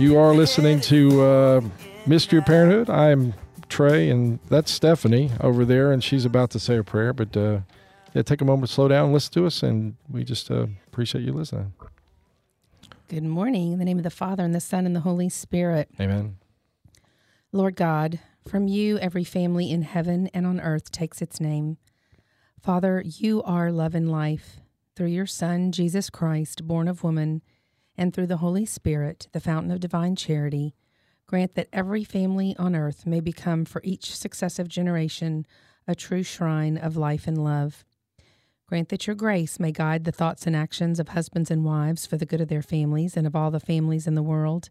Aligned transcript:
You 0.00 0.16
are 0.16 0.32
listening 0.32 0.80
to 0.80 1.22
uh, 1.22 1.60
Mystery 2.06 2.38
of 2.38 2.46
Parenthood. 2.46 2.88
I'm 2.88 3.34
Trey, 3.68 4.08
and 4.08 4.38
that's 4.48 4.70
Stephanie 4.70 5.30
over 5.42 5.66
there, 5.66 5.92
and 5.92 6.02
she's 6.02 6.24
about 6.24 6.48
to 6.52 6.58
say 6.58 6.78
a 6.78 6.82
prayer. 6.82 7.12
But 7.12 7.36
uh, 7.36 7.60
yeah, 8.14 8.22
take 8.22 8.40
a 8.40 8.46
moment 8.46 8.68
to 8.68 8.74
slow 8.74 8.88
down 8.88 9.12
listen 9.12 9.34
to 9.34 9.44
us, 9.44 9.62
and 9.62 9.96
we 10.08 10.24
just 10.24 10.50
uh, 10.50 10.68
appreciate 10.86 11.22
you 11.22 11.34
listening. 11.34 11.74
Good 13.08 13.24
morning. 13.24 13.72
In 13.74 13.78
the 13.78 13.84
name 13.84 13.98
of 13.98 14.02
the 14.02 14.08
Father, 14.08 14.42
and 14.42 14.54
the 14.54 14.60
Son, 14.60 14.86
and 14.86 14.96
the 14.96 15.00
Holy 15.00 15.28
Spirit. 15.28 15.90
Amen. 16.00 16.38
Lord 17.52 17.76
God, 17.76 18.20
from 18.48 18.68
you 18.68 18.96
every 19.00 19.22
family 19.22 19.70
in 19.70 19.82
heaven 19.82 20.30
and 20.32 20.46
on 20.46 20.62
earth 20.62 20.90
takes 20.90 21.20
its 21.20 21.42
name. 21.42 21.76
Father, 22.62 23.02
you 23.04 23.42
are 23.42 23.70
love 23.70 23.94
and 23.94 24.10
life. 24.10 24.60
Through 24.96 25.08
your 25.08 25.26
Son, 25.26 25.72
Jesus 25.72 26.08
Christ, 26.08 26.66
born 26.66 26.88
of 26.88 27.04
woman, 27.04 27.42
and 28.00 28.14
through 28.14 28.26
the 28.26 28.38
Holy 28.38 28.64
Spirit, 28.64 29.28
the 29.32 29.40
fountain 29.40 29.70
of 29.70 29.78
divine 29.78 30.16
charity, 30.16 30.74
grant 31.26 31.54
that 31.54 31.68
every 31.70 32.02
family 32.02 32.56
on 32.58 32.74
earth 32.74 33.04
may 33.04 33.20
become 33.20 33.66
for 33.66 33.82
each 33.84 34.16
successive 34.16 34.68
generation 34.68 35.46
a 35.86 35.94
true 35.94 36.22
shrine 36.22 36.78
of 36.78 36.96
life 36.96 37.26
and 37.26 37.44
love. 37.44 37.84
Grant 38.66 38.88
that 38.88 39.06
your 39.06 39.14
grace 39.14 39.60
may 39.60 39.70
guide 39.70 40.04
the 40.04 40.12
thoughts 40.12 40.46
and 40.46 40.56
actions 40.56 40.98
of 40.98 41.08
husbands 41.08 41.50
and 41.50 41.62
wives 41.62 42.06
for 42.06 42.16
the 42.16 42.24
good 42.24 42.40
of 42.40 42.48
their 42.48 42.62
families 42.62 43.18
and 43.18 43.26
of 43.26 43.36
all 43.36 43.50
the 43.50 43.60
families 43.60 44.06
in 44.06 44.14
the 44.14 44.22
world. 44.22 44.70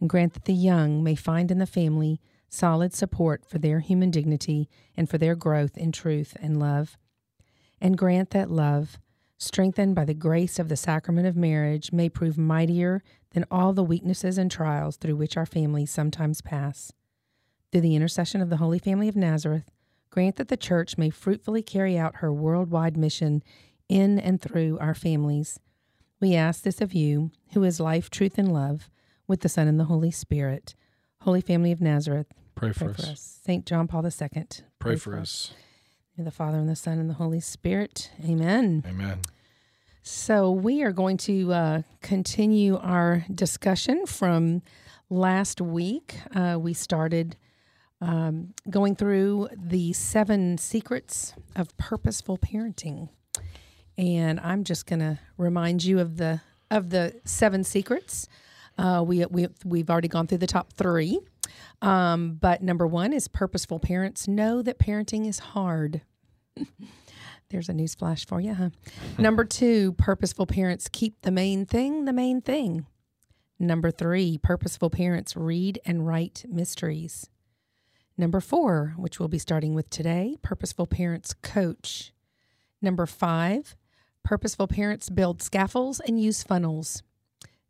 And 0.00 0.08
grant 0.08 0.32
that 0.32 0.46
the 0.46 0.54
young 0.54 1.04
may 1.04 1.16
find 1.16 1.50
in 1.50 1.58
the 1.58 1.66
family 1.66 2.18
solid 2.48 2.94
support 2.94 3.44
for 3.44 3.58
their 3.58 3.80
human 3.80 4.10
dignity 4.10 4.70
and 4.96 5.10
for 5.10 5.18
their 5.18 5.34
growth 5.34 5.76
in 5.76 5.92
truth 5.92 6.34
and 6.40 6.58
love. 6.58 6.96
And 7.78 7.98
grant 7.98 8.30
that 8.30 8.50
love, 8.50 8.98
strengthened 9.44 9.94
by 9.94 10.04
the 10.04 10.14
grace 10.14 10.58
of 10.58 10.68
the 10.68 10.76
sacrament 10.76 11.26
of 11.26 11.36
marriage, 11.36 11.92
may 11.92 12.08
prove 12.08 12.36
mightier 12.38 13.02
than 13.30 13.44
all 13.50 13.72
the 13.72 13.84
weaknesses 13.84 14.38
and 14.38 14.50
trials 14.50 14.96
through 14.96 15.16
which 15.16 15.36
our 15.36 15.46
families 15.46 15.90
sometimes 15.90 16.40
pass. 16.40 16.92
Through 17.70 17.82
the 17.82 17.96
intercession 17.96 18.40
of 18.40 18.50
the 18.50 18.58
Holy 18.58 18.78
Family 18.78 19.08
of 19.08 19.16
Nazareth, 19.16 19.70
grant 20.10 20.36
that 20.36 20.48
the 20.48 20.56
Church 20.56 20.96
may 20.96 21.10
fruitfully 21.10 21.62
carry 21.62 21.98
out 21.98 22.16
her 22.16 22.32
worldwide 22.32 22.96
mission 22.96 23.42
in 23.88 24.18
and 24.18 24.40
through 24.40 24.78
our 24.80 24.94
families. 24.94 25.58
We 26.20 26.34
ask 26.34 26.62
this 26.62 26.80
of 26.80 26.94
you, 26.94 27.32
who 27.52 27.64
is 27.64 27.80
life, 27.80 28.10
truth, 28.10 28.38
and 28.38 28.52
love, 28.52 28.90
with 29.26 29.40
the 29.40 29.48
Son 29.48 29.68
and 29.68 29.78
the 29.80 29.84
Holy 29.84 30.10
Spirit. 30.10 30.74
Holy 31.22 31.40
Family 31.40 31.72
of 31.72 31.80
Nazareth, 31.80 32.28
Pray 32.54 32.72
for, 32.72 32.84
pray 32.84 32.94
us. 32.94 33.04
for 33.04 33.10
us. 33.12 33.40
Saint 33.44 33.66
John 33.66 33.88
Paul 33.88 34.06
II, 34.06 34.44
Pray, 34.78 34.96
for 34.96 35.16
us. 35.16 35.52
In 36.16 36.24
the 36.24 36.30
Father 36.30 36.58
and 36.58 36.68
the 36.68 36.76
Son 36.76 36.98
and 36.98 37.10
the 37.10 37.14
Holy 37.14 37.40
Spirit. 37.40 38.10
Amen. 38.24 38.84
Amen. 38.86 39.18
So, 40.06 40.50
we 40.50 40.82
are 40.82 40.92
going 40.92 41.16
to 41.16 41.50
uh, 41.54 41.82
continue 42.02 42.76
our 42.76 43.24
discussion 43.34 44.04
from 44.04 44.60
last 45.08 45.62
week. 45.62 46.18
Uh, 46.36 46.58
we 46.60 46.74
started 46.74 47.36
um, 48.02 48.52
going 48.68 48.96
through 48.96 49.48
the 49.56 49.94
seven 49.94 50.58
secrets 50.58 51.32
of 51.56 51.74
purposeful 51.78 52.36
parenting, 52.36 53.08
and 53.96 54.38
I'm 54.40 54.62
just 54.64 54.84
going 54.84 54.98
to 54.98 55.20
remind 55.38 55.84
you 55.84 56.00
of 56.00 56.18
the 56.18 56.42
of 56.70 56.90
the 56.90 57.18
seven 57.24 57.64
secrets. 57.64 58.28
Uh, 58.76 59.02
we 59.06 59.24
we 59.24 59.48
we've 59.64 59.88
already 59.88 60.08
gone 60.08 60.26
through 60.26 60.36
the 60.36 60.46
top 60.46 60.74
three, 60.74 61.18
um, 61.80 62.34
but 62.34 62.62
number 62.62 62.86
one 62.86 63.14
is 63.14 63.26
purposeful 63.26 63.78
parents 63.78 64.28
know 64.28 64.60
that 64.60 64.78
parenting 64.78 65.26
is 65.26 65.38
hard. 65.38 66.02
There's 67.54 67.68
a 67.68 67.72
news 67.72 67.94
flash 67.94 68.26
for 68.26 68.40
you, 68.40 68.52
huh? 68.52 68.70
Number 69.16 69.44
two, 69.44 69.92
purposeful 69.92 70.44
parents 70.44 70.88
keep 70.90 71.22
the 71.22 71.30
main 71.30 71.66
thing 71.66 72.04
the 72.04 72.12
main 72.12 72.40
thing. 72.40 72.84
Number 73.60 73.92
three, 73.92 74.38
purposeful 74.38 74.90
parents 74.90 75.36
read 75.36 75.78
and 75.86 76.04
write 76.04 76.44
mysteries. 76.48 77.30
Number 78.18 78.40
four, 78.40 78.94
which 78.96 79.20
we'll 79.20 79.28
be 79.28 79.38
starting 79.38 79.72
with 79.72 79.88
today, 79.88 80.36
purposeful 80.42 80.88
parents 80.88 81.32
coach. 81.32 82.12
Number 82.82 83.06
five, 83.06 83.76
purposeful 84.24 84.66
parents 84.66 85.08
build 85.08 85.40
scaffolds 85.40 86.00
and 86.00 86.20
use 86.20 86.42
funnels. 86.42 87.04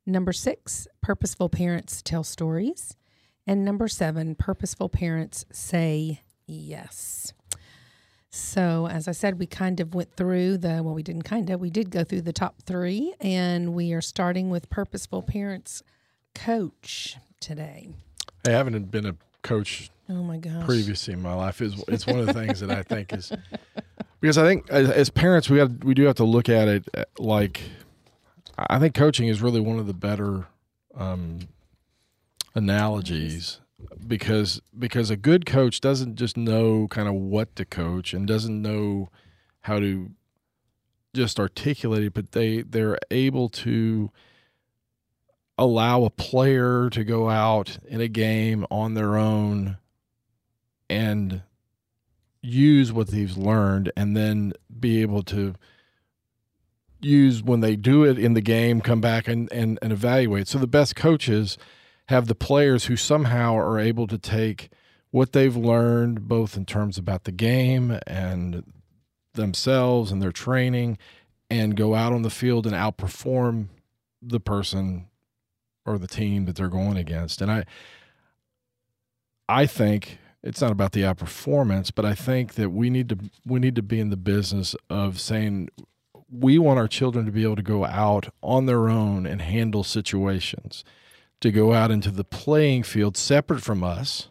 Number 0.07 0.33
six, 0.33 0.89
purposeful 1.03 1.51
parents 1.51 2.01
tell 2.01 2.25
stories. 2.25 2.97
And 3.47 3.67
number 3.67 3.89
seven, 3.89 4.35
purposeful 4.35 4.89
parents 4.89 5.45
say 5.53 6.23
yes. 6.47 7.35
So, 8.35 8.89
as 8.89 9.07
I 9.07 9.13
said, 9.13 9.39
we 9.39 9.47
kind 9.47 9.79
of 9.79 9.95
went 9.95 10.17
through 10.17 10.59
the, 10.59 10.83
well, 10.83 10.93
we 10.93 11.05
didn't 11.05 11.23
kind 11.23 11.49
of, 11.51 11.61
we 11.61 11.71
did 11.71 11.91
go 11.91 12.03
through 12.03 12.23
the 12.23 12.33
top 12.33 12.57
three, 12.63 13.15
and 13.21 13.75
we 13.75 13.93
are 13.93 14.01
starting 14.01 14.51
with 14.51 14.69
Purposeful 14.71 15.23
Parents 15.23 15.85
Coach 16.35 17.17
today. 17.39 17.91
Hey, 18.43 18.55
I 18.55 18.57
haven't 18.57 18.91
been 18.91 19.07
a 19.07 19.15
coach 19.43 19.89
Oh 20.09 20.25
my 20.25 20.39
gosh. 20.39 20.65
previously 20.65 21.15
in 21.15 21.23
my 21.23 21.33
life. 21.33 21.63
Is 21.63 21.81
it's 21.87 22.09
one 22.09 22.19
of 22.19 22.27
the 22.27 22.33
things 22.33 22.59
that 22.59 22.73
I 22.73 22.83
think 22.83 23.13
is 23.13 23.31
because 24.21 24.37
I 24.37 24.43
think 24.43 24.69
as, 24.69 24.91
as 24.91 25.11
parents 25.11 25.49
we 25.49 25.59
got 25.59 25.85
we 25.85 25.95
do 25.95 26.03
have 26.05 26.17
to 26.17 26.25
look 26.25 26.49
at 26.49 26.67
it 26.67 26.89
uh, 26.93 27.05
like 27.19 27.61
I 28.57 28.81
think 28.81 28.95
coaching 28.95 29.29
is 29.29 29.41
really 29.43 29.61
one 29.61 29.79
of 29.79 29.87
the 29.87 29.95
better 29.95 30.47
um, 30.97 31.41
analogies 32.55 33.61
because 34.07 34.61
because 34.79 35.11
a 35.11 35.17
good 35.17 35.47
coach 35.47 35.81
doesn't 35.81 36.17
just 36.17 36.37
know 36.37 36.89
kind 36.89 37.09
of 37.09 37.15
what 37.15 37.55
to 37.57 37.65
coach 37.65 38.15
and 38.15 38.27
doesn't 38.27 38.63
know 38.63 39.09
how 39.63 39.79
to 39.79 40.11
just 41.15 41.39
articulate 41.39 42.05
it, 42.05 42.15
but 42.15 42.33
they 42.33 42.63
they're 42.63 42.99
able 43.11 43.49
to 43.49 44.11
allow 45.57 46.05
a 46.05 46.11
player 46.11 46.91
to 46.91 47.05
go 47.05 47.31
out 47.31 47.79
in 47.87 48.01
a 48.01 48.09
game 48.09 48.67
on 48.71 48.95
their 48.95 49.17
own 49.17 49.79
and 50.91 51.43
use 52.43 52.93
what 52.93 53.09
they've 53.09 53.37
learned 53.37 53.91
and 53.97 54.17
then 54.17 54.53
be 54.81 55.01
able 55.01 55.23
to 55.23 55.55
use 57.01 57.43
when 57.43 57.61
they 57.61 57.77
do 57.77 58.05
it 58.05 58.19
in 58.19 58.35
the 58.35 58.41
game 58.41 58.81
come 58.81 59.01
back 59.01 59.29
and, 59.29 59.51
and, 59.53 59.79
and 59.81 59.93
evaluate. 59.93 60.49
So 60.49 60.59
the 60.59 60.67
best 60.67 60.97
coaches 60.97 61.57
have 62.09 62.27
the 62.27 62.35
players 62.35 62.87
who 62.87 62.97
somehow 62.97 63.57
are 63.57 63.79
able 63.79 64.07
to 64.07 64.19
take 64.19 64.71
what 65.11 65.33
they've 65.33 65.57
learned 65.57 66.27
both 66.29 66.57
in 66.57 66.65
terms 66.65 66.99
about 66.99 67.25
the 67.25 67.33
game 67.33 67.99
and 68.07 68.65
themselves 69.35 70.11
and 70.11 70.21
their 70.21 70.33
training 70.33 70.99
and 71.51 71.77
go 71.77 71.95
out 71.95 72.13
on 72.13 72.23
the 72.23 72.31
field 72.31 72.67
and 72.67 72.75
outperform 72.75 73.69
the 74.21 74.41
person 74.41 75.07
or 75.87 75.99
the 75.99 76.07
team 76.07 76.47
that 76.47 76.57
they're 76.57 76.69
going 76.69 76.97
against. 76.97 77.41
And 77.41 77.51
I 77.51 77.65
I 79.49 79.67
think 79.67 80.19
it's 80.43 80.61
not 80.61 80.73
about 80.73 80.93
the 80.93 81.03
outperformance, 81.03 81.91
but 81.95 82.05
I 82.05 82.15
think 82.15 82.55
that 82.55 82.71
we 82.71 82.91
need 82.91 83.09
to 83.11 83.19
we 83.47 83.61
need 83.61 83.77
to 83.77 83.83
be 83.83 84.01
in 84.01 84.11
the 84.11 84.17
business 84.17 84.75
of 84.91 85.21
saying 85.21 85.69
we 86.31 86.59
want 86.59 86.79
our 86.79 86.89
children 86.89 87.27
to 87.27 87.33
be 87.33 87.45
able 87.45 87.57
to 87.57 87.63
go 87.63 87.85
out 87.85 88.33
on 88.43 88.67
their 88.67 88.89
own 88.89 89.27
and 89.27 89.43
handle 89.43 89.85
situations, 89.85 90.85
to 91.41 91.51
go 91.51 91.73
out 91.73 91.91
into 91.91 92.11
the 92.11 92.25
playing 92.25 92.83
field 92.83 93.17
separate 93.17 93.63
from 93.63 93.85
us, 93.85 94.29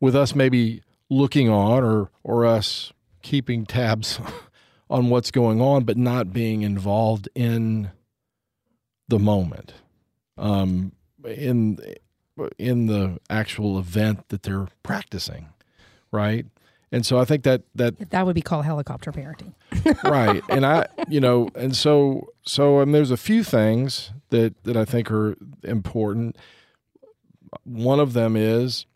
with 0.00 0.14
us 0.14 0.34
maybe 0.34 0.82
looking 1.08 1.48
on 1.48 1.82
or 1.82 2.10
or 2.22 2.46
us 2.46 2.92
keeping 3.22 3.66
tabs 3.66 4.20
on 4.90 5.08
what's 5.10 5.30
going 5.30 5.60
on, 5.60 5.84
but 5.84 5.96
not 5.96 6.32
being 6.32 6.62
involved 6.62 7.28
in 7.34 7.90
the 9.08 9.18
moment, 9.18 9.74
um, 10.38 10.92
in 11.24 11.78
in 12.58 12.86
the 12.86 13.18
actual 13.28 13.78
event 13.78 14.28
that 14.28 14.42
they're 14.42 14.68
practicing, 14.82 15.48
right? 16.12 16.46
And 16.92 17.06
so 17.06 17.18
I 17.18 17.24
think 17.24 17.44
that 17.44 17.62
that 17.74 18.10
That 18.10 18.26
would 18.26 18.34
be 18.34 18.42
called 18.42 18.64
helicopter 18.64 19.12
parenting. 19.12 19.54
right. 20.04 20.42
And 20.48 20.66
i 20.66 20.86
you 21.08 21.20
know 21.20 21.48
and 21.54 21.76
so 21.76 22.28
so 22.42 22.80
and 22.80 22.94
there's 22.94 23.10
a 23.10 23.16
few 23.16 23.44
things 23.44 24.12
that 24.30 24.62
that 24.64 24.76
i 24.76 24.84
think 24.84 25.10
are 25.10 25.36
important. 25.64 26.36
One 27.64 28.00
of 28.00 28.12
them 28.12 28.36
is 28.36 28.86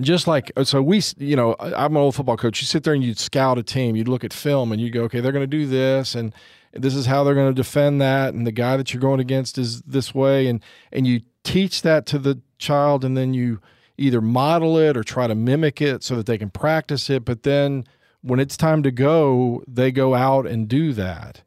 just 0.00 0.26
like 0.28 0.52
uh, 0.56 0.64
so 0.64 0.80
we 0.82 1.02
you 1.16 1.34
know 1.34 1.56
i'm 1.58 1.96
an 1.96 2.02
old 2.02 2.14
football 2.14 2.36
coach. 2.36 2.60
You 2.60 2.66
sit 2.66 2.84
there 2.84 2.94
and 2.94 3.02
you'd 3.02 3.18
scout 3.18 3.58
a 3.58 3.62
team. 3.62 3.96
You'd 3.96 4.08
look 4.08 4.24
at 4.24 4.32
film 4.32 4.72
and 4.72 4.80
you 4.80 4.90
go 4.90 5.04
okay 5.04 5.20
they're 5.20 5.32
going 5.32 5.48
to 5.50 5.58
do 5.58 5.66
this 5.66 6.14
and 6.14 6.34
this 6.72 6.94
is 6.94 7.06
how 7.06 7.24
they're 7.24 7.34
going 7.34 7.48
to 7.52 7.54
defend 7.54 8.00
that 8.00 8.34
and 8.34 8.46
the 8.46 8.52
guy 8.52 8.76
that 8.76 8.92
you're 8.92 9.00
going 9.00 9.20
against 9.20 9.56
is 9.56 9.80
this 9.82 10.14
way. 10.14 10.46
And 10.46 10.62
and 10.92 11.06
you 11.06 11.22
teach 11.42 11.80
that 11.82 12.04
to 12.06 12.18
the 12.18 12.40
child 12.58 13.04
and 13.04 13.16
then 13.16 13.32
you 13.32 13.60
either 13.98 14.20
model 14.20 14.78
it 14.78 14.96
or 14.96 15.02
try 15.02 15.26
to 15.26 15.34
mimic 15.34 15.82
it 15.82 16.02
so 16.02 16.16
that 16.16 16.26
they 16.26 16.38
can 16.38 16.50
practice 16.50 17.10
it. 17.10 17.24
But 17.24 17.42
then 17.42 17.84
when 18.22 18.40
it's 18.40 18.56
time 18.56 18.82
to 18.84 18.90
go, 18.90 19.62
they 19.66 19.92
go 19.92 20.14
out 20.14 20.46
and 20.46 20.68
do 20.68 20.92
that. 20.94 21.42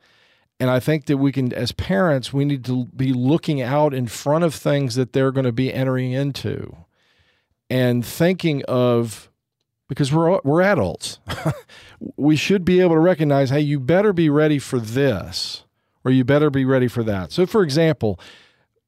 And 0.59 0.69
I 0.69 0.79
think 0.79 1.05
that 1.05 1.17
we 1.17 1.31
can, 1.31 1.51
as 1.53 1.71
parents, 1.71 2.31
we 2.31 2.45
need 2.45 2.63
to 2.65 2.85
be 2.85 3.13
looking 3.13 3.61
out 3.61 3.93
in 3.93 4.05
front 4.05 4.43
of 4.43 4.53
things 4.53 4.93
that 4.95 5.13
they're 5.13 5.31
going 5.31 5.45
to 5.45 5.51
be 5.51 5.73
entering 5.73 6.11
into 6.11 6.75
and 7.69 8.05
thinking 8.05 8.63
of, 8.65 9.31
because 9.87 10.13
we're, 10.13 10.39
we're 10.43 10.61
adults, 10.61 11.19
we 12.15 12.35
should 12.35 12.63
be 12.63 12.79
able 12.79 12.95
to 12.95 12.99
recognize, 12.99 13.49
hey, 13.49 13.61
you 13.61 13.79
better 13.79 14.13
be 14.13 14.29
ready 14.29 14.59
for 14.59 14.79
this 14.79 15.63
or 16.03 16.11
you 16.11 16.23
better 16.23 16.49
be 16.49 16.65
ready 16.65 16.87
for 16.87 17.03
that. 17.03 17.31
So, 17.31 17.45
for 17.45 17.63
example, 17.63 18.19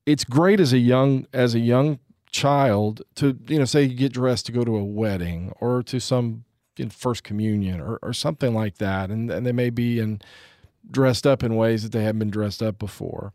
it's 0.05 0.23
great 0.23 0.59
as 0.59 0.73
a 0.73 0.79
young 0.79 1.27
as 1.33 1.55
a 1.55 1.59
young 1.59 1.99
child 2.33 3.03
to 3.15 3.37
you 3.47 3.59
know 3.59 3.65
say 3.65 3.83
you 3.83 3.95
get 3.95 4.11
dressed 4.11 4.47
to 4.47 4.51
go 4.51 4.65
to 4.65 4.75
a 4.75 4.83
wedding 4.83 5.53
or 5.61 5.81
to 5.83 5.99
some 5.99 6.43
first 6.89 7.23
communion 7.23 7.79
or, 7.79 7.99
or 8.01 8.13
something 8.13 8.53
like 8.53 8.79
that. 8.79 9.11
And, 9.11 9.29
and 9.31 9.45
they 9.45 9.51
may 9.51 9.69
be 9.69 9.99
in 9.99 10.19
dressed 10.89 11.25
up 11.25 11.43
in 11.43 11.55
ways 11.55 11.83
that 11.83 11.91
they 11.91 12.03
haven't 12.03 12.19
been 12.19 12.31
dressed 12.31 12.61
up 12.61 12.79
before. 12.79 13.31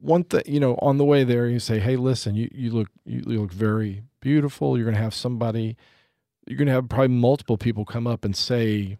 One 0.00 0.24
thing 0.24 0.42
you 0.46 0.58
know 0.58 0.76
on 0.80 0.96
the 0.96 1.04
way 1.04 1.24
there 1.24 1.48
you 1.48 1.58
say 1.58 1.78
hey 1.78 1.96
listen 1.96 2.34
you, 2.34 2.48
you 2.52 2.70
look 2.70 2.88
you, 3.04 3.22
you 3.26 3.40
look 3.40 3.52
very 3.52 4.02
beautiful. 4.20 4.76
You're 4.76 4.86
going 4.86 4.96
to 4.96 5.02
have 5.02 5.14
somebody 5.14 5.76
you're 6.46 6.56
going 6.56 6.66
to 6.66 6.72
have 6.72 6.88
probably 6.88 7.08
multiple 7.08 7.58
people 7.58 7.84
come 7.84 8.06
up 8.06 8.24
and 8.24 8.34
say 8.34 8.98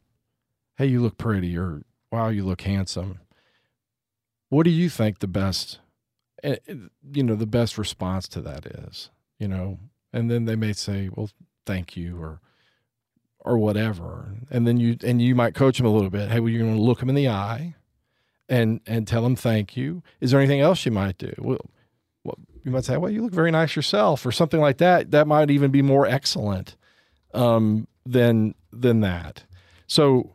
hey 0.76 0.86
you 0.86 1.00
look 1.00 1.16
pretty 1.16 1.56
or 1.56 1.82
wow 2.12 2.28
you 2.28 2.44
look 2.44 2.62
handsome 2.62 3.20
what 4.50 4.64
do 4.64 4.70
you 4.70 4.90
think 4.90 5.20
the 5.20 5.26
best 5.28 5.78
you 6.44 7.22
know 7.22 7.34
the 7.34 7.46
best 7.46 7.78
response 7.78 8.28
to 8.28 8.40
that 8.40 8.66
is 8.66 9.10
you 9.38 9.48
know 9.48 9.78
and 10.12 10.30
then 10.30 10.44
they 10.44 10.56
may 10.56 10.72
say 10.72 11.08
well 11.14 11.30
thank 11.66 11.96
you 11.96 12.20
or 12.20 12.40
or 13.40 13.56
whatever. 13.56 14.34
And 14.50 14.66
then 14.66 14.78
you 14.78 14.96
and 15.02 15.22
you 15.22 15.34
might 15.34 15.54
coach 15.54 15.78
them 15.78 15.86
a 15.86 15.90
little 15.90 16.10
bit. 16.10 16.30
Hey 16.30 16.40
well 16.40 16.50
you're 16.50 16.62
going 16.62 16.76
to 16.76 16.82
look 16.82 17.00
them 17.00 17.08
in 17.08 17.14
the 17.14 17.28
eye 17.28 17.74
and 18.48 18.80
and 18.86 19.06
tell 19.06 19.22
them 19.22 19.36
thank 19.36 19.76
you. 19.76 20.02
Is 20.20 20.30
there 20.30 20.40
anything 20.40 20.60
else 20.60 20.84
you 20.84 20.92
might 20.92 21.18
do? 21.18 21.32
Well, 21.38 21.60
well 22.24 22.36
you 22.64 22.70
might 22.70 22.84
say 22.84 22.96
well 22.96 23.10
you 23.10 23.22
look 23.22 23.32
very 23.32 23.50
nice 23.50 23.76
yourself 23.76 24.26
or 24.26 24.32
something 24.32 24.60
like 24.60 24.78
that. 24.78 25.10
That 25.12 25.26
might 25.26 25.50
even 25.50 25.70
be 25.70 25.82
more 25.82 26.06
excellent 26.06 26.76
um, 27.34 27.86
than 28.04 28.54
than 28.72 29.00
that. 29.00 29.44
So 29.86 30.34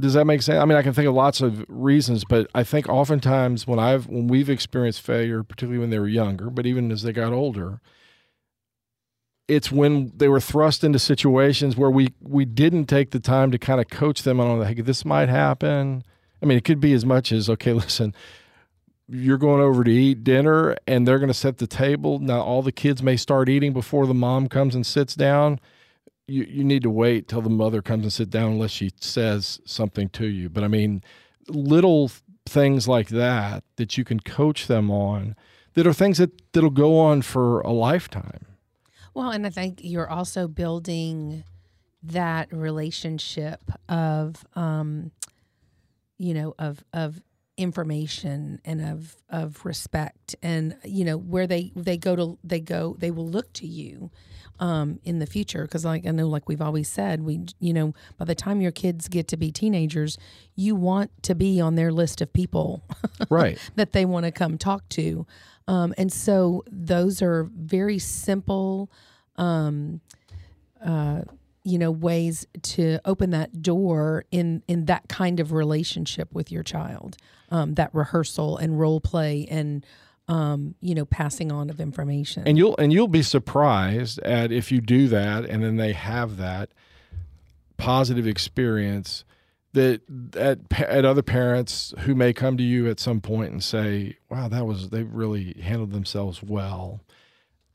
does 0.00 0.14
that 0.14 0.24
make 0.24 0.42
sense? 0.42 0.60
I 0.60 0.64
mean, 0.64 0.76
I 0.76 0.82
can 0.82 0.92
think 0.92 1.08
of 1.08 1.14
lots 1.14 1.40
of 1.40 1.64
reasons, 1.68 2.24
but 2.24 2.48
I 2.54 2.64
think 2.64 2.88
oftentimes 2.88 3.66
when 3.66 3.78
I've 3.78 4.06
when 4.06 4.26
we've 4.28 4.50
experienced 4.50 5.00
failure, 5.00 5.42
particularly 5.42 5.78
when 5.78 5.90
they 5.90 5.98
were 5.98 6.08
younger, 6.08 6.50
but 6.50 6.66
even 6.66 6.90
as 6.90 7.02
they 7.02 7.12
got 7.12 7.32
older, 7.32 7.80
it's 9.48 9.72
when 9.72 10.12
they 10.16 10.28
were 10.28 10.40
thrust 10.40 10.84
into 10.84 10.98
situations 10.98 11.76
where 11.76 11.90
we 11.90 12.08
we 12.20 12.44
didn't 12.44 12.86
take 12.86 13.10
the 13.10 13.20
time 13.20 13.50
to 13.50 13.58
kind 13.58 13.80
of 13.80 13.88
coach 13.88 14.22
them 14.22 14.40
on 14.40 14.58
like 14.58 14.84
this 14.84 15.04
might 15.04 15.28
happen. 15.28 16.04
I 16.42 16.46
mean, 16.46 16.56
it 16.56 16.64
could 16.64 16.80
be 16.80 16.92
as 16.92 17.04
much 17.04 17.32
as 17.32 17.50
okay, 17.50 17.72
listen, 17.74 18.14
you're 19.08 19.38
going 19.38 19.60
over 19.60 19.82
to 19.84 19.90
eat 19.90 20.24
dinner 20.24 20.76
and 20.86 21.06
they're 21.06 21.18
going 21.18 21.28
to 21.28 21.34
set 21.34 21.58
the 21.58 21.66
table. 21.66 22.18
Now 22.18 22.40
all 22.40 22.62
the 22.62 22.72
kids 22.72 23.02
may 23.02 23.16
start 23.16 23.48
eating 23.48 23.72
before 23.72 24.06
the 24.06 24.14
mom 24.14 24.48
comes 24.48 24.74
and 24.74 24.86
sits 24.86 25.14
down 25.14 25.60
you, 26.30 26.44
you 26.44 26.64
need 26.64 26.82
to 26.82 26.90
wait 26.90 27.28
till 27.28 27.42
the 27.42 27.50
mother 27.50 27.82
comes 27.82 28.04
and 28.04 28.12
sit 28.12 28.30
down 28.30 28.52
unless 28.52 28.70
she 28.70 28.90
says 29.00 29.60
something 29.64 30.08
to 30.10 30.26
you. 30.26 30.48
But 30.48 30.64
I 30.64 30.68
mean, 30.68 31.02
little 31.48 32.10
things 32.46 32.88
like 32.88 33.08
that 33.08 33.64
that 33.76 33.98
you 33.98 34.04
can 34.04 34.20
coach 34.20 34.66
them 34.66 34.90
on 34.90 35.36
that 35.74 35.86
are 35.86 35.92
things 35.92 36.18
that 36.18 36.52
that'll 36.52 36.70
go 36.70 36.98
on 36.98 37.22
for 37.22 37.60
a 37.60 37.72
lifetime. 37.72 38.46
Well, 39.14 39.30
and 39.30 39.46
I 39.46 39.50
think 39.50 39.80
you're 39.82 40.08
also 40.08 40.46
building 40.46 41.44
that 42.02 42.52
relationship 42.52 43.60
of, 43.88 44.44
um, 44.54 45.10
you 46.16 46.32
know, 46.34 46.54
of 46.58 46.84
of 46.92 47.22
information 47.56 48.60
and 48.64 48.80
of 48.80 49.16
of 49.28 49.64
respect, 49.64 50.36
and 50.42 50.76
you 50.84 51.04
know 51.04 51.16
where 51.16 51.46
they 51.46 51.72
they 51.74 51.96
go 51.96 52.16
to 52.16 52.38
they 52.44 52.60
go 52.60 52.96
they 52.98 53.10
will 53.10 53.28
look 53.28 53.52
to 53.54 53.66
you 53.66 54.10
um, 54.60 55.00
in 55.04 55.18
the 55.18 55.26
future 55.26 55.62
because 55.62 55.84
like 55.84 56.06
i 56.06 56.10
know 56.10 56.28
like 56.28 56.48
we've 56.48 56.60
always 56.60 56.88
said 56.88 57.22
we 57.22 57.40
you 57.58 57.72
know 57.72 57.94
by 58.18 58.24
the 58.24 58.34
time 58.34 58.60
your 58.60 58.70
kids 58.70 59.08
get 59.08 59.26
to 59.26 59.36
be 59.36 59.50
teenagers 59.50 60.16
you 60.60 60.74
want 60.74 61.10
to 61.22 61.34
be 61.34 61.60
on 61.60 61.74
their 61.74 61.90
list 61.90 62.20
of 62.20 62.32
people 62.32 62.84
right. 63.30 63.58
that 63.76 63.92
they 63.92 64.04
want 64.04 64.26
to 64.26 64.32
come 64.32 64.58
talk 64.58 64.86
to. 64.90 65.26
Um, 65.66 65.94
and 65.96 66.12
so 66.12 66.62
those 66.70 67.22
are 67.22 67.48
very 67.54 67.98
simple 67.98 68.90
um, 69.36 70.00
uh, 70.84 71.22
you 71.62 71.78
know 71.78 71.90
ways 71.90 72.46
to 72.62 72.98
open 73.04 73.30
that 73.30 73.62
door 73.62 74.24
in 74.30 74.62
in 74.66 74.86
that 74.86 75.08
kind 75.08 75.40
of 75.40 75.52
relationship 75.52 76.32
with 76.32 76.50
your 76.50 76.62
child 76.62 77.18
um, 77.50 77.74
that 77.74 77.90
rehearsal 77.94 78.56
and 78.56 78.80
role 78.80 78.98
play 78.98 79.46
and 79.50 79.84
um, 80.30 80.76
you 80.80 80.94
know, 80.94 81.04
passing 81.04 81.50
on 81.50 81.70
of 81.70 81.80
information. 81.80 82.44
And 82.46 82.56
you'll 82.56 82.76
and 82.78 82.92
you'll 82.92 83.08
be 83.08 83.22
surprised 83.22 84.20
at 84.20 84.52
if 84.52 84.70
you 84.70 84.80
do 84.80 85.08
that, 85.08 85.44
and 85.44 85.62
then 85.62 85.76
they 85.76 85.92
have 85.92 86.36
that 86.36 86.70
positive 87.76 88.28
experience 88.28 89.24
that 89.72 90.02
at 90.36 90.60
at 90.80 91.04
other 91.04 91.22
parents 91.22 91.92
who 92.00 92.14
may 92.14 92.32
come 92.32 92.56
to 92.56 92.62
you 92.62 92.88
at 92.88 93.00
some 93.00 93.20
point 93.20 93.50
and 93.50 93.62
say, 93.62 94.18
"Wow, 94.30 94.46
that 94.48 94.66
was 94.66 94.90
they 94.90 95.02
really 95.02 95.60
handled 95.60 95.90
themselves 95.90 96.44
well," 96.44 97.00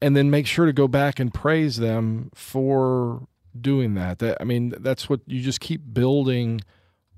and 0.02 0.16
then 0.16 0.30
make 0.30 0.48
sure 0.48 0.66
to 0.66 0.74
go 0.74 0.88
back 0.88 1.20
and 1.20 1.34
praise 1.34 1.76
them 1.76 2.32
for 2.34 3.28
doing 3.60 3.96
that. 3.96 4.20
That 4.20 4.38
I 4.40 4.46
mean, 4.46 4.74
that's 4.80 5.10
what 5.10 5.20
you 5.28 5.42
just 5.42 5.60
keep 5.60 5.82
building 5.94 6.62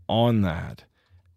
on 0.09 0.41
that 0.41 0.85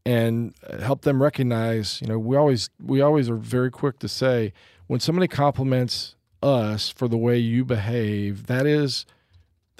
and 0.06 0.55
uh, 0.69 0.79
help 0.79 1.02
them 1.02 1.23
recognize 1.23 2.00
you 2.00 2.06
know 2.08 2.19
we 2.19 2.37
always 2.37 2.70
we 2.82 3.00
always 3.00 3.29
are 3.29 3.37
very 3.37 3.70
quick 3.70 3.99
to 3.99 4.08
say 4.08 4.52
when 4.87 5.00
somebody 5.00 5.29
compliments 5.29 6.14
us 6.43 6.88
for 6.88 7.06
the 7.06 7.19
way 7.19 7.38
you 7.38 7.64
behave 7.64 8.47
that 8.47 8.67
is 8.67 9.05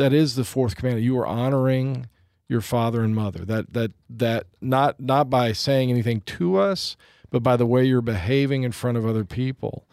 that 0.01 0.15
is 0.15 0.35
the 0.35 0.45
fourth 0.45 0.77
commandment. 0.77 1.05
You 1.05 1.19
are 1.19 1.27
honoring 1.27 2.09
your 2.49 2.63
father 2.63 3.03
and 3.03 3.15
mother. 3.15 3.45
That 3.45 3.75
that 3.75 3.93
that 4.09 4.47
not 4.63 4.99
not 4.99 5.29
by 5.29 5.53
saying 5.53 5.91
anything 5.91 6.23
to 6.23 6.57
us 6.57 6.97
but 7.29 7.43
by 7.45 7.57
the 7.57 7.67
way 7.67 7.85
you're 7.85 8.01
behaving 8.01 8.65
in 8.65 8.73
front 8.73 8.99
of 8.99 9.07
other 9.07 9.25
people. 9.25 9.87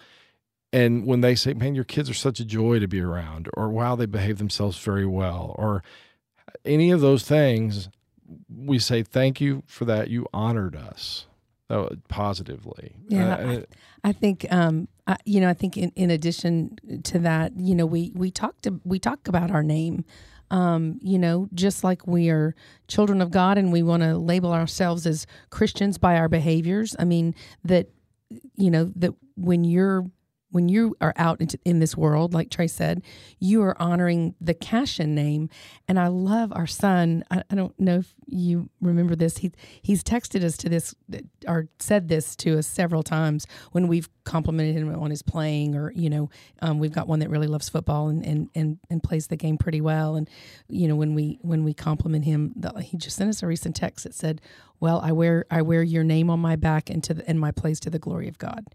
And 0.73 1.05
when 1.05 1.19
they 1.19 1.35
say 1.35 1.53
man 1.53 1.75
your 1.75 1.83
kids 1.83 2.09
are 2.09 2.15
such 2.15 2.39
a 2.39 2.45
joy 2.45 2.79
to 2.79 2.87
be 2.87 3.01
around 3.01 3.49
or 3.53 3.67
wow 3.67 3.97
they 3.97 4.05
behave 4.05 4.37
themselves 4.37 4.79
very 4.79 5.05
well 5.05 5.53
or 5.59 5.83
any 6.63 6.89
of 6.89 7.01
those 7.01 7.23
things 7.23 7.89
we 8.49 8.79
say 8.79 9.03
thank 9.03 9.39
you 9.41 9.63
for 9.65 9.85
that. 9.85 10.09
You 10.09 10.27
honored 10.33 10.75
us 10.75 11.27
uh, 11.69 11.89
positively. 12.07 12.95
Yeah, 13.07 13.35
uh, 13.35 13.61
I, 14.03 14.09
I, 14.09 14.11
think 14.11 14.45
um, 14.51 14.87
I, 15.05 15.17
you 15.25 15.41
know. 15.41 15.49
I 15.49 15.53
think 15.53 15.77
in, 15.77 15.91
in 15.95 16.09
addition 16.11 16.77
to 17.03 17.19
that, 17.19 17.53
you 17.57 17.75
know, 17.75 17.85
we 17.85 18.11
we 18.15 18.31
talked 18.31 18.63
to, 18.63 18.79
we 18.83 18.99
talk 18.99 19.27
about 19.27 19.51
our 19.51 19.63
name. 19.63 20.05
Um, 20.49 20.97
you 21.01 21.19
know, 21.19 21.49
just 21.53 21.83
like 21.83 22.07
we 22.07 22.29
are 22.29 22.55
children 22.87 23.21
of 23.21 23.31
God 23.31 23.57
and 23.57 23.69
we 23.69 23.83
want 23.83 24.03
to 24.03 24.17
label 24.17 24.53
ourselves 24.53 25.05
as 25.05 25.27
Christians 25.49 25.97
by 25.97 26.15
our 26.15 26.29
behaviors. 26.29 26.95
I 26.97 27.03
mean 27.03 27.35
that 27.65 27.89
you 28.55 28.71
know 28.71 28.91
that 28.95 29.13
when 29.35 29.65
you're 29.65 30.05
when 30.49 30.69
you 30.69 30.95
are 31.01 31.13
out 31.17 31.41
in 31.65 31.79
this 31.79 31.97
world, 31.97 32.33
like 32.33 32.49
Trey 32.49 32.67
said, 32.67 33.03
you 33.39 33.61
are 33.63 33.79
honoring 33.81 34.35
the 34.39 34.53
Cashion 34.53 35.13
name. 35.13 35.49
And 35.87 35.99
I 35.99 36.07
love 36.07 36.53
our 36.53 36.67
son. 36.67 37.23
I, 37.29 37.43
I, 37.49 37.55
don't 37.55 37.77
know 37.79 37.99
if 37.99 38.13
you 38.25 38.69
remember 38.81 39.15
this. 39.15 39.37
He 39.37 39.51
he's 39.81 40.03
texted 40.03 40.43
us 40.43 40.57
to 40.57 40.69
this 40.69 40.95
or 41.47 41.67
said 41.79 42.07
this 42.07 42.35
to 42.37 42.57
us 42.57 42.67
several 42.67 43.03
times 43.03 43.45
when 43.71 43.87
we've 43.87 44.09
complimented 44.27 44.75
him 44.75 44.93
on 44.93 45.09
his 45.09 45.21
playing, 45.21 45.73
or 45.73 45.91
you 45.93 46.09
know, 46.09 46.29
um, 46.61 46.77
we've 46.77 46.91
got 46.91 47.07
one 47.07 47.19
that 47.19 47.29
really 47.29 47.47
loves 47.47 47.69
football 47.69 48.09
and, 48.09 48.23
and 48.25 48.49
and 48.53 48.77
and 48.89 49.01
plays 49.01 49.27
the 49.27 49.37
game 49.37 49.57
pretty 49.57 49.81
well. 49.81 50.15
And 50.15 50.29
you 50.67 50.87
know, 50.87 50.95
when 50.95 51.15
we 51.15 51.39
when 51.41 51.63
we 51.63 51.73
compliment 51.73 52.25
him, 52.25 52.53
the, 52.55 52.79
he 52.81 52.97
just 52.97 53.15
sent 53.15 53.29
us 53.29 53.41
a 53.41 53.47
recent 53.47 53.75
text 53.75 54.03
that 54.03 54.13
said, 54.13 54.41
"Well, 54.79 54.99
I 55.03 55.13
wear 55.13 55.45
I 55.49 55.61
wear 55.61 55.81
your 55.81 56.03
name 56.03 56.29
on 56.29 56.39
my 56.39 56.57
back 56.57 56.89
and 56.89 57.03
to 57.05 57.15
the, 57.15 57.27
and 57.27 57.39
my 57.39 57.51
place 57.51 57.79
to 57.81 57.89
the 57.89 57.99
glory 57.99 58.27
of 58.27 58.37
God." 58.37 58.65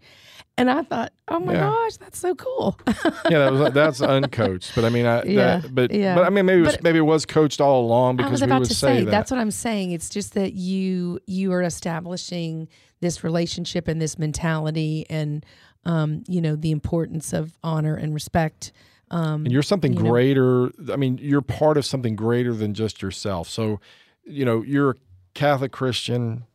And 0.55 0.69
I 0.69 0.83
thought, 0.83 1.13
oh 1.29 1.39
my 1.39 1.53
yeah. 1.53 1.61
gosh, 1.61 1.97
that's 1.97 2.19
so 2.19 2.35
cool. 2.35 2.79
yeah, 2.87 3.39
that 3.39 3.53
was 3.53 3.73
that's 3.73 4.01
uncoached, 4.01 4.75
but 4.75 4.85
I 4.85 4.89
mean, 4.89 5.07
I, 5.07 5.23
yeah, 5.23 5.57
that, 5.57 5.73
but 5.73 5.91
yeah. 5.91 6.13
but 6.13 6.25
I 6.25 6.29
mean, 6.29 6.45
maybe 6.45 6.61
it 6.61 6.65
was, 6.65 6.81
maybe 6.83 6.99
it 6.99 7.01
was 7.01 7.25
coached 7.25 7.59
all 7.59 7.83
along 7.83 8.17
because 8.17 8.39
we 8.39 8.51
would 8.51 8.67
say, 8.67 8.73
say 8.73 9.03
that. 9.03 9.11
That's 9.11 9.31
what 9.31 9.39
I'm 9.39 9.49
saying. 9.49 9.93
It's 9.93 10.09
just 10.09 10.35
that 10.35 10.53
you 10.53 11.19
you 11.25 11.51
are 11.53 11.63
establishing 11.63 12.67
this 13.03 13.23
relationship 13.23 13.87
and 13.87 14.01
this 14.01 14.17
mentality, 14.17 15.05
and 15.09 15.45
um, 15.85 16.23
you 16.27 16.41
know 16.41 16.55
the 16.55 16.71
importance 16.71 17.33
of 17.33 17.57
honor 17.63 17.95
and 17.95 18.13
respect. 18.13 18.71
Um, 19.11 19.45
and 19.45 19.51
you're 19.51 19.61
something 19.61 19.93
you 19.93 19.99
greater. 19.99 20.71
Know. 20.77 20.93
I 20.93 20.95
mean, 20.95 21.19
you're 21.21 21.41
part 21.41 21.77
of 21.77 21.85
something 21.85 22.15
greater 22.15 22.53
than 22.53 22.73
just 22.73 23.01
yourself. 23.01 23.47
So, 23.47 23.79
you 24.23 24.43
know, 24.43 24.63
you're 24.63 24.91
a 24.91 24.95
Catholic 25.35 25.71
Christian 25.71 26.45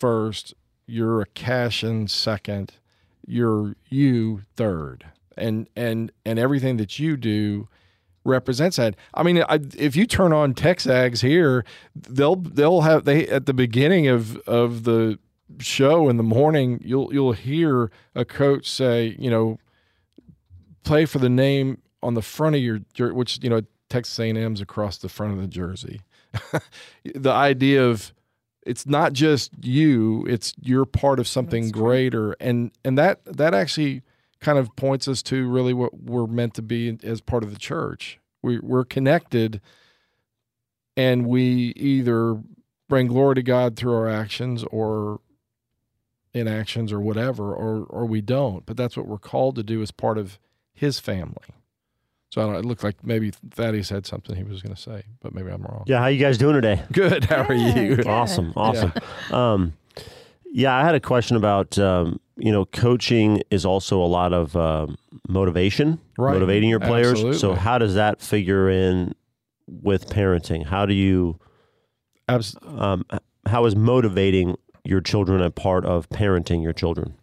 first. 0.00 0.54
You're 0.86 1.20
a 1.20 1.26
Cashion 1.26 2.08
second 2.08 2.72
you're 3.26 3.74
you 3.88 4.42
third, 4.56 5.06
and 5.36 5.68
and 5.76 6.12
and 6.24 6.38
everything 6.38 6.76
that 6.78 6.98
you 6.98 7.16
do 7.16 7.68
represents 8.24 8.76
that. 8.76 8.96
I 9.12 9.22
mean, 9.22 9.42
I, 9.48 9.60
if 9.76 9.96
you 9.96 10.06
turn 10.06 10.32
on 10.32 10.54
Texags 10.54 11.22
here, 11.22 11.64
they'll 11.94 12.36
they'll 12.36 12.82
have 12.82 13.04
they 13.04 13.26
at 13.28 13.46
the 13.46 13.54
beginning 13.54 14.08
of 14.08 14.36
of 14.40 14.84
the 14.84 15.18
show 15.58 16.08
in 16.08 16.16
the 16.16 16.22
morning, 16.22 16.80
you'll 16.84 17.12
you'll 17.12 17.32
hear 17.32 17.90
a 18.14 18.24
coach 18.24 18.68
say, 18.68 19.16
you 19.18 19.30
know, 19.30 19.58
play 20.82 21.04
for 21.04 21.18
the 21.18 21.28
name 21.28 21.80
on 22.02 22.14
the 22.14 22.22
front 22.22 22.56
of 22.56 22.62
your 22.62 22.80
which 23.12 23.38
you 23.42 23.50
know 23.50 23.62
Texas 23.88 24.18
A&M's 24.18 24.60
across 24.60 24.98
the 24.98 25.08
front 25.08 25.32
of 25.32 25.40
the 25.40 25.48
jersey. 25.48 26.00
the 27.14 27.30
idea 27.30 27.84
of 27.84 28.12
it's 28.66 28.86
not 28.86 29.12
just 29.12 29.52
you; 29.62 30.24
it's 30.26 30.54
you're 30.60 30.86
part 30.86 31.18
of 31.18 31.28
something 31.28 31.70
greater, 31.70 32.32
and 32.40 32.70
and 32.84 32.96
that 32.98 33.24
that 33.24 33.54
actually 33.54 34.02
kind 34.40 34.58
of 34.58 34.74
points 34.76 35.08
us 35.08 35.22
to 35.22 35.48
really 35.48 35.72
what 35.72 36.02
we're 36.02 36.26
meant 36.26 36.54
to 36.54 36.62
be 36.62 36.98
as 37.02 37.20
part 37.20 37.42
of 37.42 37.50
the 37.50 37.58
church. 37.58 38.18
We 38.42 38.58
we're 38.58 38.84
connected, 38.84 39.60
and 40.96 41.26
we 41.26 41.72
either 41.76 42.40
bring 42.88 43.06
glory 43.06 43.36
to 43.36 43.42
God 43.42 43.76
through 43.76 43.94
our 43.94 44.08
actions 44.08 44.64
or 44.70 45.20
inactions 46.34 46.92
or 46.92 47.00
whatever, 47.00 47.54
or 47.54 47.84
or 47.84 48.04
we 48.04 48.20
don't. 48.20 48.66
But 48.66 48.76
that's 48.76 48.96
what 48.96 49.06
we're 49.06 49.18
called 49.18 49.56
to 49.56 49.62
do 49.62 49.80
as 49.80 49.90
part 49.90 50.18
of 50.18 50.38
His 50.72 51.00
family. 51.00 51.54
So 52.30 52.42
I 52.42 52.46
don't, 52.46 52.56
it 52.56 52.64
looked 52.64 52.82
like 52.82 53.04
maybe 53.04 53.30
Thaddeus 53.30 53.90
had 53.90 54.06
something 54.06 54.34
he 54.34 54.42
was 54.42 54.60
going 54.60 54.74
to 54.74 54.80
say, 54.80 55.04
but 55.22 55.32
maybe 55.32 55.50
I'm 55.50 55.62
wrong. 55.62 55.84
Yeah, 55.86 56.00
how 56.00 56.08
you 56.08 56.18
guys 56.18 56.36
doing 56.36 56.54
today? 56.54 56.82
Good. 56.92 57.26
How 57.26 57.44
are 57.44 57.54
you? 57.54 57.94
Good. 57.94 58.08
Awesome, 58.08 58.52
awesome. 58.56 58.92
Yeah. 59.30 59.52
Um, 59.52 59.74
yeah, 60.52 60.74
I 60.74 60.82
had 60.82 60.96
a 60.96 61.00
question 61.00 61.36
about 61.36 61.78
um, 61.78 62.18
you 62.36 62.50
know 62.50 62.64
coaching 62.64 63.42
is 63.50 63.64
also 63.64 64.02
a 64.02 64.06
lot 64.06 64.32
of 64.32 64.56
uh, 64.56 64.88
motivation, 65.28 66.00
right. 66.18 66.32
motivating 66.32 66.68
your 66.68 66.80
players. 66.80 67.12
Absolutely. 67.12 67.38
So 67.38 67.54
how 67.54 67.78
does 67.78 67.94
that 67.94 68.20
figure 68.20 68.68
in 68.68 69.14
with 69.68 70.08
parenting? 70.08 70.66
How 70.66 70.86
do 70.86 70.94
you? 70.94 71.38
Abs- 72.28 72.56
um, 72.64 73.04
how 73.46 73.64
is 73.66 73.76
motivating 73.76 74.56
your 74.84 75.00
children 75.00 75.40
a 75.40 75.50
part 75.50 75.84
of 75.84 76.08
parenting 76.10 76.62
your 76.62 76.72
children? 76.72 77.14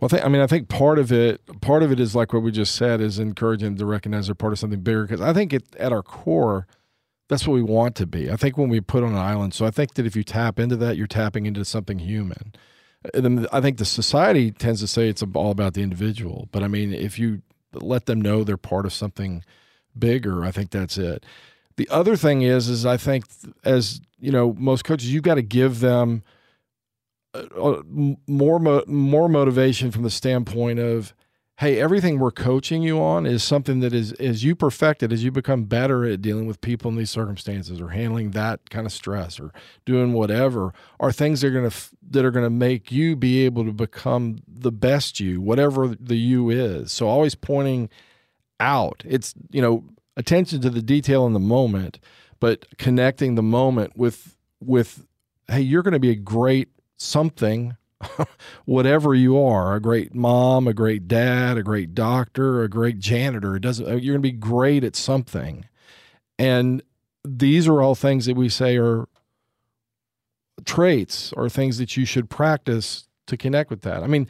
Well, 0.00 0.06
I, 0.06 0.08
think, 0.08 0.24
I 0.24 0.28
mean, 0.28 0.42
I 0.42 0.46
think 0.48 0.68
part 0.68 0.98
of 0.98 1.12
it, 1.12 1.40
part 1.60 1.82
of 1.82 1.92
it 1.92 2.00
is 2.00 2.14
like 2.14 2.32
what 2.32 2.42
we 2.42 2.50
just 2.50 2.74
said, 2.74 3.00
is 3.00 3.18
encouraging 3.18 3.68
them 3.68 3.76
to 3.78 3.86
recognize 3.86 4.26
they're 4.26 4.34
part 4.34 4.52
of 4.52 4.58
something 4.58 4.80
bigger. 4.80 5.02
Because 5.02 5.20
I 5.20 5.32
think 5.32 5.52
it, 5.52 5.64
at 5.78 5.92
our 5.92 6.02
core, 6.02 6.66
that's 7.28 7.46
what 7.46 7.54
we 7.54 7.62
want 7.62 7.94
to 7.96 8.06
be. 8.06 8.30
I 8.30 8.36
think 8.36 8.58
when 8.58 8.68
we 8.68 8.80
put 8.80 9.04
on 9.04 9.12
an 9.12 9.18
island, 9.18 9.54
so 9.54 9.64
I 9.64 9.70
think 9.70 9.94
that 9.94 10.04
if 10.04 10.16
you 10.16 10.24
tap 10.24 10.58
into 10.58 10.76
that, 10.76 10.96
you're 10.96 11.06
tapping 11.06 11.46
into 11.46 11.64
something 11.64 12.00
human. 12.00 12.52
And 13.14 13.46
I 13.52 13.60
think 13.60 13.78
the 13.78 13.84
society 13.84 14.50
tends 14.50 14.80
to 14.80 14.86
say 14.86 15.08
it's 15.08 15.22
all 15.34 15.50
about 15.50 15.74
the 15.74 15.82
individual, 15.82 16.48
but 16.52 16.62
I 16.62 16.68
mean, 16.68 16.92
if 16.92 17.18
you 17.18 17.42
let 17.72 18.06
them 18.06 18.20
know 18.20 18.44
they're 18.44 18.56
part 18.56 18.86
of 18.86 18.92
something 18.92 19.44
bigger, 19.98 20.44
I 20.44 20.50
think 20.50 20.70
that's 20.70 20.98
it. 20.98 21.24
The 21.76 21.88
other 21.88 22.16
thing 22.16 22.42
is, 22.42 22.68
is 22.68 22.84
I 22.84 22.96
think 22.96 23.24
as 23.64 24.00
you 24.20 24.30
know, 24.30 24.54
most 24.58 24.84
coaches, 24.84 25.12
you've 25.12 25.24
got 25.24 25.34
to 25.34 25.42
give 25.42 25.80
them 25.80 26.22
uh, 27.34 27.38
uh, 27.38 27.82
more 28.26 28.58
more 28.86 29.28
motivation 29.28 29.90
from 29.90 30.02
the 30.02 30.10
standpoint 30.10 30.78
of 30.78 31.14
hey 31.58 31.80
everything 31.80 32.18
we're 32.18 32.30
coaching 32.30 32.82
you 32.82 33.00
on 33.00 33.24
is 33.24 33.42
something 33.42 33.80
that 33.80 33.94
is 33.94 34.12
as 34.14 34.44
you 34.44 34.54
perfect 34.54 35.02
it 35.02 35.12
as 35.12 35.24
you 35.24 35.30
become 35.30 35.64
better 35.64 36.04
at 36.04 36.20
dealing 36.20 36.46
with 36.46 36.60
people 36.60 36.90
in 36.90 36.96
these 36.96 37.10
circumstances 37.10 37.80
or 37.80 37.88
handling 37.88 38.32
that 38.32 38.68
kind 38.68 38.84
of 38.84 38.92
stress 38.92 39.40
or 39.40 39.52
doing 39.84 40.12
whatever 40.12 40.74
are 41.00 41.12
things 41.12 41.40
that 41.40 41.48
are 41.48 41.50
going 41.52 41.70
to 41.70 41.76
that 42.10 42.24
are 42.24 42.30
going 42.30 42.44
to 42.44 42.50
make 42.50 42.92
you 42.92 43.16
be 43.16 43.44
able 43.44 43.64
to 43.64 43.72
become 43.72 44.36
the 44.46 44.72
best 44.72 45.20
you 45.20 45.40
whatever 45.40 45.88
the 45.88 46.16
you 46.16 46.50
is. 46.50 46.92
So 46.92 47.08
always 47.08 47.34
pointing 47.34 47.88
out 48.60 49.02
it's 49.06 49.34
you 49.50 49.62
know 49.62 49.84
attention 50.16 50.60
to 50.60 50.70
the 50.70 50.82
detail 50.82 51.26
in 51.26 51.32
the 51.32 51.40
moment 51.40 51.98
but 52.40 52.66
connecting 52.76 53.36
the 53.36 53.42
moment 53.42 53.96
with 53.96 54.36
with 54.60 55.06
hey 55.48 55.60
you're 55.60 55.82
going 55.82 55.92
to 55.92 55.98
be 55.98 56.10
a 56.10 56.14
great 56.14 56.68
something, 57.02 57.76
whatever 58.64 59.14
you 59.14 59.38
are, 59.42 59.74
a 59.74 59.80
great 59.80 60.14
mom, 60.14 60.66
a 60.66 60.74
great 60.74 61.08
dad, 61.08 61.56
a 61.58 61.62
great 61.62 61.94
doctor, 61.94 62.62
a 62.62 62.68
great 62.68 62.98
janitor. 62.98 63.56
It 63.56 63.60
doesn't 63.60 63.86
you're 63.86 64.14
going 64.14 64.14
to 64.14 64.18
be 64.20 64.32
great 64.32 64.84
at 64.84 64.96
something. 64.96 65.66
And 66.38 66.82
these 67.24 67.68
are 67.68 67.82
all 67.82 67.94
things 67.94 68.26
that 68.26 68.36
we 68.36 68.48
say 68.48 68.76
are 68.76 69.06
traits 70.64 71.32
or 71.34 71.48
things 71.48 71.78
that 71.78 71.96
you 71.96 72.04
should 72.04 72.30
practice 72.30 73.06
to 73.26 73.36
connect 73.36 73.70
with 73.70 73.82
that. 73.82 74.02
I 74.02 74.06
mean, 74.06 74.28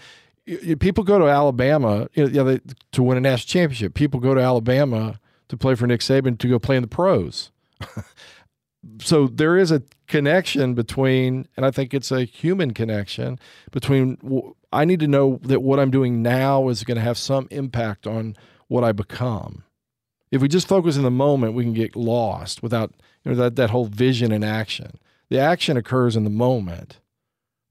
people 0.78 1.04
go 1.04 1.18
to 1.18 1.26
Alabama 1.26 2.08
you 2.14 2.28
know, 2.28 2.58
to 2.92 3.02
win 3.02 3.16
a 3.16 3.20
national 3.20 3.48
championship. 3.48 3.94
People 3.94 4.20
go 4.20 4.34
to 4.34 4.40
Alabama 4.40 5.20
to 5.48 5.56
play 5.56 5.74
for 5.74 5.86
Nick 5.86 6.00
Saban 6.00 6.38
to 6.38 6.48
go 6.48 6.58
play 6.58 6.76
in 6.76 6.82
the 6.82 6.88
pros. 6.88 7.50
so 9.00 9.28
there 9.28 9.56
is 9.56 9.70
a 9.70 9.82
connection 10.08 10.74
between, 10.74 11.46
and 11.56 11.64
I 11.64 11.70
think 11.70 11.94
it's 11.94 12.10
a 12.10 12.24
human 12.24 12.72
connection 12.72 13.38
between. 13.70 14.18
I 14.72 14.84
need 14.84 15.00
to 15.00 15.08
know 15.08 15.38
that 15.42 15.62
what 15.62 15.78
I'm 15.78 15.90
doing 15.90 16.22
now 16.22 16.68
is 16.68 16.84
going 16.84 16.96
to 16.96 17.02
have 17.02 17.18
some 17.18 17.46
impact 17.50 18.06
on 18.06 18.36
what 18.68 18.84
I 18.84 18.92
become. 18.92 19.64
If 20.30 20.40
we 20.40 20.48
just 20.48 20.66
focus 20.66 20.96
in 20.96 21.02
the 21.02 21.10
moment, 21.10 21.54
we 21.54 21.62
can 21.62 21.74
get 21.74 21.94
lost 21.94 22.62
without 22.62 22.92
you 23.24 23.32
know 23.32 23.36
that 23.36 23.56
that 23.56 23.70
whole 23.70 23.84
vision 23.84 24.32
and 24.32 24.44
action. 24.44 24.98
The 25.28 25.38
action 25.38 25.76
occurs 25.76 26.16
in 26.16 26.24
the 26.24 26.30
moment. 26.30 26.98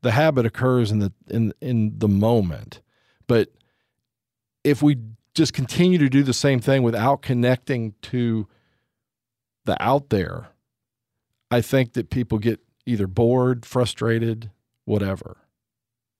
The 0.02 0.12
habit 0.12 0.46
occurs 0.46 0.92
in 0.92 1.00
the 1.00 1.12
in 1.30 1.54
in 1.60 1.98
the 1.98 2.08
moment. 2.08 2.82
But 3.28 3.50
if 4.64 4.82
we 4.82 4.98
just 5.34 5.54
continue 5.54 5.98
to 5.98 6.10
do 6.10 6.24
the 6.24 6.34
same 6.34 6.60
thing 6.60 6.84
without 6.84 7.22
connecting 7.22 7.96
to 8.04 8.48
the 9.66 9.82
out 9.82 10.10
there, 10.10 10.51
I 11.52 11.62
think 11.62 11.94
that 11.94 12.10
people 12.10 12.40
get 12.40 12.60
either 12.86 13.08
bored, 13.08 13.66
frustrated, 13.66 14.50
whatever. 14.86 15.38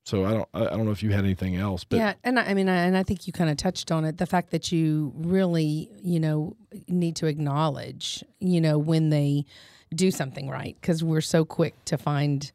So 0.04 0.26
I 0.26 0.32
don't 0.32 0.50
I 0.54 0.76
don't 0.76 0.86
know 0.86 0.92
if 0.92 1.04
you 1.04 1.12
had 1.12 1.24
anything 1.24 1.56
else, 1.56 1.84
but 1.84 1.98
yeah, 1.98 2.14
and 2.24 2.40
I, 2.40 2.48
I 2.48 2.54
mean, 2.56 2.68
I, 2.68 2.86
and 2.86 2.98
I 2.98 3.04
think 3.04 3.28
you 3.28 3.34
kind 3.34 3.52
of 3.52 3.58
touched 3.58 3.92
on 3.92 4.04
it. 4.04 4.18
The 4.18 4.26
fact 4.26 4.50
that 4.50 4.72
you 4.72 5.14
really, 5.16 5.90
you 6.02 6.20
know, 6.20 6.56
need 6.88 7.16
to 7.18 7.28
acknowledge, 7.28 8.24
you 8.40 8.60
know, 8.60 8.80
when 8.80 9.10
they 9.10 9.46
do 9.94 10.10
something 10.10 10.50
right, 10.50 10.76
because 10.82 11.04
we're 11.04 11.22
so 11.22 11.46
quick 11.46 11.76
to 11.86 12.00
find, 12.00 12.52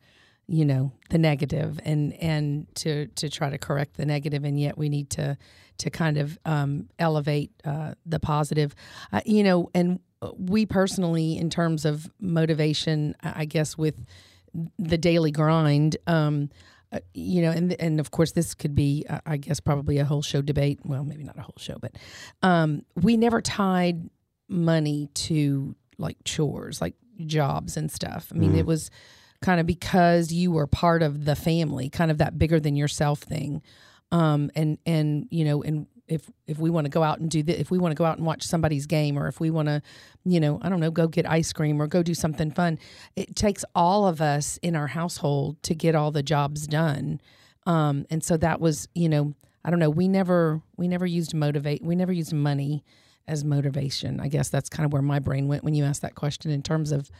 you 0.49 0.64
know, 0.64 0.90
the 1.11 1.18
negative 1.18 1.78
and 1.85 2.14
and 2.14 2.66
to 2.76 3.06
to 3.06 3.28
try 3.28 3.49
to 3.49 3.59
correct 3.59 3.97
the 3.97 4.06
negative, 4.06 4.42
and 4.42 4.59
yet 4.59 4.76
we 4.76 4.88
need 4.88 5.09
to 5.11 5.38
to 5.78 5.90
kind 5.90 6.18
of 6.18 6.38
um, 6.45 6.88
elevate 6.99 7.50
uh, 7.64 7.95
the 8.04 8.21
positive, 8.21 8.75
uh, 9.12 9.21
you 9.26 9.42
know, 9.42 9.71
and 9.75 10.00
we 10.38 10.66
personally, 10.66 11.37
in 11.37 11.50
terms 11.50 11.85
of 11.85 12.11
motivation, 12.21 13.14
I 13.23 13.45
guess 13.45 13.76
with 13.76 14.04
the 14.78 14.99
daily 14.99 15.30
grind, 15.30 15.97
um, 16.06 16.50
uh, 16.92 17.00
you 17.14 17.42
know, 17.42 17.50
and 17.50 17.73
and 17.80 18.00
of 18.00 18.11
course 18.11 18.33
this 18.33 18.54
could 18.54 18.75
be, 18.75 19.04
uh, 19.09 19.21
I 19.26 19.37
guess, 19.37 19.61
probably 19.61 19.99
a 19.99 20.04
whole 20.04 20.23
show 20.23 20.40
debate. 20.40 20.80
Well, 20.85 21.04
maybe 21.04 21.25
not 21.25 21.38
a 21.38 21.42
whole 21.42 21.56
show, 21.59 21.76
but 21.80 21.97
um, 22.42 22.83
we 22.95 23.16
never 23.16 23.42
tied 23.42 24.09
money 24.49 25.09
to 25.14 25.75
like 25.99 26.16
chores, 26.25 26.80
like 26.80 26.95
jobs 27.25 27.76
and 27.76 27.90
stuff. 27.90 28.30
I 28.33 28.38
mean, 28.38 28.50
mm-hmm. 28.50 28.61
it 28.61 28.66
was 28.66 28.90
kind 29.42 29.61
of 29.61 29.66
because 29.66 30.33
you 30.33 30.50
were 30.52 30.66
part 30.66 31.02
of 31.02 31.25
the 31.25 31.37
family, 31.37 31.90
kind 31.90 32.11
of 32.11 32.18
that 32.18 32.38
bigger 32.38 32.61
than 32.61 32.76
yourself 32.76 33.21
thing. 33.21 33.62
Um, 34.13 34.51
and 34.55 34.79
and 34.87 35.27
you 35.31 35.45
know, 35.45 35.63
and 35.63 35.87
if 36.09 36.31
if 36.47 36.59
we 36.59 36.71
want 36.71 36.85
to 36.85 36.91
go 36.91 37.03
out 37.03 37.19
and 37.19 37.31
do 37.31 37.43
this, 37.43 37.59
if 37.59 37.71
we 37.71 37.79
want 37.79 37.93
to 37.93 37.97
go 37.97 38.05
out 38.05 38.17
and 38.17 38.27
watch 38.27 38.45
somebody's 38.45 38.87
game, 38.87 39.19
or 39.19 39.27
if 39.29 39.41
we 39.41 39.51
want 39.51 39.69
to, 39.69 39.83
you 40.25 40.41
know, 40.41 40.59
I 40.63 40.69
don't 40.69 40.81
know, 40.81 40.91
go 40.91 41.09
get 41.09 41.29
ice 41.29 41.53
cream 41.53 41.81
or 41.81 41.87
go 41.87 42.03
do 42.03 42.15
something 42.15 42.51
fun, 42.51 42.79
it 43.17 43.35
takes 43.35 43.65
all 43.75 44.07
of 44.07 44.21
us 44.21 44.59
in 44.63 44.77
our 44.77 44.87
household 44.87 45.63
to 45.65 45.75
get 45.75 45.95
all 45.95 46.11
the 46.11 46.23
jobs 46.23 46.67
done. 46.67 47.21
Um, 47.67 48.07
and 48.11 48.23
so 48.23 48.37
that 48.37 48.61
was, 48.61 48.89
you 48.95 49.09
know, 49.09 49.35
I 49.65 49.71
don't 49.71 49.81
know, 49.81 49.91
we 49.91 50.07
never 50.07 50.63
we 50.77 50.87
never 50.87 51.07
used 51.07 51.35
motivate, 51.35 51.83
we 51.83 51.97
never 51.97 52.13
used 52.13 52.33
money 52.33 52.85
as 53.27 53.45
motivation. 53.45 54.21
I 54.21 54.29
guess 54.29 54.49
that's 54.49 54.69
kind 54.69 54.87
of 54.87 54.93
where 54.93 55.03
my 55.03 55.19
brain 55.19 55.49
went 55.49 55.65
when 55.65 55.75
you 55.75 55.85
asked 55.85 56.03
that 56.03 56.15
question 56.15 56.53
in 56.53 56.63
terms 56.63 56.93
of, 56.93 57.11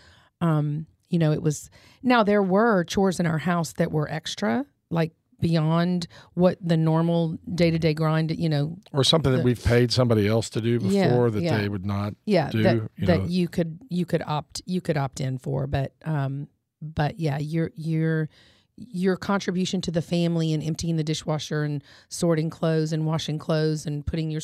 um, 0.41 0.87
you 1.11 1.19
know, 1.19 1.33
it 1.33 1.43
was 1.43 1.69
now 2.05 2.23
there 2.23 2.43
were 2.43 2.85
chores 2.85 3.19
in 3.19 3.27
our 3.27 3.39
house 3.39 3.73
that 3.75 3.91
were 3.91 4.09
extra, 4.09 4.65
like 4.91 5.13
beyond 5.41 6.07
what 6.35 6.59
the 6.61 6.77
normal 6.77 7.39
day 7.55 7.71
to 7.71 7.79
day 7.79 7.95
grind, 7.95 8.37
you 8.37 8.49
know, 8.49 8.77
or 8.93 9.05
something 9.05 9.33
the, 9.33 9.39
that 9.39 9.45
we've 9.45 9.63
paid 9.63 9.93
somebody 9.93 10.27
else 10.27 10.51
to 10.51 10.61
do 10.61 10.79
before 10.79 11.27
yeah, 11.27 11.31
that 11.31 11.43
yeah. 11.43 11.59
they 11.59 11.69
would 11.69 11.87
not 11.87 12.15
yeah, 12.25 12.51
do. 12.51 12.63
That, 12.63 12.75
you 12.97 13.07
that 13.07 13.31
you 13.31 13.49
could 13.49 13.79
you 13.89 14.07
could 14.07 14.23
opt 14.27 14.63
you 14.67 14.81
could 14.81 14.97
opt 14.97 15.21
in 15.21 15.39
for, 15.39 15.67
but 15.67 15.93
um, 16.05 16.49
but 16.81 17.19
yeah, 17.19 17.39
your 17.39 17.71
your 17.75 18.29
your 18.77 19.17
contribution 19.17 19.81
to 19.81 19.91
the 19.91 20.03
family 20.03 20.53
and 20.53 20.63
emptying 20.63 20.97
the 20.97 21.05
dishwasher 21.05 21.65
and 21.65 21.83
sorting 22.09 22.51
clothes 22.51 22.93
and 22.93 23.07
washing 23.07 23.39
clothes 23.39 23.87
and 23.87 24.07
putting 24.07 24.31
your 24.31 24.43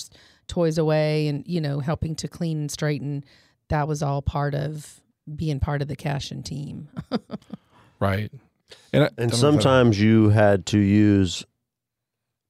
toys 0.49 0.79
away 0.79 1.29
and 1.29 1.47
you 1.47 1.61
know 1.61 1.81
helping 1.81 2.15
to 2.17 2.29
clean 2.29 2.59
and 2.59 2.71
straighten 2.71 3.23
that 3.69 3.89
was 3.89 4.03
all 4.03 4.21
part 4.21 4.55
of 4.55 5.01
being 5.35 5.61
part 5.61 5.83
of 5.83 5.89
the 5.89 5.97
Cashion 5.97 6.43
team. 6.43 6.89
right. 8.01 8.31
And, 8.93 9.11
and 9.17 9.35
sometimes 9.35 10.01
you 10.01 10.29
had 10.31 10.67
to 10.67 10.79
use 10.79 11.45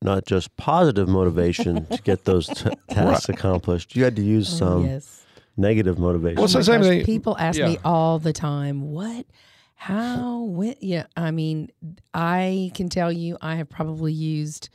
not 0.03 0.27
just 0.27 0.57
positive 0.57 1.09
motivation 1.09 1.87
to 1.87 1.99
get 2.03 2.25
those 2.25 2.49
t- 2.49 2.71
tasks 2.91 3.29
accomplished. 3.29 3.95
You 3.95 4.03
had 4.05 4.17
to 4.17 4.23
use 4.23 4.49
some 4.49 4.85
yes. 4.87 5.25
negative 5.57 5.99
motivation. 5.99 6.37
Well, 6.37 6.45
Oh 6.45 6.47
so 6.49 6.59
my 6.59 6.63
same 6.63 6.81
gosh, 6.81 6.89
thing- 6.89 7.05
People 7.05 7.37
ask 7.39 7.59
yeah. 7.59 7.69
me 7.69 7.79
all 7.85 8.19
the 8.19 8.33
time, 8.33 8.91
what, 8.91 9.27
how, 9.75 10.41
when? 10.41 10.75
Yeah, 10.81 11.07
I 11.17 11.31
mean, 11.31 11.71
I 12.13 12.73
can 12.75 12.89
tell 12.89 13.13
you, 13.13 13.39
I 13.41 13.55
have 13.57 13.69
probably 13.69 14.13
used 14.13 14.69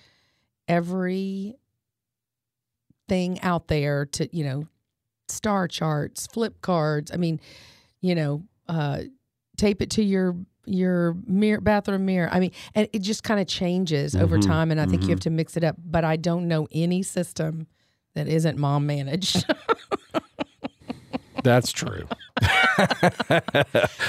every 0.68 1.56
thing 3.08 3.40
out 3.42 3.68
there 3.68 4.06
to, 4.06 4.36
you 4.36 4.44
know, 4.44 4.68
star 5.28 5.68
charts, 5.68 6.28
flip 6.28 6.62
cards. 6.62 7.12
I 7.12 7.18
mean, 7.18 7.40
you 8.02 8.16
know, 8.16 8.44
uh, 8.68 9.02
tape 9.58 9.82
it 9.82 9.90
to 9.92 10.04
your 10.04 10.36
your 10.68 11.16
mirror 11.26 11.62
bathroom 11.62 12.06
mirror. 12.06 12.30
I 12.32 12.40
mean, 12.40 12.52
and 12.76 12.88
it 12.94 13.00
just 13.00 13.24
kind 13.24 13.40
of 13.40 13.48
changes 13.48 14.16
over 14.16 14.38
Mhm, 14.38 14.46
time, 14.46 14.72
and 14.72 14.80
I 14.82 14.86
think 14.86 15.04
you 15.04 15.08
mhm. 15.08 15.12
have 15.12 15.20
to 15.22 15.30
mix 15.30 15.56
it 15.58 15.64
up. 15.64 15.76
But 15.84 16.04
I 16.04 16.16
don't 16.18 16.48
know 16.48 16.68
any 16.72 17.04
system 17.04 17.68
that 18.16 18.28
isn't 18.28 18.58
mom 18.58 18.86
managed. 18.86 19.46
That's 21.44 21.72
true. 21.72 22.08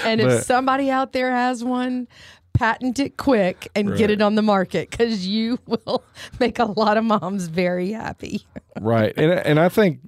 And 0.04 0.20
if 0.20 0.26
But- 0.26 0.44
somebody 0.44 0.90
out 0.90 1.12
there 1.12 1.30
has 1.30 1.62
one, 1.64 2.08
patent 2.54 2.98
it 2.98 3.16
quick 3.16 3.68
and 3.76 3.96
get 3.96 4.10
it 4.10 4.20
on 4.20 4.34
the 4.34 4.42
market 4.42 4.90
because 4.90 5.26
you 5.28 5.58
will 5.66 6.02
make 6.40 6.58
a 6.58 6.64
lot 6.64 6.96
of 6.96 7.04
moms 7.04 7.46
very 7.46 7.92
happy. 7.92 8.44
right 8.80 9.12
and 9.16 9.30
and 9.32 9.60
i 9.60 9.68
think 9.68 10.00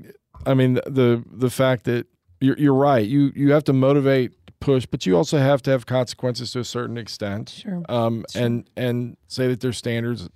i 0.47 0.53
mean 0.55 0.75
the 0.75 1.23
the 1.31 1.49
fact 1.51 1.85
that 1.85 2.07
you're, 2.41 2.59
you're 2.59 2.75
right 2.75 3.07
you 3.07 3.31
you 3.37 3.53
have 3.53 3.63
to 3.65 3.73
motivate 3.73 4.33
push 4.61 4.87
but 4.87 5.07
you 5.07 5.17
also 5.17 5.39
have 5.39 5.63
to 5.63 5.71
have 5.71 5.87
consequences 5.87 6.53
to 6.53 6.61
a 6.61 6.65
certain 6.65 6.97
extent. 6.99 7.49
Sure. 7.63 7.83
um 7.89 8.25
and 8.35 8.69
and 8.77 9.17
say 9.27 9.49
that 9.49 9.61
there's 9.61 9.79
standards 9.79 10.29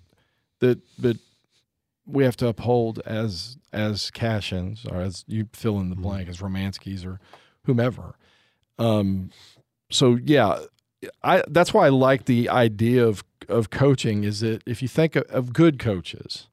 that 0.60 0.80
that 0.98 1.18
we 2.06 2.24
have 2.24 2.36
to 2.36 2.46
uphold 2.48 3.00
as 3.06 3.58
as 3.72 4.10
Cashions 4.10 4.84
or 4.90 5.00
as 5.00 5.24
you 5.26 5.48
fill 5.52 5.78
in 5.80 5.90
the 5.90 5.96
blank 5.96 6.28
as 6.28 6.38
romanskis 6.38 7.04
or 7.06 7.20
whomever. 7.64 8.16
Um 8.78 9.30
so 9.90 10.18
yeah 10.24 10.58
i 11.22 11.42
that's 11.48 11.74
why 11.74 11.86
i 11.86 11.88
like 11.88 12.24
the 12.24 12.48
idea 12.48 13.06
of 13.06 13.22
of 13.48 13.68
coaching 13.70 14.24
is 14.24 14.40
that 14.40 14.62
if 14.66 14.80
you 14.80 14.88
think 14.88 15.14
of, 15.16 15.24
of 15.24 15.52
good 15.52 15.78
coaches 15.78 16.48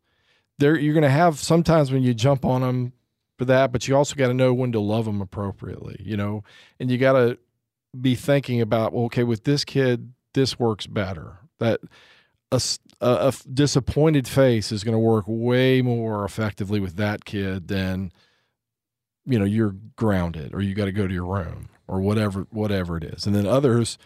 there 0.59 0.77
you're 0.77 0.93
going 0.93 1.03
to 1.03 1.09
have 1.09 1.39
sometimes 1.39 1.89
when 1.91 2.03
you 2.03 2.13
jump 2.13 2.43
on 2.43 2.59
them 2.61 2.91
for 3.37 3.45
that 3.45 3.71
but 3.71 3.87
you 3.87 3.95
also 3.95 4.13
got 4.15 4.27
to 4.27 4.33
know 4.33 4.53
when 4.53 4.71
to 4.73 4.79
love 4.79 5.05
them 5.05 5.21
appropriately 5.21 5.95
you 6.03 6.17
know? 6.17 6.43
And 6.79 6.91
you 6.91 6.97
got 6.97 7.13
to 7.13 7.37
be 7.99 8.15
thinking 8.15 8.61
about 8.61 8.93
well 8.93 9.05
okay 9.05 9.23
with 9.23 9.43
this 9.43 9.65
kid 9.65 10.13
this 10.33 10.57
works 10.57 10.87
better 10.87 11.39
that 11.59 11.79
a, 12.51 12.61
a, 12.99 13.33
disappointed 13.53 14.27
face 14.27 14.71
is 14.71 14.83
going 14.83 14.93
to 14.93 14.99
work 14.99 15.25
way 15.27 15.81
more 15.81 16.25
effectively 16.25 16.79
with 16.79 16.97
that 16.97 17.23
kid 17.23 17.67
than 17.67 18.11
you 19.25 19.37
know 19.37 19.45
you're 19.45 19.75
grounded 19.95 20.53
or 20.53 20.61
you 20.61 20.73
got 20.73 20.85
to 20.85 20.91
go 20.91 21.07
to 21.07 21.13
your 21.13 21.25
room 21.25 21.69
or 21.87 22.01
whatever 22.01 22.47
whatever 22.49 22.97
it 22.97 23.03
is 23.03 23.25
and 23.25 23.35
then 23.35 23.45
others 23.45 23.97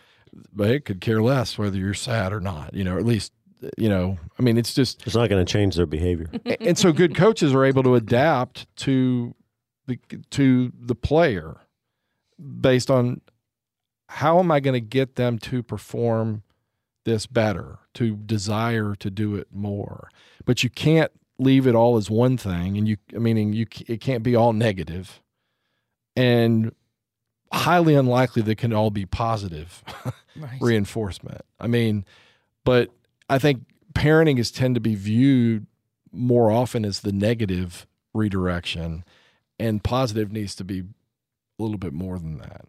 they 0.54 0.80
could 0.80 1.00
care 1.00 1.22
less 1.22 1.58
whether 1.58 1.78
you're 1.78 1.94
sad 1.94 2.34
or 2.34 2.40
not 2.40 2.74
you 2.74 2.84
know 2.84 2.98
at 2.98 3.06
least 3.06 3.32
you 3.78 3.90
know 3.90 4.18
i 4.38 4.42
mean 4.42 4.58
it's 4.58 4.74
just 4.74 5.06
It's 5.06 5.16
not 5.16 5.30
going 5.30 5.44
to 5.44 5.52
change 5.52 5.76
their 5.76 5.86
behavior. 5.86 6.30
and 6.60 6.78
so 6.78 6.92
good 6.92 7.16
coaches 7.16 7.54
are 7.54 7.66
able 7.66 7.84
to 7.84 7.96
adapt 7.96 8.68
to 8.78 9.34
the 9.88 9.98
to 10.32 10.72
the 10.78 10.96
player 10.96 11.58
based 12.60 12.92
on 12.92 13.22
how 14.08 14.40
am 14.40 14.52
I 14.52 14.60
going 14.60 14.74
to 14.74 14.80
get 14.82 15.16
them 15.16 15.38
to 15.40 15.64
perform 15.64 16.44
this 17.06 17.26
better, 17.28 17.80
to 17.94 18.16
desire 18.16 18.96
to 18.96 19.10
do 19.12 19.36
it 19.36 19.48
more. 19.54 20.10
But 20.44 20.64
you 20.64 20.70
can't 20.70 21.12
leave 21.38 21.68
it 21.68 21.76
all 21.76 21.98
as 21.98 22.10
one 22.10 22.38
thing, 22.38 22.78
and 22.78 22.88
you 22.88 22.98
meaning 23.14 23.54
you 23.54 23.68
it 23.88 24.02
can't 24.02 24.24
be 24.24 24.36
all 24.36 24.54
negative, 24.54 25.22
and 26.16 26.74
highly 27.54 27.94
unlikely 27.96 28.42
that 28.44 28.58
can 28.58 28.74
all 28.74 28.90
be 28.92 29.06
positive 29.06 29.84
Right. 30.36 30.60
reinforcement. 30.60 31.42
I 31.60 31.68
mean, 31.68 32.04
but 32.66 32.90
I 33.30 33.40
think 33.40 33.64
parenting 33.94 34.38
is 34.40 34.52
tend 34.52 34.76
to 34.76 34.82
be 34.82 34.96
viewed 34.96 35.66
more 36.12 36.52
often 36.52 36.84
as 36.84 37.02
the 37.02 37.12
negative 37.14 37.86
redirection, 38.14 39.06
and 39.60 39.84
positive 39.84 40.32
needs 40.32 40.56
to 40.56 40.64
be 40.64 40.84
a 41.60 41.64
little 41.64 41.78
bit 41.78 41.94
more 41.94 42.18
than 42.20 42.38
that. 42.38 42.66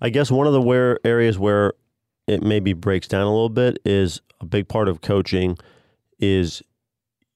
I 0.00 0.10
guess 0.10 0.30
one 0.30 0.46
of 0.46 0.52
the 0.52 0.60
where 0.60 0.98
areas 1.04 1.38
where 1.38 1.74
it 2.26 2.42
maybe 2.42 2.72
breaks 2.72 3.06
down 3.08 3.22
a 3.22 3.30
little 3.30 3.48
bit 3.48 3.78
is 3.84 4.20
a 4.40 4.46
big 4.46 4.68
part 4.68 4.88
of 4.88 5.00
coaching 5.00 5.58
is 6.18 6.62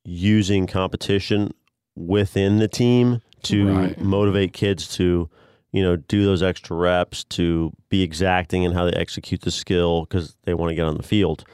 using 0.04 0.66
competition 0.66 1.52
within 1.94 2.58
the 2.58 2.68
team 2.68 3.20
to 3.42 3.68
Right. 3.74 4.00
motivate 4.00 4.52
kids 4.52 4.88
to 4.96 5.28
you 5.72 5.82
know 5.82 5.96
do 5.96 6.24
those 6.24 6.42
extra 6.42 6.76
reps 6.76 7.24
to 7.24 7.72
be 7.88 8.02
exacting 8.02 8.62
in 8.62 8.72
how 8.72 8.84
they 8.84 8.92
execute 8.92 9.42
the 9.42 9.50
skill 9.50 10.02
because 10.02 10.36
they 10.44 10.54
want 10.54 10.70
to 10.70 10.74
get 10.74 10.84
on 10.86 10.96
the 10.96 11.02
field 11.02 11.44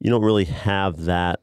you 0.00 0.10
don't 0.10 0.22
really 0.22 0.44
have 0.46 1.04
that 1.04 1.40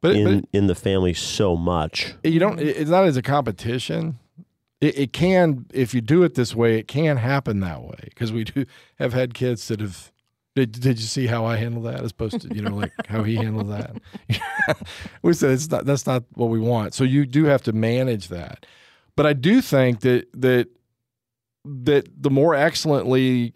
But, 0.00 0.16
in 0.16 0.46
in 0.52 0.66
the 0.66 0.74
family 0.74 1.14
so 1.14 1.56
much 1.56 2.14
you 2.24 2.38
don't. 2.40 2.58
It's 2.60 2.90
not 2.90 3.04
as 3.04 3.16
a 3.16 3.22
competition. 3.22 4.18
It, 4.80 4.98
it 4.98 5.12
can, 5.12 5.66
if 5.72 5.94
you 5.94 6.00
do 6.00 6.22
it 6.22 6.34
this 6.34 6.54
way, 6.54 6.78
it 6.78 6.88
can 6.88 7.16
happen 7.16 7.60
that 7.60 7.82
way 7.82 7.98
because 8.04 8.32
we 8.32 8.44
do 8.44 8.64
have 8.98 9.12
had 9.12 9.34
kids 9.34 9.68
that 9.68 9.80
have. 9.80 10.12
Did, 10.56 10.72
did 10.72 10.98
you 10.98 11.06
see 11.06 11.28
how 11.28 11.44
I 11.44 11.56
handle 11.56 11.82
that 11.82 12.00
as 12.00 12.10
opposed 12.10 12.40
to 12.40 12.52
you 12.52 12.60
know 12.60 12.74
like 12.74 12.90
how 13.06 13.22
he 13.22 13.36
handled 13.36 13.70
that? 13.70 13.96
we 15.22 15.32
said 15.32 15.52
it's 15.52 15.70
not 15.70 15.86
that's 15.86 16.06
not 16.06 16.24
what 16.34 16.46
we 16.46 16.58
want. 16.58 16.92
So 16.92 17.04
you 17.04 17.24
do 17.24 17.44
have 17.44 17.62
to 17.62 17.72
manage 17.72 18.28
that. 18.28 18.66
But 19.14 19.26
I 19.26 19.32
do 19.32 19.60
think 19.60 20.00
that 20.00 20.26
that 20.34 20.68
that 21.64 22.08
the 22.20 22.30
more 22.30 22.54
excellently 22.54 23.54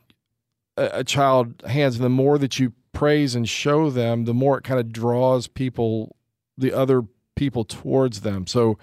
a, 0.77 0.91
a 0.93 1.05
child 1.05 1.63
hands, 1.67 1.99
the 1.99 2.09
more 2.09 2.39
that 2.39 2.59
you 2.59 2.73
praise 2.93 3.35
and 3.35 3.49
show 3.49 3.91
them, 3.91 4.25
the 4.25 4.35
more 4.35 4.59
it 4.59 4.65
kind 4.65 4.81
of 4.81 4.93
draws 4.93 5.47
people, 5.47 6.17
the 6.57 6.73
other 6.73 7.03
people 7.35 7.65
towards 7.65 8.21
them. 8.21 8.47
So 8.47 8.79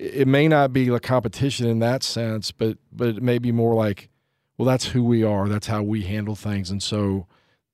it 0.00 0.26
may 0.26 0.48
not 0.48 0.72
be 0.72 0.88
a 0.88 0.98
competition 0.98 1.68
in 1.68 1.78
that 1.80 2.02
sense, 2.02 2.52
but 2.52 2.78
but 2.90 3.08
it 3.08 3.22
may 3.22 3.38
be 3.38 3.52
more 3.52 3.74
like, 3.74 4.08
well, 4.56 4.66
that's 4.66 4.86
who 4.86 5.04
we 5.04 5.22
are. 5.22 5.46
That's 5.46 5.66
how 5.66 5.82
we 5.82 6.02
handle 6.02 6.34
things, 6.34 6.70
and 6.70 6.82
so 6.82 7.26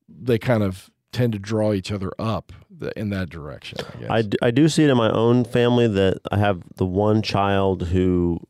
they 0.08 0.38
kind 0.38 0.64
of 0.64 0.90
tend 1.12 1.32
to 1.34 1.38
draw 1.38 1.72
each 1.72 1.92
other 1.92 2.10
up 2.18 2.52
in 2.96 3.10
that 3.10 3.30
direction. 3.30 3.78
I 3.80 3.98
guess. 4.00 4.10
I, 4.10 4.22
d- 4.22 4.38
I 4.42 4.50
do 4.50 4.68
see 4.68 4.84
it 4.84 4.90
in 4.90 4.96
my 4.96 5.10
own 5.10 5.44
family 5.44 5.88
that 5.88 6.18
I 6.30 6.36
have 6.38 6.62
the 6.76 6.84
one 6.84 7.22
child 7.22 7.84
who 7.84 8.40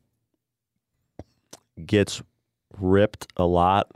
gets 1.85 2.21
ripped 2.77 3.27
a 3.37 3.45
lot, 3.45 3.91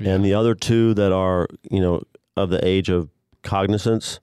and 0.00 0.24
the 0.24 0.34
other 0.34 0.54
two 0.56 0.92
that 0.94 1.12
are, 1.12 1.46
you 1.70 1.80
know, 1.80 2.02
of 2.36 2.50
the 2.50 2.64
age 2.66 2.88
of 2.88 3.10
cognizance. 3.42 4.18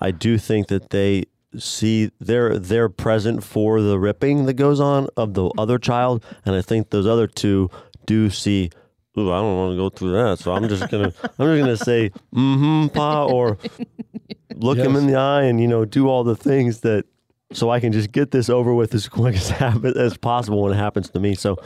I 0.00 0.10
do 0.10 0.36
think 0.36 0.66
that 0.68 0.90
they 0.90 1.24
see 1.58 2.10
they're 2.20 2.58
they're 2.58 2.88
present 2.88 3.42
for 3.42 3.80
the 3.80 3.98
ripping 3.98 4.46
that 4.46 4.54
goes 4.54 4.80
on 4.80 5.08
of 5.16 5.34
the 5.34 5.50
other 5.58 5.78
child, 5.78 6.24
and 6.44 6.54
I 6.54 6.62
think 6.62 6.90
those 6.90 7.06
other 7.06 7.26
two 7.26 7.70
do 8.06 8.30
see. 8.30 8.70
Ooh, 9.18 9.32
I 9.32 9.40
don't 9.40 9.56
want 9.56 9.72
to 9.72 9.76
go 9.76 9.90
through 9.90 10.12
that, 10.12 10.38
so 10.38 10.52
I'm 10.52 10.68
just 10.68 10.88
gonna 10.88 11.12
I'm 11.38 11.56
just 11.56 11.60
gonna 11.60 11.76
say 11.76 12.10
mm-hmm, 12.34 12.88
pa, 12.88 13.26
or 13.26 13.58
look 14.54 14.78
him 14.78 14.94
in 14.94 15.06
the 15.06 15.16
eye 15.16 15.42
and 15.42 15.60
you 15.60 15.66
know 15.66 15.84
do 15.84 16.08
all 16.08 16.22
the 16.22 16.36
things 16.36 16.80
that 16.80 17.06
so 17.52 17.70
I 17.70 17.80
can 17.80 17.92
just 17.92 18.12
get 18.12 18.30
this 18.30 18.48
over 18.48 18.72
with 18.74 18.94
as 18.94 19.08
quick 19.08 19.34
as 19.34 19.48
happen, 19.50 19.96
as 19.96 20.16
possible 20.16 20.62
when 20.62 20.72
it 20.72 20.76
happens 20.76 21.10
to 21.10 21.20
me. 21.20 21.34
So 21.34 21.56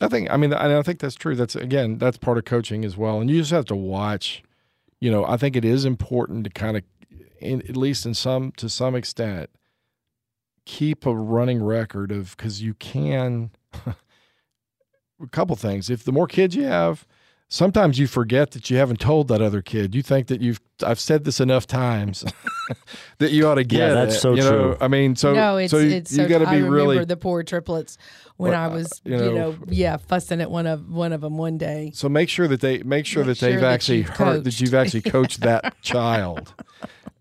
I 0.00 0.08
think 0.08 0.30
I 0.30 0.36
mean 0.36 0.52
I 0.52 0.82
think 0.82 0.98
that's 1.00 1.14
true. 1.14 1.36
That's 1.36 1.54
again 1.56 1.98
that's 1.98 2.18
part 2.18 2.38
of 2.38 2.44
coaching 2.44 2.84
as 2.84 2.96
well, 2.96 3.20
and 3.20 3.30
you 3.30 3.38
just 3.38 3.52
have 3.52 3.66
to 3.66 3.76
watch. 3.76 4.42
You 5.00 5.10
know, 5.10 5.24
I 5.24 5.38
think 5.38 5.56
it 5.56 5.64
is 5.64 5.86
important 5.86 6.44
to 6.44 6.50
kind 6.50 6.76
of, 6.76 6.82
in, 7.40 7.62
at 7.68 7.76
least 7.76 8.06
in 8.06 8.14
some 8.14 8.52
to 8.52 8.68
some 8.68 8.94
extent, 8.94 9.50
keep 10.66 11.06
a 11.06 11.14
running 11.14 11.62
record 11.62 12.12
of 12.12 12.36
because 12.36 12.62
you 12.62 12.74
can. 12.74 13.50
a 15.22 15.26
couple 15.28 15.54
things. 15.56 15.90
If 15.90 16.04
the 16.04 16.12
more 16.12 16.26
kids 16.26 16.56
you 16.56 16.64
have, 16.64 17.06
sometimes 17.48 17.98
you 17.98 18.06
forget 18.06 18.52
that 18.52 18.70
you 18.70 18.78
haven't 18.78 19.00
told 19.00 19.28
that 19.28 19.42
other 19.42 19.60
kid. 19.60 19.94
You 19.94 20.02
think 20.02 20.28
that 20.28 20.40
you've 20.40 20.60
I've 20.82 21.00
said 21.00 21.24
this 21.24 21.40
enough 21.40 21.66
times 21.66 22.24
that 23.18 23.30
you 23.30 23.46
ought 23.46 23.56
to 23.56 23.64
get. 23.64 23.92
that's 23.92 24.14
it, 24.14 24.20
so 24.20 24.34
you 24.34 24.42
know? 24.42 24.50
true. 24.50 24.76
I 24.80 24.88
mean, 24.88 25.14
so 25.16 25.34
no, 25.34 25.58
it's 25.58 25.70
so 25.70 25.78
you, 25.78 25.90
it's 25.90 26.10
you 26.12 26.24
so 26.24 26.28
got 26.28 26.38
to 26.38 26.46
I 26.48 26.52
be 26.52 26.56
remember 26.56 26.74
really 26.76 27.04
the 27.04 27.18
poor 27.18 27.42
triplets 27.42 27.98
when 28.38 28.52
Well, 28.52 28.62
I 28.62 28.68
was 28.68 29.02
you 29.04 29.12
you 29.12 29.18
know- 29.18 29.32
know, 29.32 29.58
yeah 29.68 29.98
fussing 29.98 30.40
at 30.40 30.50
one 30.50 30.66
of 30.66 30.88
one 30.88 31.12
of 31.12 31.20
them 31.20 31.36
one 31.36 31.58
day. 31.58 31.90
So 31.94 32.08
make 32.08 32.30
sure 32.30 32.48
that 32.48 32.60
they 32.62 32.82
make 32.82 33.04
sure 33.04 33.24
Make 33.24 33.38
that 33.38 33.44
they've 33.44 33.52
sure 33.54 33.60
that 33.60 33.72
actually 33.74 33.98
you've 33.98 34.08
heard 34.08 34.44
that 34.44 34.58
you've 34.60 34.74
actually 34.74 35.02
coached 35.02 35.40
that 35.42 35.78
child, 35.82 36.54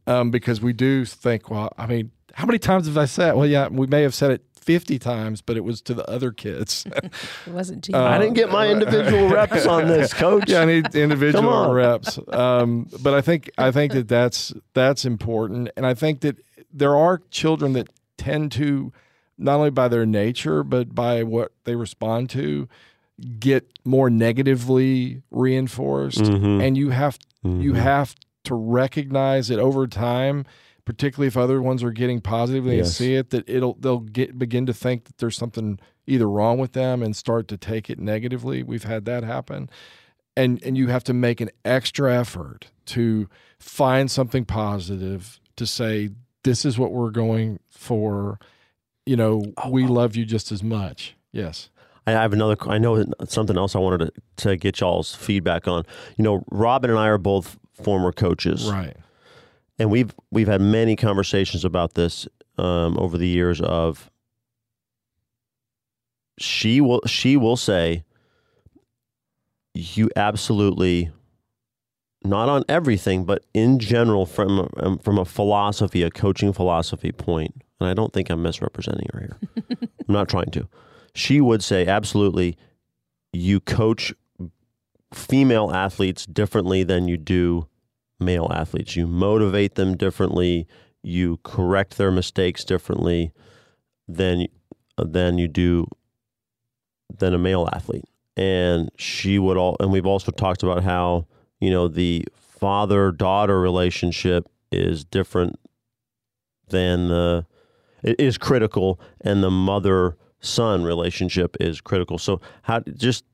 um, 0.10 0.32
because 0.32 0.60
we 0.62 0.74
do 0.74 1.06
think, 1.06 1.50
well, 1.50 1.72
I 1.78 1.86
mean, 1.88 2.12
how 2.34 2.45
many 2.45 2.60
times 2.60 2.88
have 2.88 2.98
I 2.98 3.06
said? 3.06 3.36
Well, 3.36 3.45
yeah, 3.48 3.67
we 3.69 3.88
may 3.88 4.02
have 4.04 4.13
said 4.15 4.32
it 4.32 4.43
fifty 4.60 5.00
times, 5.00 5.41
but 5.41 5.58
it 5.58 5.63
was 5.63 5.82
to 5.82 5.93
the 5.93 6.08
other 6.10 6.32
kids. 6.32 6.86
It 7.48 7.54
wasn't 7.54 7.84
too. 7.84 7.93
Uh, 7.95 8.04
I 8.04 8.17
didn't 8.19 8.36
get 8.36 8.52
my 8.52 8.69
individual 8.69 9.30
reps 9.38 9.65
on 9.65 9.88
this, 9.88 10.13
coach. 10.13 10.50
yeah, 10.50 10.62
I 10.62 10.65
need 10.65 10.93
individual 10.95 11.72
reps. 11.74 12.19
Um, 12.28 12.88
but 13.02 13.13
I 13.13 13.22
think 13.22 13.50
I 13.58 13.72
think 13.72 13.93
that 13.93 14.08
that's 14.08 14.54
that's 14.74 15.06
important, 15.06 15.69
and 15.76 15.86
I 15.86 15.93
think 15.95 16.22
that 16.22 16.38
there 16.72 16.95
are 16.95 17.22
children 17.32 17.74
that 17.74 17.88
tend 18.17 18.52
to 18.54 18.91
not 19.38 19.56
only 19.56 19.69
by 19.72 19.88
their 19.88 20.06
nature 20.06 20.63
but 20.63 20.93
by 20.93 21.24
what 21.24 21.52
they 21.63 21.76
respond 21.76 22.30
to 22.32 22.67
get 23.39 23.65
more 23.86 24.10
negatively 24.10 25.22
reinforced 25.32 26.22
Mhm. 26.24 26.62
and 26.62 26.78
you 26.78 26.89
have 26.89 27.17
you 27.43 27.72
Mhm. 27.74 27.76
have 27.78 28.15
to 28.50 28.56
recognize 28.56 29.50
it 29.50 29.60
over 29.60 29.88
time 29.88 30.46
particularly 30.86 31.28
if 31.28 31.38
other 31.38 31.62
ones 31.62 31.84
are 31.84 31.92
getting 31.92 32.20
positive 32.20 32.64
and 32.64 32.74
they 32.74 32.78
Yes. 32.78 32.96
see 32.98 33.14
it 33.14 33.30
that 33.30 33.48
it'll 33.48 33.76
they'll 33.80 34.00
get 34.00 34.38
begin 34.40 34.66
to 34.66 34.74
think 34.74 35.06
that 35.06 35.18
there's 35.20 35.38
something 35.38 35.80
either 36.08 36.28
wrong 36.28 36.58
with 36.58 36.74
them 36.74 37.04
and 37.04 37.16
start 37.16 37.48
to 37.50 37.58
take 37.58 37.90
it 37.92 38.00
negatively 38.00 38.64
we've 38.64 38.86
had 38.86 39.06
that 39.06 39.24
happen 39.24 39.70
and 40.36 40.62
and 40.64 40.78
you 40.78 40.88
have 40.88 41.04
to 41.04 41.14
make 41.14 41.42
an 41.42 41.50
extra 41.64 42.14
effort 42.18 42.72
to 42.86 43.30
find 43.60 44.10
something 44.10 44.46
positive 44.46 45.40
to 45.56 45.68
say 45.68 46.10
this 46.44 46.66
is 46.66 46.80
what 46.80 46.92
we're 46.92 47.12
going 47.12 47.60
for 47.70 48.40
you 49.06 49.16
know 49.16 49.44
oh, 49.64 49.70
we 49.70 49.86
love 49.86 50.16
you 50.16 50.26
just 50.26 50.52
as 50.52 50.64
much 50.64 51.16
yes 51.32 51.70
I 52.08 52.14
have 52.14 52.34
another. 52.34 52.56
I 52.62 52.80
know 52.80 53.06
something 53.28 53.56
else 53.56 53.76
I 53.76 53.80
wanted 53.80 54.00
to, 54.38 54.48
to 54.48 54.58
get 54.58 54.80
y'all's 54.80 55.14
feedback 55.14 55.68
on. 55.68 55.84
You 56.18 56.24
know, 56.24 56.44
Robin 56.50 56.90
and 56.90 56.98
I 56.98 57.06
are 57.08 57.20
both 57.20 57.60
former 57.84 58.12
coaches, 58.12 58.70
right 58.70 58.96
and 59.80 59.89
we've 59.89 60.13
we've 60.30 60.48
had 60.48 60.62
many 60.62 60.96
conversations 60.96 61.63
about 61.63 61.94
this 61.94 62.28
um, 62.58 62.98
over 63.00 63.18
the 63.18 63.28
years. 63.28 63.62
Of 63.62 64.12
she 66.38 66.82
will 66.82 67.02
she 67.08 67.38
will 67.38 67.56
say, 67.56 68.04
you 69.74 70.10
absolutely, 70.18 71.10
not 72.24 72.50
on 72.50 72.65
everything, 72.68 73.24
but 73.24 73.46
in 73.54 73.80
general, 73.80 74.26
from 74.26 74.70
um, 74.78 75.00
from 75.00 75.18
a 75.18 75.26
philosophy, 75.26 76.04
a 76.04 76.12
coaching 76.12 76.52
philosophy 76.52 77.13
point." 77.13 77.54
point, 77.54 77.63
and 77.80 77.89
I 77.89 77.94
don't 77.94 78.12
think 78.12 78.30
I'm 78.30 78.44
misrepresenting 78.44 79.08
her 79.13 79.20
here. 79.20 79.38
I'm 79.82 80.13
not 80.13 80.28
trying 80.28 80.52
to. 80.52 80.68
She 81.15 81.39
would 81.39 81.63
say 81.63 81.88
absolutely, 81.88 82.58
you 83.32 83.62
coach 83.62 84.13
female 85.13 85.72
athletes 85.72 86.26
differently 86.26 86.84
than 86.84 87.08
you 87.08 87.18
do 87.18 87.69
male 88.20 88.52
athletes. 88.54 88.96
You 88.96 89.08
motivate 89.08 89.76
them 89.76 89.96
differently. 89.96 90.68
You 91.02 91.38
correct 91.44 91.98
their 91.98 92.12
mistakes 92.12 92.64
differently 92.64 93.32
than 94.08 94.48
than 94.98 95.38
you 95.38 95.48
do 95.48 95.88
than 97.18 97.34
a 97.34 97.38
male 97.38 97.70
athlete. 97.74 98.06
And 98.36 98.90
she 98.98 99.40
would 99.40 99.58
all, 99.58 99.76
and 99.80 99.92
we've 99.92 100.06
also 100.06 100.32
talked 100.32 100.64
about 100.64 100.84
how 100.84 101.28
you 101.60 101.70
know 101.70 101.88
the 101.88 102.26
father 102.36 103.12
daughter 103.12 103.60
relationship 103.60 104.48
is 104.72 105.06
different 105.06 105.60
than 106.70 107.08
the 107.08 107.46
it 108.04 108.20
is 108.20 108.38
critical, 108.38 109.00
and 109.22 109.44
the 109.44 109.52
mother 109.52 110.18
son 110.40 110.84
relationship 110.84 111.58
is 111.60 111.82
critical. 111.82 112.18
So 112.18 112.40
how 112.64 112.80
just 112.80 113.26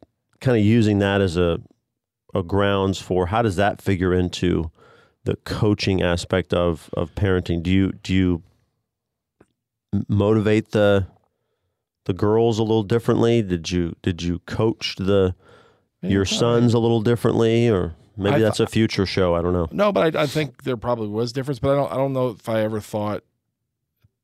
kind 0.41 0.57
of 0.57 0.63
using 0.63 0.99
that 0.99 1.21
as 1.21 1.37
a 1.37 1.59
a 2.35 2.43
grounds 2.43 2.99
for 2.99 3.27
how 3.27 3.41
does 3.41 3.55
that 3.55 3.81
figure 3.81 4.13
into 4.13 4.69
the 5.23 5.35
coaching 5.37 6.01
aspect 6.03 6.53
of 6.53 6.89
of 6.93 7.15
parenting? 7.15 7.63
Do 7.63 7.71
you 7.71 7.93
do 8.03 8.13
you 8.13 8.43
motivate 10.07 10.71
the 10.71 11.07
the 12.05 12.13
girls 12.13 12.59
a 12.59 12.63
little 12.63 12.83
differently? 12.83 13.41
Did 13.41 13.71
you 13.71 13.95
did 14.01 14.21
you 14.21 14.39
coach 14.39 14.95
the 14.97 15.35
your 16.01 16.25
sons 16.25 16.73
a 16.73 16.79
little 16.79 17.01
differently, 17.01 17.67
or 17.67 17.95
maybe 18.15 18.35
I 18.35 18.39
that's 18.39 18.57
th- 18.57 18.69
a 18.69 18.71
future 18.71 19.05
show? 19.05 19.33
I 19.33 19.41
don't 19.41 19.53
know. 19.53 19.67
No, 19.71 19.91
but 19.91 20.15
I, 20.15 20.23
I 20.23 20.25
think 20.27 20.63
there 20.63 20.77
probably 20.77 21.07
was 21.07 21.33
difference, 21.33 21.59
but 21.59 21.71
I 21.71 21.75
don't. 21.75 21.91
I 21.91 21.95
don't 21.95 22.13
know 22.13 22.29
if 22.29 22.47
I 22.47 22.61
ever 22.61 22.79
thought 22.79 23.23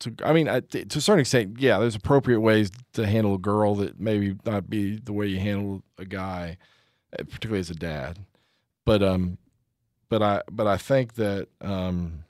to. 0.02 0.13
I 0.24 0.34
mean, 0.34 0.47
I, 0.47 0.60
to 0.60 0.97
a 0.97 1.02
certain 1.02 1.21
extent, 1.21 1.60
yeah. 1.60 1.80
There's 1.80 1.95
appropriate 1.95 2.41
ways 2.41 2.69
to 2.93 3.08
handle 3.08 3.34
a 3.36 3.39
girl 3.39 3.76
that 3.76 4.00
maybe 4.00 4.36
not 4.45 4.69
be 4.69 4.97
the 4.97 5.13
way 5.13 5.28
you 5.28 5.39
handle 5.39 5.82
a 5.97 6.06
guy, 6.06 6.58
particularly 7.17 7.60
as 7.60 7.69
a 7.69 7.76
dad. 7.76 8.19
But 8.86 9.04
um, 9.04 9.38
but 10.10 10.21
I 10.21 10.41
but 10.52 10.67
I 10.67 10.78
think 10.78 11.13
that 11.15 11.47
um, 11.62 12.24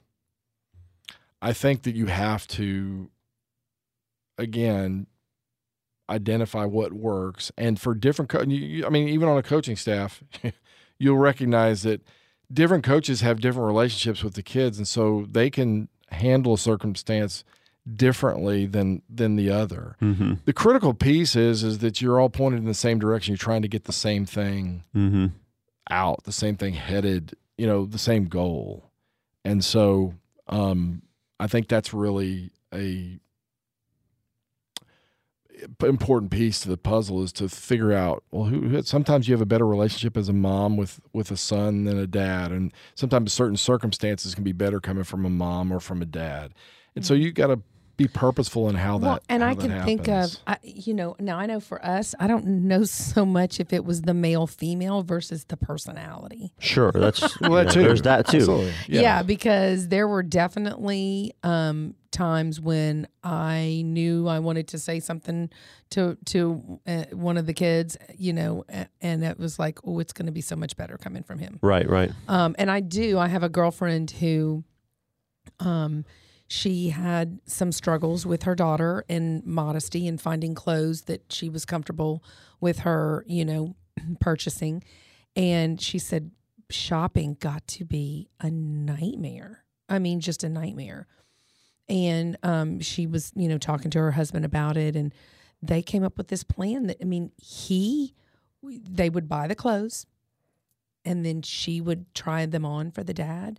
I 1.40 1.52
think 1.52 1.82
that 1.82 1.94
you 1.94 2.06
have 2.06 2.46
to 2.48 3.10
again 4.38 5.06
identify 6.10 6.64
what 6.64 6.92
works, 6.92 7.50
and 7.56 7.80
for 7.80 7.94
different. 7.94 8.28
Co- 8.28 8.42
you, 8.42 8.56
you- 8.58 8.86
I 8.86 8.90
mean, 8.90 9.08
even 9.08 9.28
on 9.28 9.38
a 9.38 9.42
coaching 9.42 9.76
staff, 9.76 10.22
you'll 10.98 11.18
recognize 11.18 11.82
that 11.82 12.02
different 12.52 12.84
coaches 12.84 13.22
have 13.22 13.40
different 13.40 13.66
relationships 13.66 14.22
with 14.22 14.34
the 14.34 14.42
kids 14.42 14.76
and 14.76 14.86
so 14.86 15.26
they 15.30 15.48
can 15.48 15.88
handle 16.10 16.52
a 16.52 16.58
circumstance 16.58 17.44
differently 17.96 18.66
than 18.66 19.02
than 19.08 19.36
the 19.36 19.50
other. 19.50 19.96
Mm-hmm. 20.00 20.34
the 20.44 20.52
critical 20.52 20.94
piece 20.94 21.34
is 21.36 21.62
is 21.64 21.78
that 21.78 22.00
you're 22.00 22.20
all 22.20 22.28
pointed 22.30 22.58
in 22.58 22.66
the 22.66 22.74
same 22.74 22.98
direction. 22.98 23.32
You're 23.32 23.38
trying 23.38 23.62
to 23.62 23.68
get 23.68 23.84
the 23.84 23.92
same 23.92 24.24
thing 24.26 24.84
Mm-hmm. 24.94 25.26
out 25.90 26.24
the 26.24 26.32
same 26.32 26.56
thing 26.56 26.74
headed 26.74 27.34
you 27.58 27.66
know 27.66 27.84
the 27.86 27.98
same 27.98 28.26
goal. 28.26 28.90
And 29.44 29.64
so 29.64 30.14
um 30.48 31.02
i 31.40 31.46
think 31.46 31.68
that's 31.68 31.92
really 31.94 32.50
a 32.74 33.18
important 35.84 36.30
piece 36.30 36.60
to 36.60 36.68
the 36.68 36.76
puzzle 36.76 37.22
is 37.22 37.32
to 37.32 37.48
figure 37.48 37.92
out 37.92 38.24
well 38.32 38.44
who, 38.44 38.62
who 38.62 38.82
sometimes 38.82 39.28
you 39.28 39.34
have 39.34 39.40
a 39.40 39.46
better 39.46 39.66
relationship 39.66 40.16
as 40.16 40.28
a 40.28 40.32
mom 40.32 40.76
with 40.76 41.00
with 41.12 41.30
a 41.30 41.36
son 41.36 41.84
than 41.84 41.98
a 41.98 42.06
dad. 42.06 42.50
And 42.52 42.72
sometimes 42.94 43.32
certain 43.32 43.56
circumstances 43.56 44.34
can 44.34 44.44
be 44.44 44.52
better 44.52 44.80
coming 44.80 45.04
from 45.04 45.24
a 45.24 45.30
mom 45.30 45.72
or 45.72 45.78
from 45.80 46.02
a 46.02 46.06
dad 46.06 46.52
and 46.96 47.04
so 47.04 47.14
you 47.14 47.32
got 47.32 47.48
to 47.48 47.60
be 47.96 48.08
purposeful 48.08 48.68
in 48.68 48.74
how 48.74 48.96
Well, 48.96 49.14
that 49.14 49.22
and 49.28 49.42
how 49.42 49.50
I 49.50 49.54
that 49.54 49.60
can 49.60 49.84
think 49.84 50.08
of. 50.08 50.36
I, 50.46 50.56
you 50.62 50.94
know, 50.94 51.14
now 51.20 51.38
I 51.38 51.46
know 51.46 51.60
for 51.60 51.84
us, 51.84 52.14
I 52.18 52.26
don't 52.26 52.46
know 52.46 52.84
so 52.84 53.24
much 53.24 53.60
if 53.60 53.72
it 53.72 53.84
was 53.84 54.02
the 54.02 54.14
male 54.14 54.46
female 54.46 55.02
versus 55.02 55.44
the 55.44 55.56
personality. 55.56 56.54
Sure, 56.58 56.90
that's 56.92 57.20
well 57.40 57.52
that 57.52 57.66
yeah, 57.66 57.70
too 57.72 57.82
There's 57.82 58.02
that 58.02 58.26
too. 58.26 58.38
Absolutely. 58.38 58.72
Yeah. 58.88 59.22
because 59.22 59.88
there 59.88 60.08
were 60.08 60.22
definitely 60.22 61.34
um, 61.42 61.94
times 62.10 62.60
when 62.60 63.08
I 63.22 63.82
knew 63.84 64.26
I 64.26 64.38
wanted 64.38 64.68
to 64.68 64.78
say 64.78 64.98
something 64.98 65.50
to 65.90 66.16
to 66.26 66.80
uh, 66.86 67.04
one 67.12 67.36
of 67.36 67.46
the 67.46 67.54
kids, 67.54 67.98
you 68.16 68.32
know, 68.32 68.64
and 69.00 69.22
it 69.22 69.38
was 69.38 69.58
like, 69.58 69.78
oh, 69.84 69.98
it's 69.98 70.12
going 70.12 70.26
to 70.26 70.32
be 70.32 70.40
so 70.40 70.56
much 70.56 70.76
better 70.76 70.96
coming 70.96 71.22
from 71.22 71.38
him. 71.38 71.58
Right, 71.62 71.88
right. 71.88 72.10
Um, 72.26 72.56
and 72.58 72.70
I 72.70 72.80
do. 72.80 73.18
I 73.18 73.28
have 73.28 73.42
a 73.42 73.48
girlfriend 73.48 74.12
who, 74.12 74.64
um, 75.60 76.04
she 76.52 76.90
had 76.90 77.40
some 77.46 77.72
struggles 77.72 78.26
with 78.26 78.42
her 78.42 78.54
daughter 78.54 79.06
and 79.08 79.42
modesty 79.46 80.06
and 80.06 80.20
finding 80.20 80.54
clothes 80.54 81.04
that 81.04 81.32
she 81.32 81.48
was 81.48 81.64
comfortable 81.64 82.22
with 82.60 82.80
her, 82.80 83.24
you 83.26 83.42
know, 83.42 83.74
purchasing. 84.20 84.84
And 85.34 85.80
she 85.80 85.98
said 85.98 86.30
shopping 86.68 87.38
got 87.40 87.66
to 87.68 87.86
be 87.86 88.28
a 88.38 88.50
nightmare. 88.50 89.64
I 89.88 89.98
mean, 89.98 90.20
just 90.20 90.44
a 90.44 90.50
nightmare. 90.50 91.06
And 91.88 92.36
um, 92.42 92.80
she 92.80 93.06
was, 93.06 93.32
you 93.34 93.48
know, 93.48 93.56
talking 93.56 93.90
to 93.90 93.98
her 94.00 94.12
husband 94.12 94.44
about 94.44 94.76
it, 94.76 94.94
and 94.94 95.14
they 95.62 95.80
came 95.80 96.04
up 96.04 96.18
with 96.18 96.28
this 96.28 96.44
plan 96.44 96.86
that 96.88 96.98
I 97.00 97.04
mean, 97.04 97.32
he, 97.38 98.14
they 98.62 99.08
would 99.08 99.26
buy 99.26 99.46
the 99.46 99.54
clothes, 99.54 100.04
and 101.02 101.24
then 101.24 101.40
she 101.40 101.80
would 101.80 102.14
try 102.14 102.44
them 102.44 102.66
on 102.66 102.90
for 102.90 103.02
the 103.02 103.14
dad. 103.14 103.58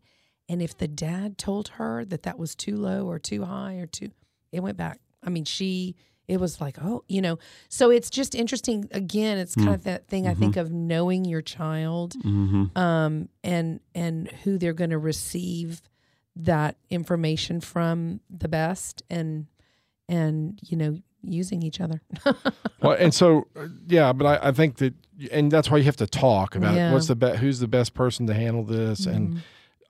And 0.50 0.62
if 0.62 0.78
the 0.78 0.88
dad 0.88 1.38
told 1.38 1.70
her 1.70 2.04
that 2.06 2.24
that 2.24 2.38
was 2.38 2.54
too 2.56 2.76
low 2.76 3.06
or 3.08 3.18
too 3.20 3.46
high 3.46 3.76
or 3.76 3.86
too, 3.86 4.10
it 4.52 4.62
went 4.62 4.78
back. 4.78 5.00
I 5.24 5.30
mean, 5.30 5.46
she, 5.46 5.96
it 6.28 6.40
was 6.40 6.60
like, 6.60 6.78
oh, 6.82 7.04
you 7.08 7.22
know, 7.22 7.40
so 7.70 7.90
it's 7.90 8.10
just 8.10 8.36
interesting. 8.36 8.88
Again, 8.92 9.38
it's 9.38 9.56
kind 9.56 9.70
of 9.74 9.84
that 9.86 10.08
thing 10.08 10.28
I 10.28 10.34
think 10.34 10.58
of 10.58 10.72
knowing 10.72 11.26
your 11.26 11.42
child 11.42 12.14
Mm-hmm. 12.24 12.78
um, 12.78 13.30
and 13.44 13.80
and 13.96 14.30
who 14.44 14.58
they're 14.58 14.74
going 14.74 14.90
to 14.90 14.98
receive 14.98 15.82
that 16.36 16.76
information 16.90 17.62
from 17.62 18.20
the 18.30 18.48
best 18.48 19.04
and 19.10 19.46
and 20.10 20.60
you 20.64 20.76
know 20.78 20.98
using 21.24 21.62
each 21.64 21.80
other. 21.80 22.02
well, 22.82 22.98
and 23.00 23.14
so 23.14 23.48
uh, 23.56 23.68
yeah, 23.88 24.12
but 24.14 24.26
I, 24.44 24.50
I 24.50 24.52
think 24.52 24.78
that, 24.78 24.94
and 25.32 25.50
that's 25.52 25.70
why 25.72 25.78
you 25.78 25.84
have 25.86 25.96
to 25.98 26.08
talk 26.08 26.56
about 26.56 26.76
Yeah. 26.76 26.92
what's 26.92 27.08
the 27.08 27.16
best, 27.16 27.40
who's 27.40 27.60
the 27.60 27.68
best 27.68 27.94
person 27.94 28.28
to 28.28 28.34
handle 28.34 28.64
this, 28.64 29.06
and 29.06 29.34
Mhm. 29.36 29.40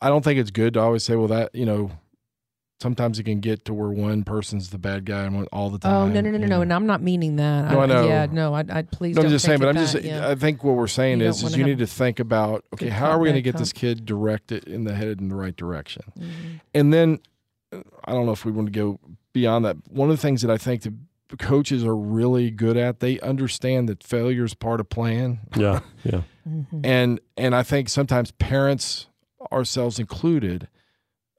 I 0.03 0.09
don't 0.09 0.23
think 0.23 0.39
it's 0.39 0.51
good 0.51 0.73
to 0.75 0.79
always 0.81 1.03
say, 1.03 1.15
well, 1.15 1.27
that 1.29 1.55
you 1.55 1.65
know, 1.65 1.91
sometimes 2.81 3.17
it 3.17 3.23
can 3.23 3.39
get 3.39 3.63
to 3.65 3.73
where 3.73 3.89
one 3.89 4.23
person's 4.23 4.69
the 4.69 4.77
bad 4.77 5.05
guy 5.05 5.23
and 5.23 5.47
all 5.53 5.69
the 5.69 5.79
time. 5.79 5.93
Oh 5.93 6.05
time. 6.05 6.13
no 6.13 6.21
no 6.21 6.31
no 6.31 6.37
no 6.37 6.43
you 6.43 6.47
no! 6.47 6.61
And 6.61 6.73
I'm 6.73 6.85
not 6.85 7.01
meaning 7.01 7.37
that. 7.37 7.71
No, 7.71 7.79
I 7.79 7.85
know. 7.85 8.05
Yeah, 8.07 8.27
no, 8.31 8.53
I, 8.53 8.65
I 8.69 8.81
please. 8.81 9.15
No, 9.15 9.23
I'm 9.23 9.29
just 9.29 9.45
saying, 9.45 9.59
but 9.59 9.69
I'm 9.69 9.75
just. 9.75 10.01
yeah. 10.01 10.27
I 10.29 10.35
think 10.35 10.63
what 10.63 10.75
we're 10.75 10.87
saying 10.87 11.21
You 11.21 11.27
is, 11.27 11.41
is 11.43 11.55
you 11.55 11.63
need 11.63 11.77
to 11.79 11.87
think 11.87 12.19
about, 12.19 12.65
okay, 12.73 12.89
how 12.89 13.09
are 13.09 13.19
we 13.19 13.27
going 13.29 13.35
to 13.35 13.41
bad 13.41 13.53
get 13.53 13.57
this 13.57 13.71
kid 13.73 14.05
directed 14.05 14.67
in 14.67 14.83
the 14.83 14.93
headed 14.93 15.21
in 15.21 15.29
the 15.29 15.35
right 15.35 15.55
direction? 15.55 16.03
Mhm. 16.19 16.59
And 16.73 16.93
then, 16.93 17.19
I 17.71 18.11
don't 18.11 18.25
know 18.25 18.33
if 18.33 18.43
we 18.45 18.51
want 18.51 18.67
to 18.67 18.71
go 18.71 18.99
beyond 19.31 19.65
that. 19.65 19.77
One 19.89 20.09
of 20.11 20.15
the 20.17 20.21
things 20.21 20.41
that 20.41 20.51
I 20.51 20.57
think 20.57 20.81
the 20.83 20.93
coaches 21.37 21.83
are 21.85 21.95
really 21.95 22.51
good 22.51 22.77
at, 22.77 22.99
they 22.99 23.19
understand 23.21 23.89
that 23.89 24.03
failure 24.03 24.43
is 24.43 24.53
part 24.53 24.79
of 24.79 24.89
plan. 24.89 25.39
Yeah, 25.55 25.79
yeah. 26.03 26.21
Mhm. 26.47 26.85
and 26.85 27.19
and 27.37 27.55
I 27.55 27.63
think 27.63 27.87
sometimes 27.87 28.31
parents, 28.31 29.07
ourselves 29.53 29.99
included, 29.99 30.67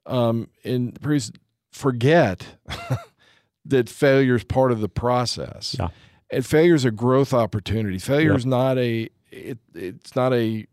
um, 0.05 0.49
in 0.63 0.91
produce 0.93 1.31
forget 1.71 2.57
that 3.65 3.89
failure 3.89 4.35
is 4.35 4.43
part 4.43 4.71
of 4.71 4.79
the 4.79 4.89
process. 4.89 5.75
Yeah. 5.77 5.89
And 6.31 6.45
failure 6.45 6.75
is 6.75 6.85
a 6.85 6.91
growth 6.91 7.33
opportunity. 7.33 7.99
Failure 7.99 8.35
is 8.35 8.45
not 8.45 8.77
a 8.77 9.09
it, 9.31 9.59
it's 9.73 10.15
not 10.15 10.33
a 10.33 10.65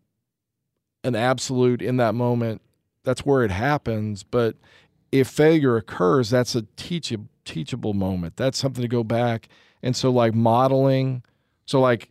an 1.05 1.15
absolute 1.15 1.83
in 1.83 1.97
that 1.99 2.15
moment. 2.15 2.63
That's 3.05 3.27
where 3.27 3.43
it 3.43 3.51
happens. 3.51 4.23
But 4.23 4.57
if 5.11 5.29
failure 5.29 5.77
occurs, 5.77 6.31
that's 6.31 6.55
a 6.55 6.63
teachable 6.77 7.29
teachable 7.45 7.93
moment. 7.93 8.37
That's 8.37 8.59
something 8.59 8.83
to 8.83 8.89
go 8.89 9.03
back. 9.03 9.49
And 9.83 9.97
so 9.97 10.11
like 10.11 10.35
modeling, 10.35 11.23
so 11.67 11.81
like 11.81 12.11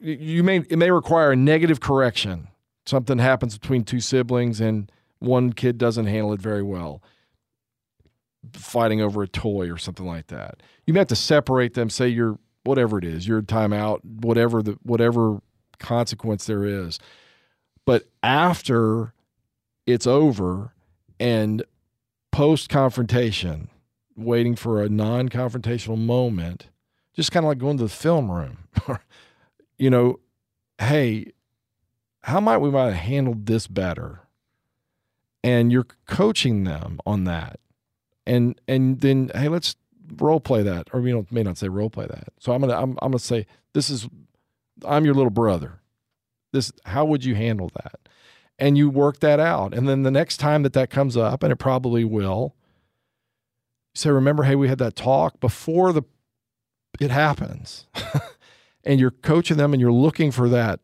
you 0.00 0.42
may 0.42 0.58
it 0.58 0.78
may 0.78 0.90
require 0.90 1.32
a 1.32 1.36
negative 1.36 1.80
correction. 1.80 2.48
Something 2.86 3.18
happens 3.18 3.58
between 3.58 3.84
two 3.84 4.00
siblings 4.00 4.60
and 4.60 4.90
one 5.18 5.52
kid 5.52 5.78
doesn't 5.78 6.06
handle 6.06 6.32
it 6.32 6.40
very 6.40 6.62
well 6.62 7.02
fighting 8.52 9.00
over 9.00 9.22
a 9.22 9.28
toy 9.28 9.70
or 9.70 9.78
something 9.78 10.06
like 10.06 10.28
that. 10.28 10.62
You 10.86 10.92
may 10.94 11.00
have 11.00 11.08
to 11.08 11.16
separate 11.16 11.74
them, 11.74 11.90
say 11.90 12.08
you're 12.08 12.38
whatever 12.64 12.98
it 12.98 13.04
is, 13.04 13.26
your 13.26 13.42
timeout, 13.42 14.04
whatever 14.04 14.62
the 14.62 14.78
whatever 14.82 15.40
consequence 15.78 16.46
there 16.46 16.64
is. 16.64 16.98
But 17.84 18.04
after 18.22 19.12
it's 19.86 20.06
over 20.06 20.72
and 21.18 21.62
post 22.32 22.68
confrontation, 22.68 23.68
waiting 24.16 24.56
for 24.56 24.82
a 24.82 24.88
non 24.88 25.28
confrontational 25.28 25.98
moment, 25.98 26.68
just 27.14 27.32
kind 27.32 27.44
of 27.44 27.48
like 27.48 27.58
going 27.58 27.78
to 27.78 27.84
the 27.84 27.88
film 27.88 28.30
room. 28.30 28.58
you 29.78 29.90
know, 29.90 30.20
hey, 30.78 31.32
how 32.26 32.40
might 32.40 32.58
we 32.58 32.70
might 32.70 32.86
have 32.86 32.94
handled 32.94 33.46
this 33.46 33.66
better? 33.66 34.20
And 35.42 35.70
you're 35.72 35.86
coaching 36.06 36.64
them 36.64 37.00
on 37.06 37.24
that 37.24 37.60
and 38.26 38.60
and 38.66 39.00
then 39.00 39.30
hey, 39.34 39.48
let's 39.48 39.76
role 40.16 40.40
play 40.40 40.62
that, 40.62 40.88
or 40.92 41.00
you 41.00 41.14
know, 41.14 41.26
may 41.30 41.42
not 41.42 41.56
say 41.58 41.68
role 41.68 41.90
play 41.90 42.06
that. 42.06 42.28
So 42.38 42.52
I'm 42.52 42.60
gonna 42.60 42.74
I'm, 42.74 42.90
I'm 43.00 43.12
gonna 43.12 43.18
say 43.18 43.46
this 43.72 43.88
is 43.88 44.08
I'm 44.84 45.04
your 45.04 45.14
little 45.14 45.30
brother. 45.30 45.80
This 46.52 46.72
how 46.84 47.04
would 47.04 47.24
you 47.24 47.34
handle 47.34 47.70
that? 47.74 48.00
And 48.58 48.76
you 48.76 48.88
work 48.90 49.20
that 49.20 49.38
out, 49.38 49.74
and 49.74 49.88
then 49.88 50.02
the 50.02 50.10
next 50.10 50.38
time 50.38 50.62
that 50.62 50.72
that 50.72 50.90
comes 50.90 51.16
up, 51.16 51.42
and 51.42 51.52
it 51.52 51.56
probably 51.56 52.04
will, 52.04 52.54
say, 53.94 54.08
remember, 54.08 54.44
hey, 54.44 54.54
we 54.54 54.68
had 54.68 54.78
that 54.78 54.96
talk 54.96 55.40
before 55.40 55.92
the 55.92 56.02
it 56.98 57.10
happens, 57.10 57.86
and 58.84 58.98
you're 58.98 59.10
coaching 59.10 59.58
them, 59.58 59.74
and 59.74 59.80
you're 59.80 59.92
looking 59.92 60.30
for 60.30 60.48
that 60.48 60.80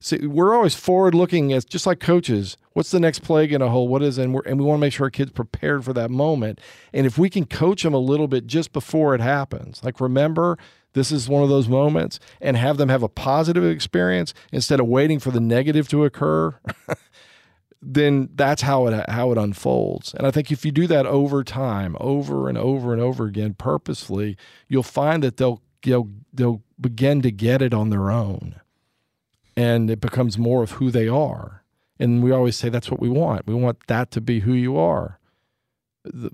See, 0.00 0.26
we're 0.26 0.54
always 0.54 0.76
forward 0.76 1.14
looking 1.14 1.52
as 1.52 1.64
just 1.64 1.86
like 1.86 1.98
coaches. 1.98 2.56
What's 2.72 2.92
the 2.92 3.00
next 3.00 3.20
play 3.20 3.48
going 3.48 3.60
to 3.60 3.68
hold? 3.68 3.90
What 3.90 4.02
is 4.02 4.16
and 4.16 4.32
we 4.32 4.40
and 4.46 4.58
we 4.58 4.64
want 4.64 4.78
to 4.78 4.80
make 4.80 4.92
sure 4.92 5.06
our 5.06 5.10
kids 5.10 5.32
prepared 5.32 5.84
for 5.84 5.92
that 5.92 6.10
moment. 6.10 6.60
And 6.92 7.04
if 7.04 7.18
we 7.18 7.28
can 7.28 7.46
coach 7.46 7.82
them 7.82 7.94
a 7.94 7.98
little 7.98 8.28
bit 8.28 8.46
just 8.46 8.72
before 8.72 9.16
it 9.16 9.20
happens, 9.20 9.82
like 9.82 10.00
remember 10.00 10.56
this 10.92 11.10
is 11.10 11.28
one 11.28 11.42
of 11.42 11.48
those 11.48 11.68
moments, 11.68 12.18
and 12.40 12.56
have 12.56 12.76
them 12.76 12.88
have 12.88 13.02
a 13.02 13.08
positive 13.08 13.64
experience 13.64 14.34
instead 14.52 14.80
of 14.80 14.86
waiting 14.86 15.18
for 15.18 15.30
the 15.30 15.40
negative 15.40 15.88
to 15.88 16.04
occur. 16.04 16.58
then 17.82 18.28
that's 18.34 18.62
how 18.62 18.86
it 18.86 19.10
how 19.10 19.32
it 19.32 19.38
unfolds. 19.38 20.14
And 20.14 20.26
I 20.26 20.30
think 20.30 20.52
if 20.52 20.64
you 20.64 20.70
do 20.70 20.86
that 20.86 21.06
over 21.06 21.42
time, 21.42 21.96
over 21.98 22.48
and 22.48 22.56
over 22.56 22.92
and 22.92 23.02
over 23.02 23.26
again, 23.26 23.54
purposefully, 23.54 24.36
you'll 24.68 24.84
find 24.84 25.24
that 25.24 25.38
they'll 25.38 25.60
they'll 25.82 26.08
they'll 26.32 26.62
begin 26.80 27.20
to 27.22 27.32
get 27.32 27.62
it 27.62 27.74
on 27.74 27.90
their 27.90 28.12
own 28.12 28.60
and 29.58 29.90
it 29.90 30.00
becomes 30.00 30.38
more 30.38 30.62
of 30.62 30.72
who 30.72 30.88
they 30.88 31.08
are. 31.08 31.64
And 31.98 32.22
we 32.22 32.30
always 32.30 32.56
say 32.56 32.68
that's 32.68 32.92
what 32.92 33.00
we 33.00 33.08
want. 33.08 33.44
We 33.48 33.54
want 33.54 33.84
that 33.88 34.12
to 34.12 34.20
be 34.20 34.38
who 34.40 34.52
you 34.52 34.78
are. 34.78 35.18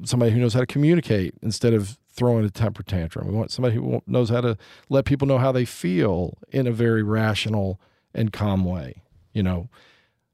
Somebody 0.05 0.31
who 0.31 0.41
knows 0.41 0.53
how 0.53 0.61
to 0.61 0.67
communicate 0.67 1.35
instead 1.41 1.73
of 1.73 1.97
throwing 2.11 2.45
a 2.45 2.51
temper 2.51 2.83
tantrum. 2.83 3.27
We 3.27 3.33
want 3.33 3.51
somebody 3.51 3.77
who 3.77 4.03
knows 4.07 4.29
how 4.29 4.43
to 4.43 4.59
let 4.91 5.07
people 5.07 5.27
know 5.27 5.39
how 5.39 5.53
they 5.53 5.65
feel 5.65 6.37
in 6.51 6.67
a 6.67 6.71
very 6.71 7.03
rational 7.03 7.81
and 8.15 8.31
calm 8.31 8.63
way, 8.63 9.03
you 9.33 9.43
know. 9.43 9.71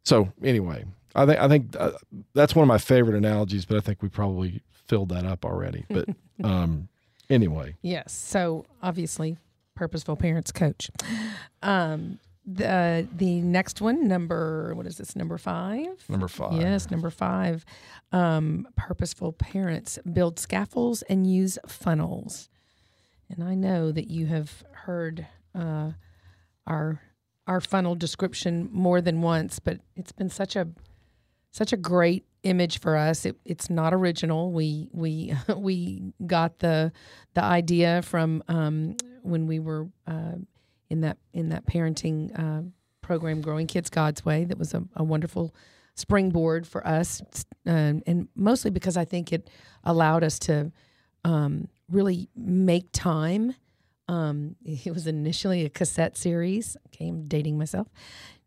So, 0.02 0.32
anyway, 0.42 0.84
I 1.14 1.26
think 1.26 1.38
I 1.38 1.46
think 1.46 1.76
uh, 1.78 1.92
that's 2.34 2.56
one 2.56 2.64
of 2.64 2.68
my 2.68 2.78
favorite 2.78 3.14
analogies, 3.16 3.66
but 3.66 3.76
I 3.76 3.80
think 3.80 4.02
we 4.02 4.08
probably 4.08 4.62
filled 4.72 5.10
that 5.10 5.24
up 5.24 5.44
already. 5.44 5.84
But 5.88 6.08
um 6.44 6.88
anyway. 7.30 7.76
Yes. 7.82 8.12
So, 8.12 8.66
obviously, 8.82 9.36
purposeful 9.76 10.16
parents 10.16 10.50
coach. 10.50 10.90
Um 11.62 12.18
the 12.46 13.06
the 13.16 13.40
next 13.42 13.80
one, 13.80 14.08
number 14.08 14.72
what 14.74 14.86
is 14.86 14.96
this? 14.96 15.14
Number 15.14 15.38
five. 15.38 16.04
Number 16.08 16.28
five. 16.28 16.60
Yes, 16.60 16.90
number 16.90 17.10
five. 17.10 17.64
Um, 18.12 18.66
purposeful 18.76 19.32
parents 19.32 19.98
build 20.10 20.38
scaffolds 20.38 21.02
and 21.02 21.30
use 21.30 21.58
funnels. 21.66 22.48
And 23.28 23.44
I 23.44 23.54
know 23.54 23.92
that 23.92 24.10
you 24.10 24.26
have 24.26 24.64
heard 24.72 25.26
uh, 25.54 25.92
our 26.66 27.00
our 27.46 27.60
funnel 27.60 27.94
description 27.94 28.68
more 28.72 29.00
than 29.00 29.22
once, 29.22 29.58
but 29.58 29.80
it's 29.96 30.12
been 30.12 30.30
such 30.30 30.56
a 30.56 30.68
such 31.50 31.72
a 31.72 31.76
great 31.76 32.24
image 32.42 32.78
for 32.80 32.96
us. 32.96 33.26
It, 33.26 33.36
it's 33.44 33.68
not 33.70 33.92
original. 33.92 34.52
We 34.52 34.88
we 34.92 35.34
we 35.56 36.12
got 36.26 36.58
the 36.60 36.92
the 37.34 37.44
idea 37.44 38.02
from 38.02 38.42
um, 38.48 38.96
when 39.22 39.46
we 39.46 39.58
were 39.58 39.88
uh, 40.06 40.36
in 40.90 41.00
that 41.00 41.18
in 41.32 41.48
that 41.48 41.66
parenting 41.66 42.38
uh, 42.38 42.62
program, 43.00 43.40
Growing 43.40 43.66
Kids 43.66 43.88
God's 43.88 44.24
Way. 44.24 44.44
That 44.44 44.58
was 44.58 44.74
a, 44.74 44.84
a 44.96 45.04
wonderful 45.04 45.54
springboard 45.94 46.66
for 46.66 46.86
us, 46.86 47.22
uh, 47.66 47.94
and 48.06 48.28
mostly 48.34 48.70
because 48.70 48.96
I 48.96 49.04
think 49.04 49.32
it 49.32 49.48
allowed 49.84 50.24
us 50.24 50.38
to 50.40 50.72
um, 51.24 51.68
really 51.90 52.28
make 52.36 52.90
time. 52.92 53.54
Um, 54.10 54.56
it 54.64 54.92
was 54.92 55.06
initially 55.06 55.64
a 55.64 55.70
cassette 55.70 56.16
series. 56.16 56.76
Okay, 56.88 57.08
I'm 57.08 57.28
dating 57.28 57.58
myself. 57.58 57.88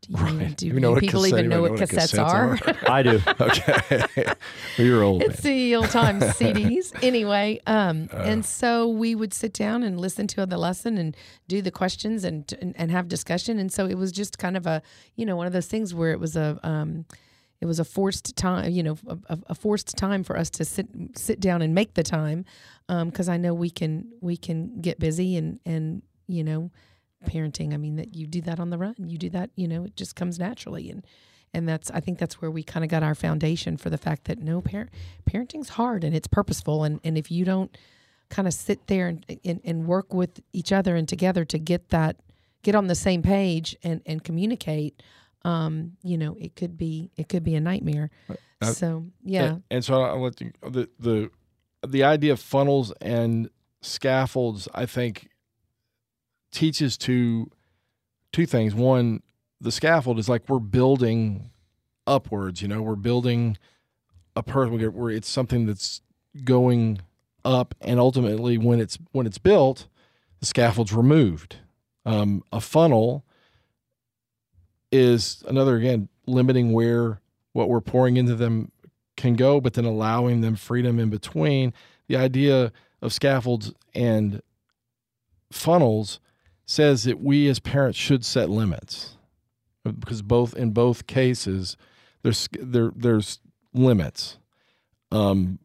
Do 0.01 0.11
you, 0.11 0.17
right. 0.17 0.57
do, 0.57 0.67
you 0.67 0.79
know 0.81 0.97
people 0.97 1.25
even 1.25 1.47
know, 1.47 1.61
what, 1.61 1.71
cassettes, 1.73 2.13
cassettes 2.13 2.25
are? 2.25 2.59
are? 2.67 2.91
I 2.91 3.03
do. 3.03 3.21
okay. 3.39 4.33
you're 4.75 5.01
old. 5.01 5.23
It's 5.23 5.41
man. 5.41 5.53
the 5.53 5.75
old 5.77 5.89
time 5.91 6.19
CDs. 6.19 6.91
anyway, 7.01 7.61
um, 7.67 8.09
uh, 8.11 8.17
and 8.17 8.45
so 8.45 8.89
we 8.89 9.15
would 9.15 9.33
sit 9.33 9.53
down 9.53 9.81
and 9.81 9.97
listen 9.97 10.27
to 10.27 10.45
the 10.45 10.57
lesson 10.57 10.97
and 10.97 11.15
do 11.47 11.61
the 11.61 11.71
questions 11.71 12.25
and, 12.25 12.53
and, 12.61 12.75
and 12.77 12.91
have 12.91 13.07
discussion. 13.07 13.59
And 13.59 13.71
so 13.71 13.85
it 13.85 13.97
was 13.97 14.11
just 14.11 14.37
kind 14.37 14.57
of 14.57 14.67
a, 14.67 14.81
you 15.15 15.25
know, 15.25 15.37
one 15.37 15.47
of 15.47 15.53
those 15.53 15.67
things 15.67 15.93
where 15.93 16.11
it 16.11 16.19
was 16.19 16.35
a, 16.35 16.59
um, 16.63 17.05
it 17.63 17.65
was 17.65 17.79
a 17.79 17.85
forced 17.85 18.35
time, 18.35 18.71
you 18.71 18.83
know, 18.83 18.97
a, 19.07 19.39
a, 19.47 19.55
forced 19.55 19.95
time 19.95 20.25
for 20.25 20.37
us 20.37 20.49
to 20.49 20.65
sit 20.65 20.85
sit 21.15 21.39
down 21.39 21.61
and 21.61 21.73
make 21.73 21.93
the 21.93 22.03
time, 22.03 22.43
because 22.87 23.29
um, 23.29 23.33
I 23.33 23.37
know 23.37 23.53
we 23.53 23.69
can 23.69 24.11
we 24.21 24.37
can 24.37 24.81
get 24.81 24.99
busy 24.99 25.37
and 25.37 25.59
and 25.65 26.01
you 26.27 26.43
know 26.43 26.71
parenting. 27.25 27.73
I 27.73 27.77
mean, 27.77 27.95
that 27.95 28.15
you 28.15 28.27
do 28.27 28.41
that 28.41 28.59
on 28.59 28.69
the 28.69 28.77
run. 28.77 28.95
You 28.97 29.17
do 29.17 29.29
that, 29.31 29.49
you 29.55 29.67
know, 29.67 29.85
it 29.85 29.95
just 29.95 30.15
comes 30.15 30.39
naturally. 30.39 30.89
And, 30.89 31.05
and 31.53 31.67
that's, 31.67 31.89
I 31.91 31.99
think 31.99 32.19
that's 32.19 32.41
where 32.41 32.51
we 32.51 32.63
kind 32.63 32.83
of 32.83 32.89
got 32.89 33.03
our 33.03 33.15
foundation 33.15 33.77
for 33.77 33.89
the 33.89 33.97
fact 33.97 34.25
that 34.25 34.39
no 34.39 34.61
parent, 34.61 34.89
parenting's 35.25 35.69
hard 35.69 36.03
and 36.03 36.15
it's 36.15 36.27
purposeful. 36.27 36.83
And, 36.83 36.99
and 37.03 37.17
if 37.17 37.31
you 37.31 37.45
don't 37.45 37.75
kind 38.29 38.47
of 38.47 38.53
sit 38.53 38.87
there 38.87 39.07
and, 39.07 39.25
and, 39.45 39.61
and 39.63 39.87
work 39.87 40.13
with 40.13 40.41
each 40.51 40.71
other 40.71 40.95
and 40.95 41.07
together 41.07 41.45
to 41.45 41.57
get 41.57 41.89
that, 41.89 42.17
get 42.63 42.75
on 42.75 42.87
the 42.87 42.95
same 42.95 43.21
page 43.21 43.75
and, 43.83 44.01
and 44.05 44.23
communicate, 44.23 45.01
um, 45.45 45.93
you 46.03 46.17
know, 46.17 46.35
it 46.39 46.55
could 46.55 46.77
be, 46.77 47.11
it 47.17 47.29
could 47.29 47.43
be 47.43 47.55
a 47.55 47.61
nightmare. 47.61 48.09
Uh, 48.61 48.65
so, 48.65 49.05
yeah. 49.23 49.43
And, 49.43 49.63
and 49.69 49.85
so 49.85 50.01
I'll 50.01 50.21
let 50.21 50.41
you, 50.41 50.51
the, 50.61 50.89
the, 50.99 51.29
the 51.85 52.03
idea 52.03 52.33
of 52.33 52.39
funnels 52.39 52.91
and 53.01 53.49
scaffolds, 53.81 54.67
I 54.73 54.85
think 54.85 55.29
teaches 56.51 56.97
to 56.99 57.49
two 58.31 58.45
things. 58.45 58.73
One, 58.73 59.21
the 59.59 59.71
scaffold 59.71 60.19
is 60.19 60.29
like 60.29 60.47
we're 60.47 60.59
building 60.59 61.51
upwards. 62.07 62.61
You 62.61 62.67
know, 62.67 62.81
we're 62.81 62.95
building 62.95 63.57
a 64.35 64.43
person 64.43 64.79
where 64.93 65.11
it's 65.11 65.29
something 65.29 65.65
that's 65.65 66.01
going 66.43 67.01
up, 67.45 67.75
and 67.81 67.99
ultimately, 67.99 68.57
when 68.57 68.79
it's 68.79 68.97
when 69.11 69.25
it's 69.25 69.37
built, 69.37 69.87
the 70.39 70.45
scaffold's 70.45 70.93
removed. 70.93 71.57
Um, 72.05 72.43
a 72.51 72.59
funnel 72.59 73.25
is 74.91 75.43
another 75.47 75.77
again 75.77 76.09
limiting 76.25 76.71
where 76.71 77.21
what 77.53 77.69
we're 77.69 77.81
pouring 77.81 78.17
into 78.17 78.35
them 78.35 78.71
can 79.15 79.35
go, 79.35 79.61
but 79.61 79.73
then 79.73 79.85
allowing 79.85 80.41
them 80.41 80.55
freedom 80.55 80.99
in 80.99 81.09
between. 81.09 81.73
The 82.07 82.17
idea 82.17 82.71
of 83.01 83.13
scaffolds 83.13 83.73
and 83.93 84.41
funnels 85.51 86.19
says 86.65 87.03
that 87.03 87.21
we 87.21 87.47
as 87.47 87.59
parents 87.59 87.97
should 87.97 88.25
set 88.25 88.49
limits 88.49 89.17
because 89.83 90.21
both 90.21 90.55
in 90.55 90.71
both 90.71 91.07
cases 91.07 91.77
there's 92.23 92.47
there 92.53 92.91
there's 92.95 93.39
limits 93.73 94.37
um 95.11 95.59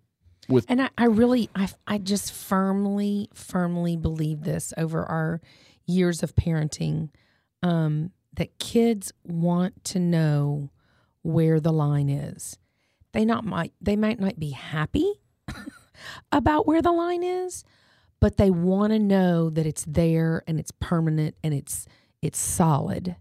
with 0.49 0.67
and 0.69 0.83
I, 0.83 0.91
I 0.99 1.05
really 1.05 1.49
I, 1.55 1.69
I 1.87 1.99
just 1.99 2.33
firmly 2.33 3.31
firmly 3.33 3.97
believe 3.97 4.43
this 4.43 4.73
over 4.77 5.05
our 5.05 5.41
years 5.87 6.23
of 6.23 6.35
parenting 6.35 7.11
um 7.63 8.11
that 8.35 8.59
kids 8.59 9.13
want 9.25 9.85
to 9.85 10.01
know 10.01 10.71
where 11.23 11.61
the 11.61 11.73
line 11.73 12.09
is 12.09 12.59
they 13.13 13.25
not 13.25 13.45
might 13.45 13.73
they 13.81 13.97
might 13.97 14.21
not 14.21 14.39
be 14.39 14.51
happy 14.51 15.21
about 16.33 16.67
where 16.67 16.83
the 16.83 16.93
line 16.93 17.23
is, 17.23 17.65
but 18.21 18.37
they 18.37 18.51
want 18.51 18.93
to 18.93 18.99
know 18.99 19.51
that 19.51 19.67
it's 19.67 19.85
there 19.87 20.43
and 20.47 20.59
it's 20.59 20.73
permanent 20.81 21.37
and 21.43 21.55
it's 21.55 21.87
it's 22.23 22.39
solid. 22.39 23.17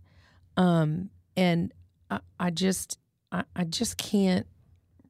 Um, 0.56 1.10
and 1.36 1.74
I, 2.10 2.20
I 2.40 2.50
just 2.50 2.98
I, 3.32 3.44
I 3.56 3.64
just 3.64 3.98
can't 3.98 4.48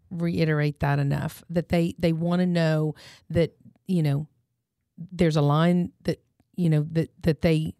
reiterate 0.10 0.80
that 0.80 1.00
enough 1.00 1.44
that 1.50 1.70
they 1.70 1.96
they 2.00 2.14
want 2.14 2.42
to 2.42 2.46
know 2.46 2.96
that 3.30 3.56
you 3.88 4.04
know 4.04 4.28
there's 5.12 5.36
a 5.36 5.42
line 5.42 5.92
that 6.04 6.22
you 6.56 6.70
know 6.70 6.86
that 6.92 7.10
that 7.22 7.42
they 7.42 7.74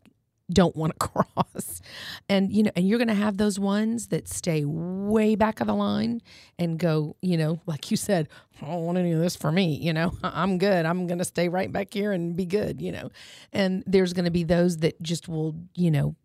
don't 0.52 0.76
want 0.76 0.94
to 0.94 1.00
cross. 1.08 1.82
And 2.30 2.52
you 2.52 2.64
know 2.64 2.72
and 2.76 2.88
you're 2.88 3.00
going 3.00 3.08
to 3.08 3.14
have 3.14 3.38
those 3.38 3.60
ones 3.60 4.08
that 4.08 4.28
stay 4.28 4.64
way 4.66 5.36
back 5.36 5.60
of 5.60 5.68
the 5.68 5.74
line 5.74 6.22
and 6.58 6.78
go 6.78 7.16
you 7.22 7.38
know 7.38 7.60
like 7.66 7.92
you 7.92 7.98
said 7.98 8.30
i 8.62 8.66
don't 8.66 8.86
want 8.86 8.98
any 8.98 9.12
of 9.12 9.20
this 9.20 9.36
for 9.36 9.52
me 9.52 9.76
you 9.76 9.94
know 9.94 10.14
i'm 10.24 10.58
good. 10.58 10.86
I'm 10.86 11.08
going 11.08 11.20
to 11.20 11.26
stay 11.26 11.50
right 11.50 11.72
back 11.72 11.94
here 11.94 12.12
and 12.12 12.36
be 12.36 12.46
good 12.46 12.82
you 12.82 12.92
know. 12.92 13.10
And 13.54 13.84
there's 13.86 14.14
going 14.14 14.26
to 14.26 14.32
be 14.32 14.44
those 14.44 14.78
that 14.78 15.02
just 15.02 15.28
will 15.28 15.56
you 15.76 15.92
know 15.92 16.16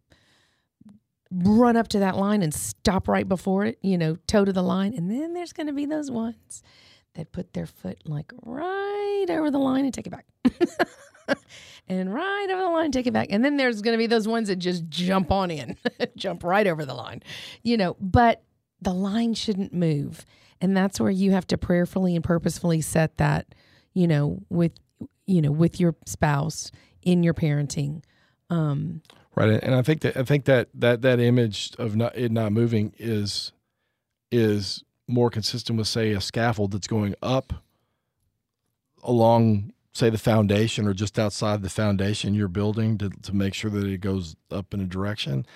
run 1.30 1.76
up 1.76 1.88
to 1.88 1.98
that 2.00 2.16
line 2.16 2.42
and 2.42 2.52
stop 2.52 3.08
right 3.08 3.26
before 3.28 3.64
it 3.64 3.78
you 3.82 3.98
know 3.98 4.16
toe 4.26 4.44
to 4.44 4.52
the 4.52 4.62
line. 4.62 4.94
And 4.94 5.11
then 5.11 5.35
there's 5.35 5.52
going 5.52 5.66
to 5.66 5.72
be 5.72 5.87
those 5.87 6.11
ones 6.11 6.62
that 7.14 7.32
put 7.32 7.52
their 7.52 7.66
foot 7.66 7.98
like 8.06 8.32
right 8.42 9.26
over 9.28 9.50
the 9.50 9.58
line 9.58 9.85
and 9.85 9.92
take 9.92 10.06
it 10.06 10.11
back 10.11 10.26
and 11.88 12.12
right 12.12 12.47
over 12.51 12.62
the 12.62 12.68
line, 12.68 12.92
take 12.92 13.07
it 13.07 13.12
back. 13.12 13.29
And 13.31 13.45
then 13.45 13.57
there's 13.57 13.83
going 13.83 13.95
to 13.95 13.99
be 13.99 14.07
those 14.07 14.29
ones 14.29 14.49
that 14.49 14.57
just 14.57 14.88
jump 14.88 15.31
on 15.31 15.51
in, 15.51 15.77
jump 16.16 16.45
right 16.45 16.66
over 16.66 16.85
the 16.85 16.95
line, 16.95 17.23
you 17.62 17.77
know, 17.77 17.97
but 18.01 18.42
the 18.81 18.92
line 18.92 19.35
shouldn't 19.35 19.73
move. 19.73 20.25
And 20.61 20.77
that's 20.77 21.01
where 21.01 21.11
you 21.11 21.33
have 21.33 21.47
to 21.49 21.59
prayerfully 21.59 22.14
and 22.14 22.25
purposefully 22.25 22.81
set 22.81 23.16
that, 23.18 23.55
you 23.95 24.07
know, 24.07 24.42
with, 24.49 24.73
you 25.27 25.42
know, 25.42 25.51
with 25.51 25.81
your 25.81 25.97
spouse 26.07 26.71
in 27.03 27.23
your 27.23 27.35
parenting. 27.35 28.03
Um, 28.49 29.03
right. 29.35 29.61
And 29.62 29.75
I 29.75 29.83
think 29.83 30.03
that, 30.03 30.16
I 30.16 30.23
think 30.23 30.45
that, 30.45 30.68
that, 30.75 31.03
that 31.03 31.18
image 31.18 31.73
of 31.79 31.97
not, 31.97 32.16
it 32.16 32.31
not 32.31 32.53
moving 32.53 32.95
is, 32.99 33.53
is 34.31 34.85
more 35.09 35.31
consistent 35.31 35.79
with 35.79 35.88
say 35.88 36.12
a 36.12 36.21
scaffold 36.21 36.73
that's 36.73 36.87
going 36.87 37.14
up 37.23 37.53
along 39.03 39.73
say 39.92 40.11
the 40.11 40.18
foundation 40.18 40.87
or 40.87 40.94
just 40.94 41.18
outside 41.18 41.62
the 41.62 41.68
foundation 41.70 42.35
you're 42.35 42.48
building 42.48 42.98
to, 42.98 43.11
to 43.11 43.35
make 43.35 43.55
sure 43.55 43.70
that 43.70 43.87
it 43.87 43.98
goes 44.00 44.37
up 44.50 44.72
in 44.72 44.81
a 44.81 44.87
direction 44.87 45.46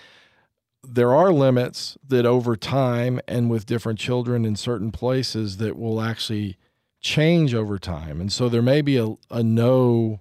there 0.89 1.15
are 1.15 1.33
limits 1.33 1.97
that 2.07 2.25
over 2.25 2.57
time 2.57 3.21
and 3.27 3.51
with 3.51 3.67
different 3.67 3.99
children 3.99 4.45
in 4.45 4.57
certain 4.57 4.93
places 4.93 5.57
that 5.57 5.77
will 5.77 6.01
actually 6.01 6.57
change 7.01 7.55
over 7.55 7.79
time. 7.79 8.21
And 8.21 8.33
so 8.33 8.49
there 8.49 8.63
may 8.63 8.83
be 8.83 8.97
a, 8.97 9.15
a 9.31 9.43
no 9.43 10.21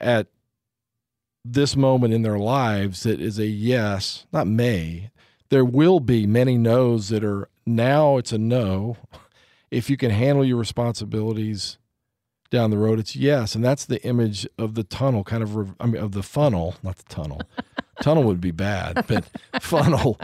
at 0.00 0.28
this 1.44 1.76
moment 1.76 2.14
in 2.14 2.22
their 2.22 2.38
lives 2.38 3.02
that 3.02 3.20
is 3.20 3.38
a 3.38 3.46
yes 3.46 4.26
not 4.32 4.46
may. 4.46 5.10
There 5.48 5.64
will 5.64 6.00
be 6.00 6.26
many 6.26 6.56
no's 6.56 7.08
that 7.08 7.24
are 7.24 7.48
now 7.66 8.16
it's 8.16 8.32
a 8.32 8.38
no. 8.38 8.96
If 9.70 9.88
you 9.88 9.96
can 9.96 10.10
handle 10.10 10.44
your 10.44 10.56
responsibilities 10.56 11.78
down 12.50 12.70
the 12.70 12.78
road, 12.78 12.98
it's 12.98 13.14
yes, 13.14 13.54
and 13.54 13.64
that's 13.64 13.86
the 13.86 14.02
image 14.04 14.46
of 14.58 14.74
the 14.74 14.82
tunnel, 14.84 15.24
kind 15.24 15.42
of. 15.42 15.74
I 15.80 15.86
mean, 15.86 16.02
of 16.02 16.12
the 16.12 16.22
funnel, 16.22 16.74
not 16.82 16.96
the 16.96 17.14
tunnel. 17.14 17.40
tunnel 18.02 18.24
would 18.24 18.40
be 18.40 18.50
bad, 18.50 19.04
but 19.06 19.28
funnel 19.60 20.18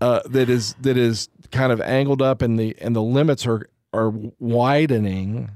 uh, 0.00 0.20
that 0.26 0.48
is 0.48 0.74
that 0.80 0.96
is 0.96 1.28
kind 1.50 1.72
of 1.72 1.80
angled 1.80 2.22
up, 2.22 2.42
and 2.42 2.58
the 2.58 2.76
and 2.80 2.94
the 2.94 3.02
limits 3.02 3.46
are 3.46 3.68
are 3.92 4.12
widening. 4.38 5.50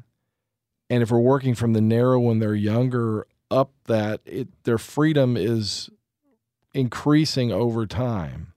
And 0.90 1.02
if 1.02 1.10
we're 1.10 1.20
working 1.20 1.54
from 1.54 1.74
the 1.74 1.82
narrow 1.82 2.18
when 2.18 2.38
they're 2.38 2.54
younger 2.54 3.26
up, 3.50 3.72
that 3.84 4.20
it, 4.24 4.48
their 4.64 4.78
freedom 4.78 5.36
is 5.36 5.90
increasing 6.72 7.52
over 7.52 7.86
time. 7.86 8.54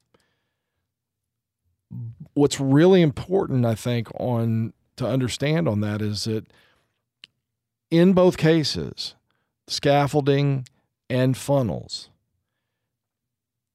What's 2.34 2.60
really 2.60 3.02
important, 3.02 3.66
I 3.66 3.76
think, 3.76 4.08
on 4.18 4.72
to 4.96 5.06
understand 5.06 5.68
on 5.68 5.82
that 5.82 6.02
is 6.02 6.24
that 6.24 6.46
in 7.92 8.14
both 8.14 8.38
cases, 8.38 9.16
scaffolding 9.68 10.66
and 11.10 11.38
funnels, 11.38 12.10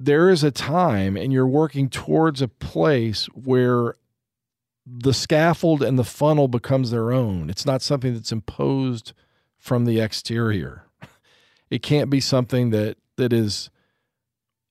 there 0.01 0.29
is 0.29 0.43
a 0.43 0.51
time 0.51 1.17
and 1.17 1.33
you're 1.33 1.47
working 1.47 1.89
towards 1.89 2.43
a 2.43 2.49
place 2.49 3.27
where 3.27 3.95
the 4.87 5.15
scaffold 5.15 5.83
and 5.83 5.99
the 5.99 6.05
funnel 6.05 6.49
becomes 6.49 6.91
their 6.91 7.13
own. 7.13 7.51
It's 7.51 7.67
not 7.67 7.83
something 7.83 8.15
that's 8.15 8.33
imposed 8.33 9.13
from 9.59 9.85
the 9.85 10.01
exterior. 10.01 10.83
It 11.69 11.83
can't 11.83 12.09
be 12.09 12.21
something 12.21 12.71
that 12.71 12.97
that 13.17 13.33
is 13.33 13.71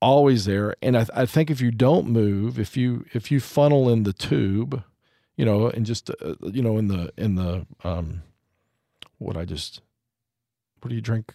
always 0.02 0.46
there. 0.46 0.76
And 0.82 0.96
I, 0.96 1.06
I 1.14 1.26
think 1.26 1.52
if 1.52 1.60
you 1.60 1.70
don't 1.70 2.08
move, 2.08 2.58
if 2.58 2.78
you 2.78 3.06
if 3.14 3.32
you 3.32 3.42
funnel 3.42 3.90
in 3.90 4.04
the 4.04 4.14
tube, 4.14 4.82
you 5.36 5.44
know, 5.44 5.68
and 5.68 5.86
just 5.86 6.10
uh, 6.10 6.36
you 6.42 6.62
know 6.62 6.78
in 6.78 6.88
the 6.88 7.12
in 7.18 7.36
the 7.36 7.66
um, 7.84 8.24
what 9.26 9.38
I 9.38 9.46
just 9.46 9.82
what 10.82 10.90
do 10.90 10.96
you 10.96 11.02
drink? 11.02 11.34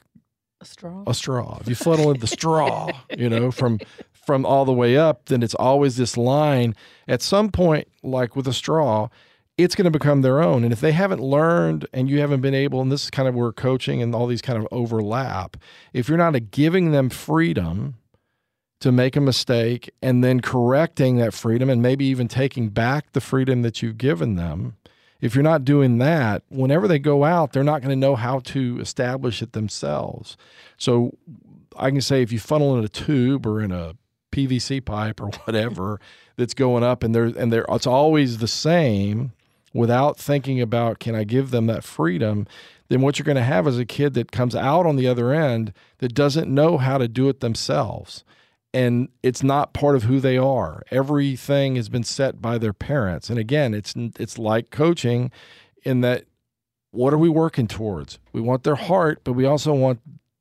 A 0.61 0.65
straw. 0.65 1.03
A 1.07 1.15
straw. 1.15 1.59
If 1.61 1.69
you 1.69 1.75
funnel 1.75 2.11
in 2.11 2.21
the 2.21 2.27
straw, 2.27 2.91
you 3.17 3.29
know, 3.29 3.51
from 3.51 3.81
from 4.27 4.45
all 4.45 4.65
the 4.65 4.73
way 4.73 4.97
up, 4.97 5.27
then 5.27 5.43
it's 5.43 5.55
always 5.55 5.97
this 5.97 6.17
line. 6.17 6.77
At 7.09 7.23
some 7.23 7.51
point, 7.51 7.89
like 8.03 8.37
with 8.37 8.47
a 8.47 8.53
straw, 8.53 9.09
it's 9.57 9.75
going 9.75 9.87
to 9.87 9.91
become 9.91 10.23
their 10.23 10.43
own. 10.43 10.63
And 10.63 10.73
if 10.73 10.81
they 10.81 10.93
haven't 10.93 11.21
learned 11.21 11.87
and 11.93 12.09
you 12.09 12.21
haven't 12.21 12.41
been 12.41 12.55
able, 12.55 12.81
and 12.81 12.93
this 12.93 13.05
is 13.05 13.11
kind 13.11 13.29
of 13.29 13.35
where 13.35 13.53
coaching 13.53 14.03
and 14.03 14.15
all 14.15 14.27
these 14.27 14.43
kind 14.43 14.59
of 14.59 14.69
overlap, 14.71 15.57
if 15.93 16.09
you're 16.09 16.19
not 16.19 16.51
giving 16.51 16.93
them 16.93 17.11
freedom 17.11 17.97
to 18.81 18.93
make 18.93 19.17
a 19.17 19.21
mistake 19.21 19.91
and 20.01 20.23
then 20.23 20.41
correcting 20.41 21.17
that 21.17 21.35
freedom 21.35 21.69
and 21.69 21.83
maybe 21.83 22.05
even 22.05 22.29
taking 22.29 22.69
back 22.69 23.13
the 23.13 23.21
freedom 23.21 23.63
that 23.63 23.83
you've 23.83 23.99
given 23.99 24.37
them, 24.37 24.77
if 25.21 25.35
you're 25.35 25.43
not 25.43 25.65
doing 25.65 25.99
that, 25.99 26.43
whenever 26.49 26.89
they 26.89 26.99
go 26.99 27.25
out, 27.25 27.53
they're 27.53 27.63
not 27.63 27.83
going 27.83 27.91
to 27.91 27.97
know 27.97 28.17
how 28.17 28.41
to 28.41 28.79
establish 28.81 29.43
it 29.43 29.53
themselves. 29.53 30.37
So 30.77 31.17
I 31.77 31.91
can 31.91 32.01
say 32.01 32.23
if 32.23 32.33
you 32.33 32.39
funnel 32.39 32.77
in 32.79 32.85
a 32.85 32.89
tube 32.89 33.47
or 33.47 33.61
in 33.61 33.73
a 33.73 33.95
PVC 34.33 34.85
pipe 34.85 35.21
or 35.21 35.29
whatever 35.45 36.01
that's 36.37 36.55
going 36.55 36.83
up 36.83 37.03
and 37.03 37.15
there 37.15 37.25
and 37.25 37.53
there 37.53 37.67
it's 37.69 37.87
always 37.87 38.39
the 38.39 38.49
same 38.49 39.33
without 39.75 40.19
thinking 40.19 40.61
about 40.61 40.99
can 40.99 41.15
I 41.15 41.25
give 41.25 41.51
them 41.51 41.67
that 41.67 41.85
freedom, 41.85 42.47
then 42.89 43.03
what 43.03 43.19
you're 43.19 43.25
going 43.25 43.37
to 43.37 43.43
have 43.43 43.69
is 43.69 43.79
a 43.79 43.85
kid 43.85 44.15
that 44.15 44.33
comes 44.33 44.57
out 44.57 44.87
on 44.87 44.97
the 44.97 45.07
other 45.07 45.33
end 45.33 45.73
that 45.99 46.15
doesn't 46.15 46.53
know 46.53 46.79
how 46.79 46.99
to 46.99 47.07
do 47.07 47.29
it 47.29 47.41
themselves 47.41 48.25
and 48.73 49.09
it's 49.23 49.43
not 49.43 49.73
part 49.73 49.97
of 49.97 50.05
who 50.05 50.21
they 50.21 50.39
are. 50.39 50.83
Everything 50.91 51.77
has 51.77 51.89
been 51.89 52.05
set 52.05 52.41
by 52.41 52.59
their 52.59 52.73
parents. 52.73 53.29
And 53.29 53.39
again, 53.39 53.75
it's 53.75 53.95
it's 53.97 54.39
like 54.39 54.71
coaching 54.71 55.31
in 55.85 56.01
that 56.03 56.25
what 56.93 57.13
are 57.13 57.19
we 57.19 57.29
working 57.29 57.67
towards? 57.67 58.19
We 58.33 58.41
want 58.41 58.65
their 58.65 58.77
heart, 58.77 59.21
but 59.25 59.33
we 59.33 59.45
also 59.45 59.73
want 59.73 60.01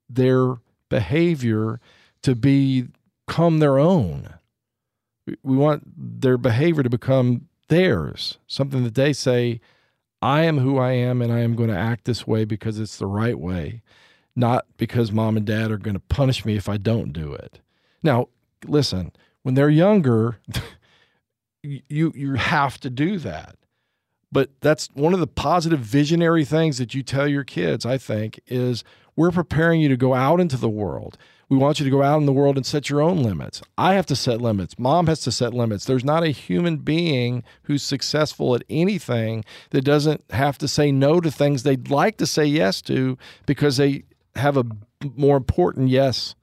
their 0.10 0.56
behavior 0.89 1.80
to 2.24 2.36
become 2.36 3.60
their 3.60 3.78
own. 3.78 4.34
We 5.44 5.58
want 5.58 5.84
their 6.22 6.38
behavior 6.38 6.82
to 6.82 6.89
become 6.89 7.48
theirs, 7.68 8.39
something 8.48 8.84
that 8.84 8.96
they 8.96 9.13
say, 9.13 9.62
I 10.22 10.44
am 10.44 10.58
who 10.58 10.78
I 10.78 10.92
am 10.92 11.22
and 11.22 11.32
I 11.32 11.39
am 11.39 11.56
going 11.56 11.70
to 11.70 11.78
act 11.78 12.06
this 12.06 12.28
way 12.28 12.46
because 12.46 12.80
it's 12.80 12.98
the 12.98 13.06
right 13.06 13.39
way, 13.39 13.84
not 14.36 14.65
because 14.78 15.12
mom 15.12 15.38
and 15.38 15.46
dad 15.46 15.72
are 15.72 15.78
going 15.78 15.94
to 15.94 16.00
punish 16.00 16.46
me 16.46 16.58
if 16.58 16.68
I 16.68 16.78
don't 16.78 17.13
do 17.13 17.34
it. 17.34 17.62
Now, 18.04 18.30
listen, 18.66 19.12
when 19.44 19.56
they're 19.56 19.70
younger, 19.70 20.40
you 21.64 22.12
you 22.15 22.34
have 22.36 22.80
to 22.82 22.90
do 22.90 23.17
that. 23.19 23.56
But 24.32 24.52
that's 24.62 24.90
one 24.94 25.13
of 25.13 25.19
the 25.19 25.28
positive 25.28 25.80
visionary 25.80 26.46
things 26.46 26.78
that 26.78 26.94
you 26.94 27.02
tell 27.02 27.28
your 27.28 27.44
kids, 27.44 27.86
I 27.86 27.98
think, 27.98 28.40
is 28.46 28.84
we're 29.15 29.32
preparing 29.32 29.82
you 29.82 29.90
to 29.90 29.98
go 29.98 30.13
out 30.13 30.40
into 30.40 30.56
the 30.56 30.69
world. 30.69 31.17
We 31.50 31.58
want 31.58 31.80
you 31.80 31.84
to 31.84 31.90
go 31.90 32.04
out 32.04 32.19
in 32.19 32.28
the 32.28 32.32
world 32.32 32.58
and 32.58 32.65
set 32.65 32.92
your 32.92 33.02
own 33.02 33.23
limits. 33.23 33.63
I 33.76 33.96
have 33.96 34.06
to 34.06 34.15
set 34.15 34.40
limits. 34.40 34.78
Mom 34.78 35.08
has 35.08 35.21
to 35.21 35.32
set 35.32 35.52
limits. 35.52 35.86
There's 35.86 36.06
not 36.06 36.23
a 36.23 36.28
human 36.28 36.78
being 36.78 37.44
who's 37.63 37.82
successful 37.82 38.54
at 38.54 38.63
anything 38.69 39.44
that 39.71 39.82
doesn't 39.82 40.23
have 40.30 40.60
to 40.60 40.67
say 40.67 40.92
no 40.92 41.19
to 41.19 41.32
things 41.32 41.63
they'd 41.63 41.90
like 41.90 42.17
to 42.17 42.28
say 42.28 42.46
yes 42.46 42.84
to 42.84 43.17
because 43.48 43.78
they 43.78 44.04
have 44.36 44.58
a 44.58 44.65
more 45.15 45.38
important 45.38 45.90
yes 45.90 46.36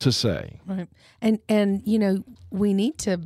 to 0.00 0.12
say. 0.12 0.60
Right. 0.66 0.88
And 1.20 1.38
and 1.48 1.82
you 1.84 1.98
know, 1.98 2.24
we 2.50 2.74
need 2.74 2.98
to 2.98 3.20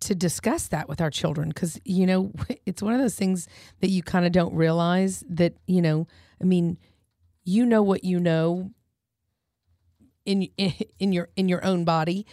to 0.00 0.14
discuss 0.14 0.68
that 0.68 0.88
with 0.88 1.00
our 1.00 1.10
children 1.10 1.52
cuz 1.52 1.78
you 1.84 2.06
know, 2.06 2.32
it's 2.66 2.82
one 2.82 2.94
of 2.94 3.00
those 3.00 3.14
things 3.14 3.48
that 3.80 3.88
you 3.90 4.02
kind 4.02 4.24
of 4.26 4.32
don't 4.32 4.54
realize 4.54 5.24
that, 5.28 5.54
you 5.66 5.82
know, 5.82 6.06
I 6.40 6.44
mean, 6.44 6.78
you 7.44 7.66
know 7.66 7.82
what 7.82 8.04
you 8.04 8.20
know 8.20 8.70
in 10.24 10.42
in, 10.56 10.72
in 10.98 11.12
your 11.12 11.28
in 11.36 11.48
your 11.48 11.64
own 11.64 11.84
body 11.84 12.26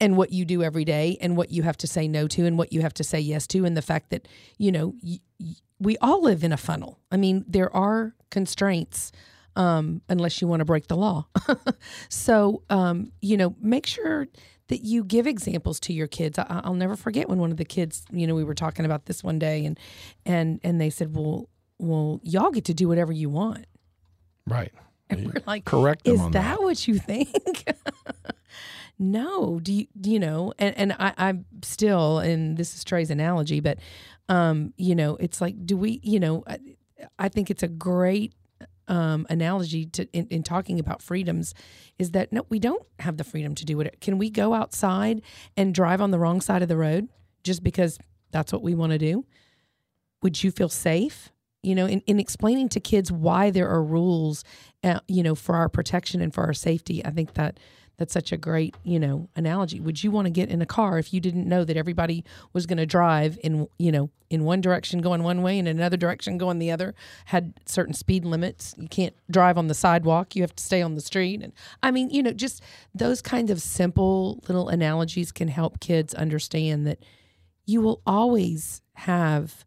and 0.00 0.16
what 0.16 0.32
you 0.32 0.44
do 0.44 0.62
every 0.62 0.84
day 0.84 1.16
and 1.20 1.36
what 1.36 1.50
you 1.50 1.62
have 1.62 1.76
to 1.76 1.86
say 1.86 2.08
no 2.08 2.26
to 2.26 2.44
and 2.44 2.58
what 2.58 2.72
you 2.72 2.80
have 2.80 2.94
to 2.94 3.04
say 3.04 3.20
yes 3.20 3.46
to 3.46 3.64
and 3.64 3.76
the 3.76 3.82
fact 3.82 4.10
that 4.10 4.26
you 4.58 4.72
know 4.72 4.94
y- 5.02 5.20
y- 5.38 5.54
we 5.78 5.96
all 5.98 6.22
live 6.22 6.42
in 6.42 6.52
a 6.52 6.56
funnel 6.56 6.98
i 7.12 7.16
mean 7.16 7.44
there 7.46 7.74
are 7.74 8.14
constraints 8.30 9.12
um, 9.56 10.00
unless 10.08 10.40
you 10.40 10.48
want 10.48 10.60
to 10.60 10.64
break 10.64 10.86
the 10.88 10.96
law 10.96 11.26
so 12.08 12.62
um, 12.70 13.12
you 13.20 13.36
know 13.36 13.54
make 13.60 13.86
sure 13.86 14.26
that 14.68 14.82
you 14.82 15.04
give 15.04 15.26
examples 15.26 15.78
to 15.80 15.92
your 15.92 16.06
kids 16.06 16.38
I, 16.38 16.62
i'll 16.64 16.74
never 16.74 16.96
forget 16.96 17.28
when 17.28 17.38
one 17.38 17.50
of 17.50 17.56
the 17.58 17.64
kids 17.64 18.04
you 18.10 18.26
know 18.26 18.34
we 18.34 18.44
were 18.44 18.54
talking 18.54 18.84
about 18.84 19.06
this 19.06 19.22
one 19.22 19.38
day 19.38 19.64
and 19.66 19.78
and 20.24 20.60
and 20.64 20.80
they 20.80 20.88
said 20.90 21.14
well 21.14 21.48
well 21.78 22.20
y'all 22.22 22.50
get 22.50 22.64
to 22.66 22.74
do 22.74 22.88
whatever 22.88 23.12
you 23.12 23.28
want 23.28 23.66
Right. 24.46 24.72
and 25.10 25.26
we're 25.26 25.42
like 25.46 25.64
Correct 25.64 26.04
them 26.04 26.14
is 26.14 26.20
on 26.20 26.30
that, 26.32 26.56
that. 26.58 26.62
what 26.62 26.88
you 26.88 26.98
think? 26.98 27.64
no. 28.98 29.60
Do 29.60 29.72
you, 29.72 29.86
you 30.04 30.18
know, 30.18 30.52
and, 30.58 30.76
and 30.76 30.92
I, 30.98 31.12
I'm 31.16 31.44
still, 31.62 32.18
and 32.18 32.56
this 32.56 32.74
is 32.74 32.84
Trey's 32.84 33.10
analogy, 33.10 33.60
but, 33.60 33.78
um, 34.28 34.72
you 34.76 34.94
know, 34.94 35.16
it's 35.16 35.40
like, 35.40 35.54
do 35.66 35.76
we, 35.76 36.00
you 36.02 36.20
know, 36.20 36.44
I, 36.46 36.58
I 37.18 37.28
think 37.28 37.50
it's 37.50 37.62
a 37.62 37.68
great 37.68 38.32
um, 38.92 39.26
analogy 39.30 39.86
to 39.86 40.06
in, 40.12 40.26
in 40.26 40.42
talking 40.42 40.78
about 40.78 41.00
freedoms 41.00 41.54
is 41.98 42.10
that 42.10 42.30
no, 42.30 42.44
we 42.50 42.58
don't 42.58 42.86
have 42.98 43.16
the 43.16 43.24
freedom 43.24 43.54
to 43.54 43.64
do 43.64 43.80
it. 43.80 44.00
Can 44.02 44.18
we 44.18 44.28
go 44.28 44.52
outside 44.52 45.22
and 45.56 45.74
drive 45.74 46.02
on 46.02 46.10
the 46.10 46.18
wrong 46.18 46.42
side 46.42 46.60
of 46.60 46.68
the 46.68 46.76
road 46.76 47.08
just 47.42 47.64
because 47.64 47.98
that's 48.32 48.52
what 48.52 48.62
we 48.62 48.74
want 48.74 48.92
to 48.92 48.98
do? 48.98 49.24
Would 50.22 50.44
you 50.44 50.50
feel 50.50 50.68
safe? 50.68 51.30
You 51.62 51.74
know, 51.74 51.86
in, 51.86 52.00
in 52.06 52.20
explaining 52.20 52.68
to 52.70 52.80
kids 52.80 53.10
why 53.10 53.50
there 53.50 53.68
are 53.68 53.82
rules, 53.82 54.44
uh, 54.84 55.00
you 55.08 55.22
know, 55.22 55.34
for 55.34 55.54
our 55.54 55.70
protection 55.70 56.20
and 56.20 56.34
for 56.34 56.44
our 56.44 56.52
safety, 56.52 57.02
I 57.04 57.10
think 57.10 57.32
that 57.34 57.58
that's 58.02 58.12
such 58.12 58.32
a 58.32 58.36
great, 58.36 58.74
you 58.82 58.98
know, 58.98 59.28
analogy. 59.36 59.78
Would 59.78 60.02
you 60.02 60.10
want 60.10 60.26
to 60.26 60.30
get 60.30 60.48
in 60.48 60.60
a 60.60 60.66
car 60.66 60.98
if 60.98 61.14
you 61.14 61.20
didn't 61.20 61.48
know 61.48 61.62
that 61.64 61.76
everybody 61.76 62.24
was 62.52 62.66
going 62.66 62.78
to 62.78 62.84
drive 62.84 63.38
in, 63.44 63.68
you 63.78 63.92
know, 63.92 64.10
in 64.28 64.42
one 64.42 64.60
direction 64.60 65.00
going 65.00 65.22
one 65.22 65.40
way 65.40 65.56
and 65.56 65.68
another 65.68 65.96
direction 65.96 66.36
going 66.36 66.58
the 66.58 66.72
other? 66.72 66.96
Had 67.26 67.54
certain 67.64 67.94
speed 67.94 68.24
limits. 68.24 68.74
You 68.76 68.88
can't 68.88 69.14
drive 69.30 69.56
on 69.56 69.68
the 69.68 69.74
sidewalk. 69.74 70.34
You 70.34 70.42
have 70.42 70.56
to 70.56 70.64
stay 70.64 70.82
on 70.82 70.96
the 70.96 71.00
street. 71.00 71.42
And 71.44 71.52
I 71.80 71.92
mean, 71.92 72.10
you 72.10 72.24
know, 72.24 72.32
just 72.32 72.60
those 72.92 73.22
kinds 73.22 73.52
of 73.52 73.62
simple 73.62 74.42
little 74.48 74.68
analogies 74.68 75.30
can 75.30 75.46
help 75.46 75.78
kids 75.78 76.12
understand 76.12 76.84
that 76.88 76.98
you 77.66 77.80
will 77.80 78.02
always 78.04 78.82
have 78.94 79.64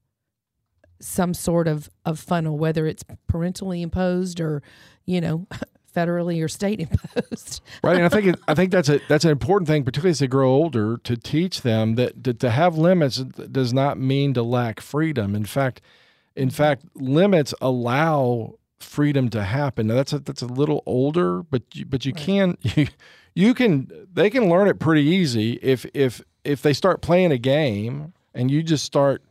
some 0.99 1.33
sort 1.33 1.69
of, 1.69 1.89
of 2.05 2.19
funnel, 2.19 2.57
whether 2.57 2.85
it's 2.85 3.05
parentally 3.31 3.81
imposed 3.81 4.41
or, 4.41 4.61
you 5.05 5.21
know, 5.21 5.47
federally 5.95 6.43
or 6.43 6.47
state 6.47 6.79
imposed. 6.81 7.61
right 7.83 7.95
and 7.95 8.05
i 8.05 8.09
think 8.09 8.25
it, 8.27 8.39
i 8.47 8.53
think 8.53 8.71
that's 8.71 8.89
a 8.89 8.99
that's 9.07 9.23
an 9.25 9.31
important 9.31 9.67
thing 9.67 9.83
particularly 9.83 10.11
as 10.11 10.19
they 10.19 10.27
grow 10.27 10.49
older 10.51 10.97
to 10.97 11.15
teach 11.15 11.61
them 11.61 11.95
that, 11.95 12.23
that 12.23 12.39
to 12.39 12.49
have 12.49 12.77
limits 12.77 13.17
does 13.17 13.73
not 13.73 13.97
mean 13.97 14.33
to 14.33 14.43
lack 14.43 14.81
freedom 14.81 15.35
in 15.35 15.45
fact 15.45 15.81
in 16.35 16.49
fact 16.49 16.83
limits 16.95 17.53
allow 17.61 18.55
freedom 18.79 19.29
to 19.29 19.43
happen 19.43 19.87
now 19.87 19.95
that's 19.95 20.13
a, 20.13 20.19
that's 20.19 20.41
a 20.41 20.47
little 20.47 20.83
older 20.85 21.41
but 21.43 21.63
you, 21.73 21.85
but 21.85 22.05
you 22.05 22.11
Right. 22.13 22.21
can 22.21 22.57
you, 22.61 22.87
you 23.33 23.53
can 23.53 23.89
they 24.13 24.29
can 24.29 24.49
learn 24.49 24.67
it 24.67 24.79
pretty 24.79 25.03
easy 25.03 25.53
if 25.61 25.85
if 25.93 26.21
if 26.43 26.61
they 26.61 26.73
start 26.73 27.01
playing 27.01 27.31
a 27.31 27.37
game 27.37 28.13
and 28.33 28.51
you 28.51 28.61
just 28.61 28.83
start 28.85 29.23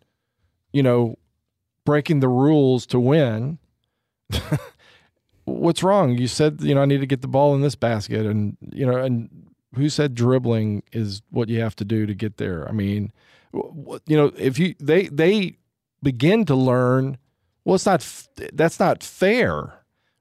you 0.73 0.83
know 0.83 1.17
breaking 1.85 2.21
the 2.21 2.29
rules 2.29 2.87
to 2.87 2.99
win 2.99 3.59
what's 5.45 5.83
wrong? 5.83 6.17
You 6.19 6.29
said, 6.29 6.61
you 6.61 6.75
know, 6.75 6.83
I 6.83 6.87
need 6.87 7.01
to 7.01 7.07
get 7.07 7.23
the 7.23 7.29
ball 7.29 7.55
in 7.55 7.61
this 7.61 7.75
basket, 7.75 8.27
and 8.27 8.57
you 8.73 8.87
know, 8.87 8.97
and 8.97 9.29
who 9.75 9.89
said 9.89 10.15
dribbling 10.15 10.83
is 10.93 11.23
what 11.31 11.49
you 11.49 11.61
have 11.61 11.77
to 11.77 11.85
do 11.85 12.07
to 12.07 12.15
get 12.15 12.37
there? 12.37 12.69
I 12.69 12.73
mean, 12.73 13.13
you 13.53 14.17
know, 14.17 14.33
if 14.37 14.59
you 14.59 14.75
they 14.81 15.09
they 15.09 15.57
begin 16.03 16.45
to 16.47 16.55
learn, 16.55 17.19
well, 17.65 17.75
it's 17.75 17.87
not 17.87 18.27
that's 18.53 18.81
not 18.81 19.03
fair. 19.03 19.75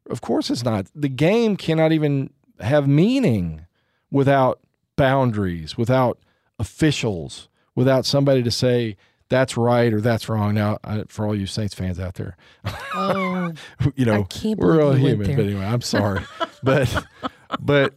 Of 0.10 0.22
course, 0.22 0.50
it's 0.50 0.64
not. 0.64 0.88
The 0.94 1.10
game 1.10 1.56
cannot 1.56 1.92
even 1.92 2.30
have 2.60 2.88
meaning 2.88 3.66
without 4.12 4.60
boundaries, 4.96 5.78
without 5.78 6.20
officials, 6.60 7.48
without 7.76 8.06
somebody 8.06 8.44
to 8.44 8.52
say 8.52 8.98
that's 9.34 9.58
right 9.58 9.92
or 9.92 10.00
that's 10.00 10.30
wrong. 10.30 10.54
Now, 10.54 10.78
I, 10.84 11.04
for 11.08 11.26
all 11.26 11.36
you 11.36 11.48
Saints 11.48 11.74
fans 11.74 12.00
out 12.00 12.14
there, 12.14 12.38
Oh, 12.94 13.52
you 13.96 14.06
know, 14.06 14.22
I 14.22 14.24
can't 14.24 14.60
we're 14.60 14.82
all 14.84 14.94
human. 14.94 15.36
But 15.36 15.46
anyway, 15.46 15.66
I'm 15.66 15.82
sorry, 15.82 16.22
but 16.64 17.06
but 17.60 17.96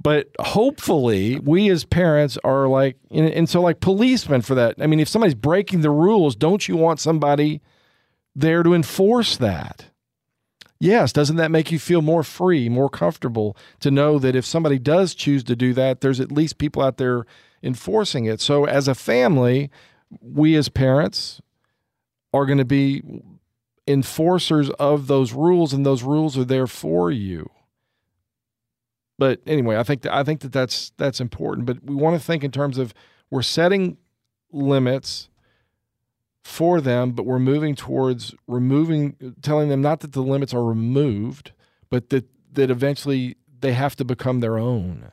but 0.00 0.28
hopefully 0.38 1.40
we 1.40 1.68
as 1.68 1.84
parents 1.84 2.38
are 2.44 2.68
like, 2.68 2.96
and, 3.10 3.28
and 3.28 3.48
so 3.48 3.60
like 3.60 3.80
policemen 3.80 4.42
for 4.42 4.54
that. 4.54 4.76
I 4.80 4.86
mean, 4.86 5.00
if 5.00 5.08
somebody's 5.08 5.34
breaking 5.34 5.80
the 5.80 5.90
rules, 5.90 6.36
don't 6.36 6.66
you 6.68 6.76
want 6.76 7.00
somebody 7.00 7.60
there 8.34 8.62
to 8.62 8.72
enforce 8.72 9.36
that? 9.38 9.86
Yes, 10.78 11.12
doesn't 11.12 11.36
that 11.36 11.52
make 11.52 11.70
you 11.70 11.78
feel 11.78 12.02
more 12.02 12.24
free, 12.24 12.68
more 12.68 12.88
comfortable 12.88 13.56
to 13.80 13.90
know 13.90 14.18
that 14.18 14.34
if 14.34 14.44
somebody 14.44 14.78
does 14.78 15.14
choose 15.14 15.44
to 15.44 15.54
do 15.54 15.72
that, 15.74 16.00
there's 16.00 16.18
at 16.18 16.32
least 16.32 16.58
people 16.58 16.82
out 16.82 16.96
there 16.96 17.24
enforcing 17.62 18.24
it. 18.24 18.40
So 18.40 18.64
as 18.64 18.88
a 18.88 18.94
family, 18.96 19.70
we 20.20 20.56
as 20.56 20.68
parents 20.68 21.40
are 22.32 22.46
going 22.46 22.58
to 22.58 22.64
be 22.64 23.02
enforcers 23.86 24.70
of 24.70 25.06
those 25.06 25.32
rules 25.32 25.72
and 25.72 25.84
those 25.84 26.02
rules 26.02 26.38
are 26.38 26.44
there 26.44 26.66
for 26.66 27.10
you. 27.10 27.50
But 29.18 29.40
anyway 29.46 29.76
i 29.76 29.82
think 29.82 30.02
that 30.02 30.12
i 30.12 30.24
think 30.24 30.40
that 30.40 30.52
that's 30.52 30.92
that's 30.96 31.20
important. 31.20 31.66
But 31.66 31.84
we 31.84 31.94
want 31.94 32.18
to 32.18 32.24
think 32.24 32.42
in 32.44 32.50
terms 32.50 32.78
of 32.78 32.94
we're 33.30 33.42
setting 33.42 33.96
limits 34.50 35.28
for 36.42 36.80
them 36.80 37.12
but 37.12 37.24
we're 37.24 37.38
moving 37.38 37.74
towards 37.74 38.34
removing 38.48 39.34
telling 39.42 39.68
them 39.68 39.80
not 39.80 40.00
that 40.00 40.12
the 40.12 40.22
limits 40.22 40.52
are 40.52 40.64
removed 40.64 41.52
but 41.88 42.10
that 42.10 42.26
that 42.52 42.68
eventually 42.70 43.36
they 43.60 43.72
have 43.72 43.94
to 43.94 44.04
become 44.04 44.40
their 44.40 44.58
own 44.58 45.10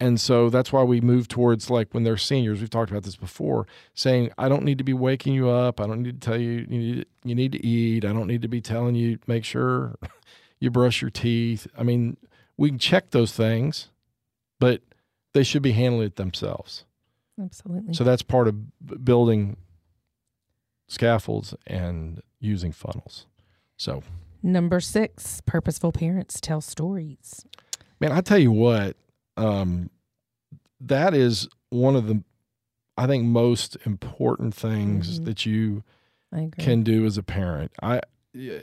and 0.00 0.20
so 0.20 0.50
that's 0.50 0.72
why 0.72 0.82
we 0.82 1.00
move 1.00 1.28
towards 1.28 1.70
like 1.70 1.92
when 1.92 2.02
they're 2.02 2.16
seniors 2.16 2.60
we've 2.60 2.70
talked 2.70 2.90
about 2.90 3.04
this 3.04 3.16
before 3.16 3.66
saying 3.94 4.30
i 4.38 4.48
don't 4.48 4.64
need 4.64 4.78
to 4.78 4.84
be 4.84 4.92
waking 4.92 5.34
you 5.34 5.48
up. 5.48 5.80
I 5.80 5.86
don't 5.86 6.02
need 6.02 6.20
to 6.20 6.26
tell 6.26 6.40
you 6.40 6.66
you 6.68 6.78
need, 6.78 7.06
you 7.24 7.34
need 7.34 7.52
to 7.52 7.64
eat. 7.64 8.04
I 8.04 8.12
don't 8.12 8.26
need 8.26 8.42
to 8.42 8.48
be 8.48 8.60
telling 8.60 8.94
you 8.94 9.18
make 9.26 9.44
sure 9.44 9.96
you 10.60 10.70
brush 10.70 11.00
your 11.00 11.10
teeth. 11.10 11.66
I 11.76 11.82
mean 11.82 12.16
we 12.56 12.68
can 12.68 12.78
check 12.78 13.10
those 13.10 13.32
things 13.32 13.88
but 14.60 14.82
they 15.32 15.42
should 15.42 15.62
be 15.62 15.72
handling 15.72 16.06
it 16.06 16.16
themselves. 16.16 16.84
Absolutely. 17.40 17.94
so 17.94 18.04
that's 18.04 18.22
part 18.22 18.46
of 18.46 19.04
building 19.04 19.56
scaffolds 20.86 21.54
and 21.66 22.22
using 22.38 22.70
funnels. 22.70 23.26
So 23.76 24.02
Number 24.46 24.78
six, 24.78 25.40
purposeful 25.46 25.90
parents 25.90 26.38
tell 26.38 26.60
stories. 26.60 27.46
Man, 27.98 28.12
I 28.12 28.20
tell 28.20 28.38
you 28.38 28.52
what, 28.52 28.94
um, 29.36 29.90
that 30.80 31.14
is 31.14 31.48
one 31.70 31.96
of 31.96 32.06
the, 32.06 32.22
I 32.96 33.06
think, 33.06 33.24
most 33.24 33.76
important 33.84 34.54
things 34.54 35.18
Mhm. 35.20 35.24
that 35.24 35.46
you 35.46 35.82
can 36.58 36.82
do 36.82 37.04
as 37.06 37.16
a 37.18 37.22
parent. 37.22 37.72
I, 37.82 38.00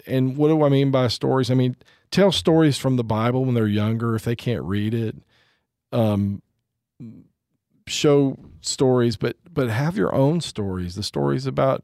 and 0.06 0.36
what 0.38 0.50
do 0.50 0.64
I 0.64 0.70
mean 0.70 0.92
by 0.92 1.08
stories? 1.08 1.50
I 1.50 1.54
mean, 1.56 1.76
tell 2.12 2.32
stories 2.32 2.78
from 2.78 2.98
the 2.98 3.04
Bible 3.04 3.46
when 3.46 3.54
they're 3.56 3.68
younger 3.68 4.16
if 4.16 4.24
they 4.26 4.36
can't 4.36 4.64
read 4.64 4.94
it. 4.94 5.16
Um, 5.94 6.42
show 7.88 8.38
stories, 8.62 9.18
but 9.18 9.38
but 9.54 9.70
have 9.70 9.98
your 9.98 10.14
own 10.14 10.42
stories. 10.42 10.96
The 10.96 11.04
stories 11.04 11.46
about 11.46 11.84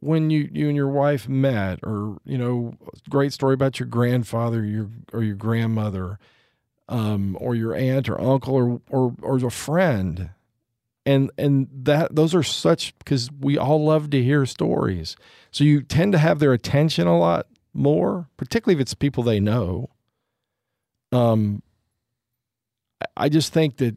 when 0.00 0.30
you 0.30 0.48
you 0.52 0.68
and 0.68 0.76
your 0.76 0.88
wife 0.88 1.28
met, 1.28 1.80
or 1.82 2.18
you 2.24 2.38
know, 2.38 2.74
great 3.08 3.32
story 3.32 3.54
about 3.54 3.78
your 3.78 3.86
grandfather, 3.86 4.64
your 4.64 4.88
or 5.12 5.22
your 5.22 5.36
grandmother, 5.36 6.18
um, 6.90 7.38
or 7.40 7.54
your 7.54 7.74
aunt 7.74 8.08
or 8.10 8.20
uncle, 8.20 8.54
or 8.54 8.80
or 8.90 9.14
or 9.22 9.36
a 9.38 9.50
friend, 9.50 10.30
and 11.06 11.30
and 11.38 11.68
that 11.72 12.14
those 12.14 12.34
are 12.34 12.42
such 12.42 12.98
because 12.98 13.30
we 13.40 13.56
all 13.56 13.82
love 13.84 14.10
to 14.10 14.22
hear 14.22 14.44
stories. 14.44 15.16
So 15.50 15.64
you 15.64 15.80
tend 15.82 16.12
to 16.12 16.18
have 16.18 16.38
their 16.40 16.52
attention 16.52 17.06
a 17.06 17.18
lot 17.18 17.46
more, 17.72 18.28
particularly 18.36 18.78
if 18.78 18.82
it's 18.82 18.94
people 18.94 19.22
they 19.22 19.40
know. 19.40 19.88
Um, 21.12 21.62
I- 23.16 23.28
just 23.28 23.52
think 23.52 23.78
that 23.78 23.96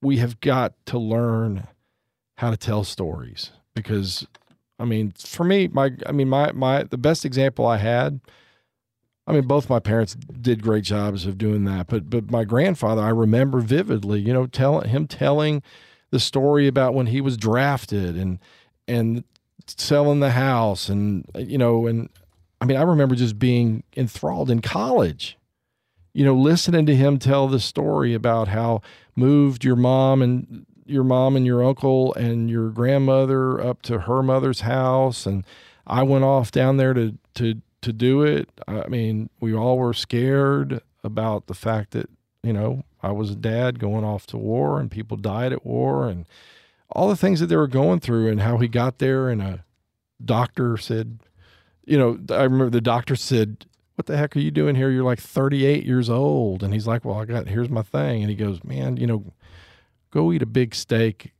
we 0.00 0.18
have 0.18 0.40
got 0.40 0.74
to 0.86 0.98
learn 0.98 1.66
how 2.36 2.50
to 2.50 2.56
tell 2.56 2.84
stories 2.84 3.52
because 3.74 4.26
I 4.78 4.84
mean, 4.84 5.12
for 5.12 5.44
me, 5.44 5.68
my 5.68 5.92
I 6.06 6.12
mean, 6.12 6.28
my 6.28 6.52
my 6.52 6.82
the 6.84 6.98
best 6.98 7.24
example 7.24 7.66
I 7.66 7.76
had. 7.78 8.20
I 9.26 9.32
mean, 9.32 9.46
both 9.46 9.70
my 9.70 9.78
parents 9.78 10.14
did 10.14 10.62
great 10.62 10.84
jobs 10.84 11.26
of 11.26 11.38
doing 11.38 11.64
that, 11.64 11.86
but 11.86 12.10
but 12.10 12.30
my 12.30 12.44
grandfather, 12.44 13.02
I 13.02 13.10
remember 13.10 13.60
vividly, 13.60 14.20
you 14.20 14.32
know, 14.32 14.46
telling 14.46 14.88
him 14.88 15.06
telling 15.06 15.62
the 16.10 16.20
story 16.20 16.66
about 16.66 16.94
when 16.94 17.06
he 17.06 17.20
was 17.20 17.36
drafted 17.36 18.16
and 18.16 18.38
and 18.88 19.24
selling 19.66 20.20
the 20.20 20.30
house 20.32 20.88
and 20.88 21.24
you 21.36 21.56
know 21.58 21.86
and 21.86 22.08
I 22.60 22.64
mean, 22.64 22.76
I 22.76 22.82
remember 22.82 23.14
just 23.16 23.38
being 23.38 23.82
enthralled 23.96 24.50
in 24.50 24.60
college. 24.60 25.36
you 26.14 26.24
know, 26.24 26.34
listening 26.34 26.86
to 26.86 26.94
him 26.96 27.18
tell 27.18 27.48
the 27.48 27.60
story 27.60 28.14
about 28.14 28.48
how 28.48 28.82
moved 29.16 29.64
your 29.64 29.76
mom 29.76 30.20
and 30.22 30.66
your 30.86 31.04
mom 31.04 31.36
and 31.36 31.46
your 31.46 31.64
uncle 31.64 32.12
and 32.14 32.50
your 32.50 32.70
grandmother 32.70 33.60
up 33.60 33.82
to 33.82 34.00
her 34.00 34.22
mother's 34.22 34.60
house 34.60 35.26
and 35.26 35.44
I 35.86 36.02
went 36.02 36.24
off 36.24 36.50
down 36.50 36.76
there 36.76 36.92
to 36.94 37.18
to 37.34 37.60
to 37.82 37.92
do 37.92 38.22
it. 38.22 38.48
I 38.66 38.88
mean, 38.88 39.30
we 39.40 39.54
all 39.54 39.78
were 39.78 39.92
scared 39.92 40.80
about 41.04 41.46
the 41.46 41.54
fact 41.54 41.90
that, 41.92 42.08
you 42.42 42.52
know, 42.52 42.84
I 43.02 43.10
was 43.10 43.30
a 43.30 43.36
dad 43.36 43.78
going 43.78 44.04
off 44.04 44.26
to 44.28 44.36
war 44.36 44.80
and 44.80 44.90
people 44.90 45.16
died 45.16 45.52
at 45.52 45.66
war 45.66 46.08
and 46.08 46.26
all 46.90 47.08
the 47.08 47.16
things 47.16 47.40
that 47.40 47.46
they 47.46 47.56
were 47.56 47.68
going 47.68 48.00
through 48.00 48.28
and 48.28 48.40
how 48.40 48.58
he 48.58 48.68
got 48.68 48.98
there 48.98 49.28
and 49.28 49.42
a 49.42 49.64
doctor 50.24 50.76
said, 50.76 51.18
you 51.84 51.98
know, 51.98 52.18
I 52.30 52.44
remember 52.44 52.70
the 52.70 52.80
doctor 52.80 53.16
said, 53.16 53.66
"What 53.96 54.06
the 54.06 54.16
heck 54.16 54.36
are 54.36 54.40
you 54.40 54.52
doing 54.52 54.76
here? 54.76 54.90
You're 54.90 55.02
like 55.02 55.18
38 55.20 55.84
years 55.84 56.08
old." 56.08 56.62
And 56.62 56.72
he's 56.72 56.86
like, 56.86 57.04
"Well, 57.04 57.18
I 57.18 57.24
got 57.24 57.48
here's 57.48 57.68
my 57.68 57.82
thing." 57.82 58.22
And 58.22 58.30
he 58.30 58.36
goes, 58.36 58.62
"Man, 58.62 58.96
you 58.96 59.06
know, 59.08 59.32
go 60.10 60.32
eat 60.32 60.42
a 60.42 60.46
big 60.46 60.74
steak 60.76 61.32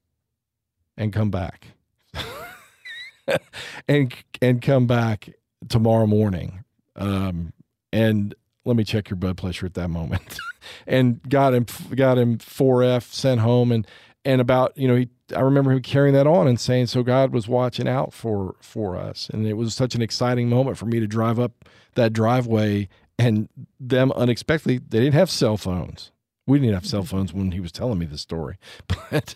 and 0.97 1.12
come 1.12 1.30
back." 1.30 1.68
and 3.88 4.12
and 4.40 4.61
come 4.61 4.88
back 4.88 5.30
tomorrow 5.69 6.07
morning. 6.07 6.65
Um, 6.97 7.53
and 7.93 8.35
let 8.65 8.77
me 8.77 8.85
check 8.85 9.11
your 9.11 9.17
blood 9.17 9.37
pressure 9.37 9.67
at 9.67 9.75
that 9.75 9.89
moment. 9.89 10.39
and 10.87 11.21
got 11.29 11.55
him 11.55 11.67
got 11.95 12.19
him 12.19 12.39
4F 12.39 13.13
sent 13.13 13.41
home 13.41 13.73
and 13.73 13.87
and 14.25 14.41
about 14.41 14.77
you 14.77 14.87
know 14.87 14.97
he 14.97 15.09
I 15.35 15.41
remember 15.41 15.73
him 15.73 15.81
carrying 15.83 16.15
that 16.15 16.27
on 16.27 16.47
and 16.47 16.61
saying 16.61 16.87
so 16.87 17.03
God 17.03 17.33
was 17.33 17.49
watching 17.49 17.89
out 17.89 18.13
for 18.13 18.55
for 18.61 18.97
us 18.97 19.29
and 19.33 19.47
it 19.47 19.55
was 19.55 19.75
such 19.75 19.95
an 19.95 20.03
exciting 20.03 20.49
moment 20.49 20.79
for 20.79 20.87
me 20.87 21.01
to 21.01 21.07
drive 21.07 21.39
up 21.39 21.69
that 21.95 22.13
driveway 22.13 22.89
and 23.19 23.49
them 23.81 24.13
unexpectedly 24.13 24.79
they 24.79 25.01
didn't 25.01 25.15
have 25.15 25.31
cell 25.31 25.57
phones 25.57 26.13
we 26.47 26.59
didn't 26.59 26.75
have 26.75 26.87
cell 26.87 27.05
phones 27.05 27.33
when 27.33 27.53
he 27.53 27.61
was 27.61 27.73
telling 27.73 27.99
me 27.99 28.07
the 28.07 28.19
story 28.19 28.57
but 28.89 29.35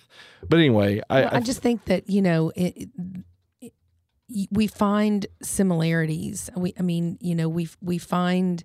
but 0.49 0.59
anyway 0.59 1.01
I 1.11 1.21
well, 1.21 1.31
I, 1.33 1.37
I, 1.37 1.41
just 1.41 1.63
think 1.63 1.85
that 1.87 2.09
you 2.09 2.23
know 2.23 2.53
it, 2.55 2.89
we 4.51 4.67
find 4.67 5.27
similarities. 5.43 6.51
We 6.57 6.75
I 6.79 6.83
mean 6.83 7.19
you 7.21 7.35
know 7.35 7.49
we 7.49 7.69
we 7.81 7.99
find 7.99 8.65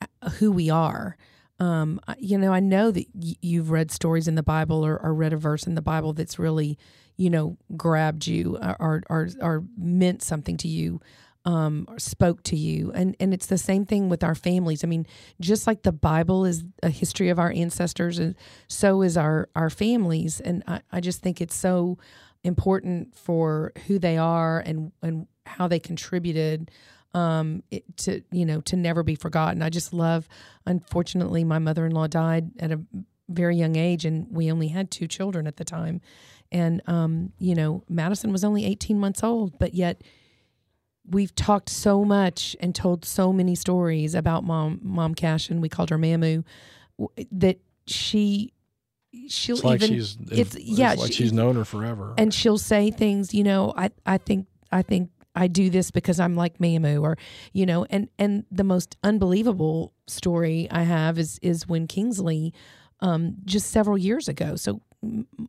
uh, 0.00 0.30
who 0.30 0.52
we 0.52 0.70
are. 0.70 1.16
Um, 1.58 2.00
you 2.18 2.38
know, 2.38 2.54
I 2.54 2.60
know 2.60 2.90
that 2.90 3.06
y- 3.12 3.34
you've 3.42 3.70
read 3.70 3.90
stories 3.90 4.26
in 4.26 4.34
the 4.34 4.42
Bible 4.42 4.84
or, 4.84 4.96
or, 4.98 5.12
read 5.12 5.34
a 5.34 5.36
verse 5.36 5.66
in 5.66 5.74
the 5.74 5.82
Bible 5.82 6.14
that's 6.14 6.38
really, 6.38 6.78
you 7.18 7.28
know, 7.28 7.58
grabbed 7.76 8.26
you 8.26 8.56
or 8.62 9.02
or, 9.10 9.28
or 9.42 9.64
meant 9.76 10.22
something 10.22 10.56
to 10.56 10.68
you, 10.68 11.02
um, 11.44 11.84
or 11.88 11.98
spoke 11.98 12.42
to 12.44 12.56
you, 12.56 12.92
and 12.94 13.16
and 13.20 13.32
it's 13.32 13.46
the 13.46 13.58
same 13.58 13.84
thing 13.84 14.08
with 14.08 14.22
our 14.24 14.34
families. 14.34 14.84
I 14.84 14.86
mean, 14.86 15.06
just 15.40 15.66
like 15.66 15.82
the 15.82 15.92
Bible 15.92 16.44
is 16.44 16.64
a 16.82 16.90
history 16.90 17.28
of 17.28 17.38
our 17.38 17.52
ancestors, 17.52 18.18
and 18.18 18.34
so 18.68 19.02
is 19.02 19.16
our 19.16 19.48
our 19.54 19.70
families, 19.70 20.40
and 20.40 20.62
I, 20.66 20.80
I 20.92 21.00
just 21.00 21.20
think 21.20 21.40
it's 21.40 21.56
so 21.56 21.98
important 22.44 23.14
for 23.16 23.72
who 23.86 23.98
they 23.98 24.16
are 24.16 24.60
and 24.60 24.92
and 25.02 25.26
how 25.46 25.68
they 25.68 25.78
contributed 25.78 26.70
um, 27.14 27.62
it, 27.70 27.84
to 27.98 28.22
you 28.30 28.46
know 28.46 28.60
to 28.62 28.76
never 28.76 29.02
be 29.02 29.14
forgotten. 29.14 29.62
I 29.62 29.68
just 29.68 29.92
love. 29.92 30.28
Unfortunately, 30.66 31.44
my 31.44 31.58
mother 31.58 31.86
in 31.86 31.92
law 31.92 32.06
died 32.06 32.50
at 32.58 32.72
a 32.72 32.80
very 33.28 33.56
young 33.56 33.76
age, 33.76 34.04
and 34.04 34.26
we 34.30 34.50
only 34.50 34.68
had 34.68 34.90
two 34.90 35.06
children 35.06 35.46
at 35.46 35.56
the 35.56 35.64
time. 35.64 36.00
And 36.52 36.82
um, 36.86 37.32
you 37.38 37.54
know, 37.54 37.84
Madison 37.88 38.32
was 38.32 38.44
only 38.44 38.64
eighteen 38.64 38.98
months 38.98 39.22
old, 39.22 39.58
but 39.58 39.74
yet 39.74 40.02
we've 41.08 41.34
talked 41.34 41.68
so 41.68 42.04
much 42.04 42.56
and 42.60 42.74
told 42.74 43.04
so 43.04 43.32
many 43.32 43.54
stories 43.54 44.14
about 44.14 44.44
mom, 44.44 44.78
mom 44.82 45.14
Cash, 45.14 45.50
and 45.50 45.60
we 45.60 45.68
called 45.68 45.90
her 45.90 45.98
Mamu. 45.98 46.44
That 47.32 47.58
she 47.86 48.52
she'll 49.28 49.56
it's 49.56 49.64
like 49.64 49.82
even 49.82 49.96
she's, 49.96 50.16
it's, 50.30 50.56
yeah 50.58 50.94
like 50.94 51.08
she, 51.08 51.24
she's 51.24 51.32
known 51.32 51.56
her 51.56 51.64
forever. 51.64 52.14
and 52.16 52.32
she'll 52.32 52.58
say 52.58 52.90
things 52.90 53.34
you 53.34 53.42
know 53.42 53.72
i 53.76 53.90
i 54.06 54.16
think 54.18 54.46
i 54.72 54.82
think 54.82 55.10
I 55.34 55.46
do 55.46 55.70
this 55.70 55.90
because 55.92 56.18
I'm 56.18 56.34
like 56.34 56.58
Mamu 56.58 57.02
or 57.02 57.16
you 57.52 57.64
know 57.64 57.86
and 57.88 58.08
and 58.18 58.44
the 58.50 58.64
most 58.64 58.96
unbelievable 59.02 59.94
story 60.06 60.68
I 60.70 60.82
have 60.82 61.18
is 61.18 61.38
is 61.40 61.68
when 61.68 61.86
Kingsley 61.86 62.52
um, 63.00 63.36
just 63.44 63.70
several 63.70 63.96
years 63.96 64.28
ago 64.28 64.56
so 64.56 64.80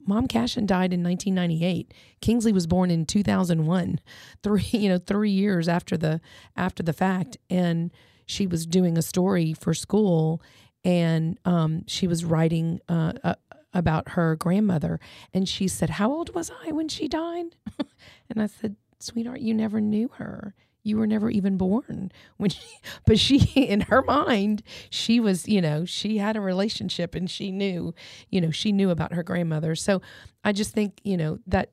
mom 0.05 0.27
Cashion 0.27 0.65
died 0.65 0.93
in 0.93 1.03
1998 1.03 1.93
Kingsley 2.21 2.53
was 2.53 2.67
born 2.67 2.91
in 2.91 3.05
2001 3.05 3.99
three 4.43 4.67
you 4.71 4.87
know 4.87 4.99
3 4.99 5.31
years 5.31 5.67
after 5.67 5.97
the 5.97 6.21
after 6.55 6.83
the 6.83 6.93
fact. 6.93 7.37
And 7.49 7.91
she 8.25 8.47
was 8.47 8.65
doing 8.65 8.97
a 8.97 9.01
story 9.01 9.53
for 9.53 9.73
school 9.73 10.41
and 10.83 11.37
um, 11.45 11.83
she 11.87 12.07
was 12.07 12.23
writing 12.23 12.79
uh, 12.87 13.13
uh, 13.23 13.35
about 13.73 14.09
her 14.09 14.35
grandmother 14.35 14.99
and 15.33 15.47
she 15.47 15.67
said 15.67 15.91
how 15.91 16.11
old 16.11 16.33
was 16.35 16.51
I 16.65 16.71
when 16.71 16.87
she 16.87 17.07
died 17.07 17.55
and 18.29 18.41
I 18.41 18.47
said 18.47 18.75
sweetheart, 19.01 19.41
you 19.41 19.53
never 19.53 19.81
knew 19.81 20.09
her. 20.15 20.53
You 20.83 20.97
were 20.97 21.05
never 21.05 21.29
even 21.29 21.57
born 21.57 22.11
when 22.37 22.49
she, 22.49 22.65
but 23.05 23.19
she, 23.19 23.39
in 23.55 23.81
her 23.81 24.01
mind, 24.01 24.63
she 24.89 25.19
was, 25.19 25.47
you 25.47 25.61
know, 25.61 25.85
she 25.85 26.17
had 26.17 26.35
a 26.35 26.41
relationship 26.41 27.13
and 27.13 27.29
she 27.29 27.51
knew, 27.51 27.93
you 28.29 28.41
know, 28.41 28.51
she 28.51 28.71
knew 28.71 28.89
about 28.89 29.13
her 29.13 29.23
grandmother. 29.23 29.75
So 29.75 30.01
I 30.43 30.51
just 30.53 30.73
think, 30.73 30.99
you 31.03 31.17
know, 31.17 31.39
that 31.47 31.71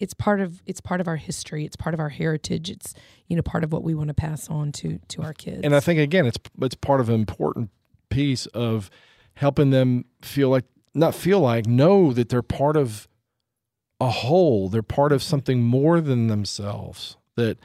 it's 0.00 0.14
part 0.14 0.40
of 0.40 0.60
it's 0.66 0.80
part 0.80 1.00
of 1.00 1.06
our 1.06 1.14
history 1.14 1.64
it's 1.64 1.76
part 1.76 1.94
of 1.94 2.00
our 2.00 2.08
heritage 2.08 2.68
it's 2.70 2.92
you 3.28 3.36
know 3.36 3.42
part 3.42 3.62
of 3.62 3.72
what 3.72 3.84
we 3.84 3.94
want 3.94 4.08
to 4.08 4.14
pass 4.14 4.48
on 4.48 4.72
to 4.72 4.98
to 5.06 5.22
our 5.22 5.32
kids 5.32 5.60
and 5.62 5.76
i 5.76 5.78
think 5.78 6.00
again 6.00 6.26
it's 6.26 6.38
it's 6.60 6.74
part 6.74 7.00
of 7.00 7.08
an 7.08 7.14
important 7.14 7.70
piece 8.10 8.46
of 8.46 8.90
helping 9.34 9.70
them 9.70 10.04
feel 10.20 10.48
like 10.48 10.64
not 10.94 11.14
feel 11.14 11.40
like 11.40 11.66
know 11.66 12.12
that 12.12 12.28
they're 12.28 12.42
part 12.42 12.76
of 12.76 13.08
a 14.00 14.10
whole. 14.10 14.68
They're 14.68 14.82
part 14.82 15.12
of 15.12 15.22
something 15.22 15.62
more 15.62 16.00
than 16.00 16.26
themselves. 16.26 17.16
That 17.36 17.58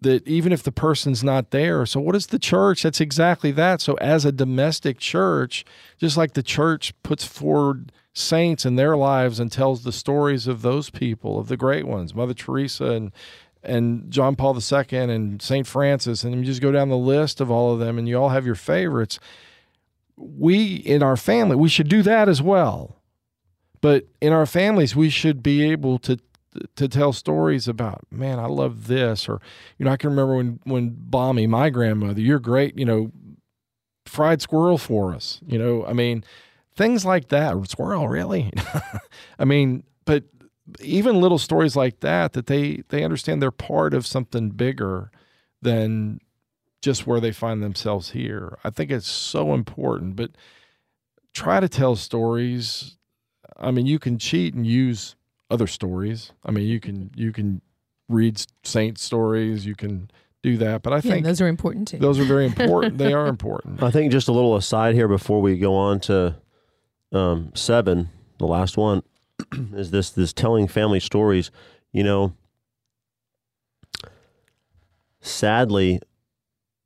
that 0.00 0.26
even 0.28 0.52
if 0.52 0.62
the 0.62 0.72
person's 0.72 1.24
not 1.24 1.50
there, 1.50 1.84
so 1.84 1.98
what 1.98 2.14
is 2.14 2.28
the 2.28 2.38
church? 2.38 2.82
That's 2.82 3.00
exactly 3.00 3.50
that. 3.52 3.80
So 3.80 3.94
as 3.94 4.24
a 4.24 4.30
domestic 4.30 4.98
church, 4.98 5.64
just 5.98 6.16
like 6.16 6.34
the 6.34 6.42
church 6.42 6.94
puts 7.02 7.24
forward 7.24 7.90
saints 8.12 8.64
in 8.64 8.76
their 8.76 8.96
lives 8.96 9.40
and 9.40 9.50
tells 9.50 9.82
the 9.82 9.92
stories 9.92 10.46
of 10.46 10.62
those 10.62 10.90
people, 10.90 11.38
of 11.38 11.48
the 11.48 11.56
great 11.56 11.86
ones, 11.86 12.14
Mother 12.14 12.34
Teresa 12.34 12.92
and 12.92 13.12
and 13.62 14.10
John 14.10 14.36
Paul 14.36 14.56
II 14.56 14.98
and 14.98 15.42
St. 15.42 15.66
Francis, 15.66 16.22
and 16.22 16.34
you 16.34 16.44
just 16.44 16.62
go 16.62 16.70
down 16.70 16.88
the 16.88 16.96
list 16.96 17.40
of 17.40 17.50
all 17.50 17.72
of 17.72 17.80
them, 17.80 17.98
and 17.98 18.08
you 18.08 18.16
all 18.16 18.28
have 18.28 18.46
your 18.46 18.54
favorites. 18.54 19.18
We 20.18 20.76
in 20.76 21.02
our 21.02 21.16
family, 21.16 21.56
we 21.56 21.68
should 21.68 21.88
do 21.88 22.02
that 22.02 22.28
as 22.28 22.42
well. 22.42 22.96
But 23.80 24.08
in 24.20 24.32
our 24.32 24.46
families, 24.46 24.96
we 24.96 25.10
should 25.10 25.42
be 25.42 25.62
able 25.70 25.98
to 26.00 26.18
to 26.76 26.88
tell 26.88 27.12
stories 27.12 27.68
about, 27.68 28.00
man, 28.10 28.38
I 28.38 28.46
love 28.46 28.86
this, 28.86 29.28
or 29.28 29.40
you 29.78 29.84
know, 29.84 29.92
I 29.92 29.96
can 29.96 30.10
remember 30.10 30.36
when 30.36 30.60
when 30.64 30.96
Bommy, 30.98 31.46
my 31.46 31.70
grandmother, 31.70 32.20
you're 32.20 32.40
great, 32.40 32.78
you 32.78 32.84
know, 32.84 33.12
fried 34.06 34.42
squirrel 34.42 34.78
for 34.78 35.14
us. 35.14 35.40
You 35.46 35.58
know, 35.58 35.84
I 35.86 35.92
mean, 35.92 36.24
things 36.74 37.04
like 37.04 37.28
that. 37.28 37.56
Squirrel, 37.68 38.08
really? 38.08 38.52
I 39.38 39.44
mean, 39.44 39.84
but 40.04 40.24
even 40.80 41.20
little 41.20 41.38
stories 41.38 41.76
like 41.76 42.00
that, 42.00 42.32
that 42.32 42.46
they 42.46 42.82
they 42.88 43.04
understand 43.04 43.40
they're 43.40 43.50
part 43.50 43.94
of 43.94 44.06
something 44.06 44.50
bigger 44.50 45.10
than 45.62 46.20
just 46.82 47.06
where 47.06 47.20
they 47.20 47.32
find 47.32 47.62
themselves 47.62 48.10
here. 48.10 48.58
I 48.64 48.70
think 48.70 48.90
it's 48.90 49.08
so 49.08 49.54
important. 49.54 50.16
But 50.16 50.32
try 51.34 51.60
to 51.60 51.68
tell 51.68 51.96
stories 51.96 52.98
I 53.58 53.70
mean, 53.70 53.86
you 53.86 53.98
can 53.98 54.18
cheat 54.18 54.54
and 54.54 54.66
use 54.66 55.16
other 55.50 55.66
stories. 55.66 56.32
I 56.44 56.50
mean, 56.50 56.66
you 56.66 56.80
can 56.80 57.10
you 57.14 57.32
can 57.32 57.60
read 58.08 58.40
saint 58.62 58.98
stories. 58.98 59.66
You 59.66 59.74
can 59.74 60.10
do 60.42 60.56
that, 60.58 60.82
but 60.82 60.92
I 60.92 60.96
yeah, 60.96 61.00
think 61.00 61.26
those 61.26 61.40
are 61.40 61.48
important 61.48 61.88
too. 61.88 61.98
Those 61.98 62.18
are 62.18 62.24
very 62.24 62.46
important. 62.46 62.98
they 62.98 63.12
are 63.12 63.26
important. 63.28 63.82
I 63.82 63.90
think 63.90 64.12
just 64.12 64.28
a 64.28 64.32
little 64.32 64.56
aside 64.56 64.94
here 64.94 65.08
before 65.08 65.42
we 65.42 65.58
go 65.58 65.74
on 65.74 66.00
to 66.00 66.36
um, 67.12 67.50
seven, 67.54 68.10
the 68.38 68.46
last 68.46 68.76
one 68.76 69.02
is 69.74 69.90
this 69.90 70.10
this 70.10 70.32
telling 70.32 70.68
family 70.68 71.00
stories. 71.00 71.50
You 71.92 72.04
know, 72.04 72.34
sadly, 75.20 76.00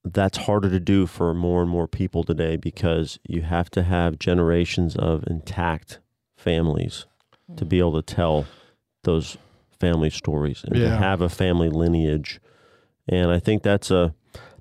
that's 0.05 0.39
harder 0.39 0.69
to 0.69 0.81
do 0.81 1.07
for 1.07 1.33
more 1.33 1.63
and 1.63 1.71
more 1.71 1.87
people 1.87 2.25
today 2.25 2.57
because 2.57 3.19
you 3.27 3.43
have 3.43 3.71
to 3.71 3.83
have 3.83 4.19
generations 4.19 4.97
of 4.97 5.25
intact 5.27 6.01
families 6.37 7.07
to 7.57 7.65
be 7.65 7.77
mm. 7.77 7.81
able 7.81 8.03
to 8.03 8.15
tell 8.15 8.47
those 9.05 9.37
family 9.79 10.11
stories 10.11 10.65
and 10.65 10.77
yeah. 10.77 10.91
to 10.91 10.97
have 10.97 11.21
a 11.21 11.29
family 11.29 11.69
lineage. 11.69 12.41
And 13.09 13.31
I 13.31 13.39
think 13.39 13.63
that's 13.63 13.91
a 13.91 14.15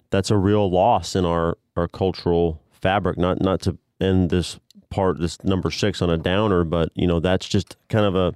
that's 0.09 0.31
a 0.31 0.37
real 0.37 0.69
loss 0.69 1.15
in 1.15 1.25
our 1.25 1.57
our 1.75 1.87
cultural 1.87 2.61
fabric. 2.71 3.17
Not 3.17 3.41
not 3.41 3.61
to 3.61 3.77
end 3.99 4.29
this 4.29 4.59
part 4.89 5.19
this 5.19 5.43
number 5.43 5.71
six 5.71 6.01
on 6.01 6.09
a 6.09 6.17
downer, 6.17 6.63
but 6.63 6.89
you 6.95 7.07
know 7.07 7.19
that's 7.19 7.47
just 7.47 7.77
kind 7.89 8.05
of 8.05 8.15
a 8.15 8.35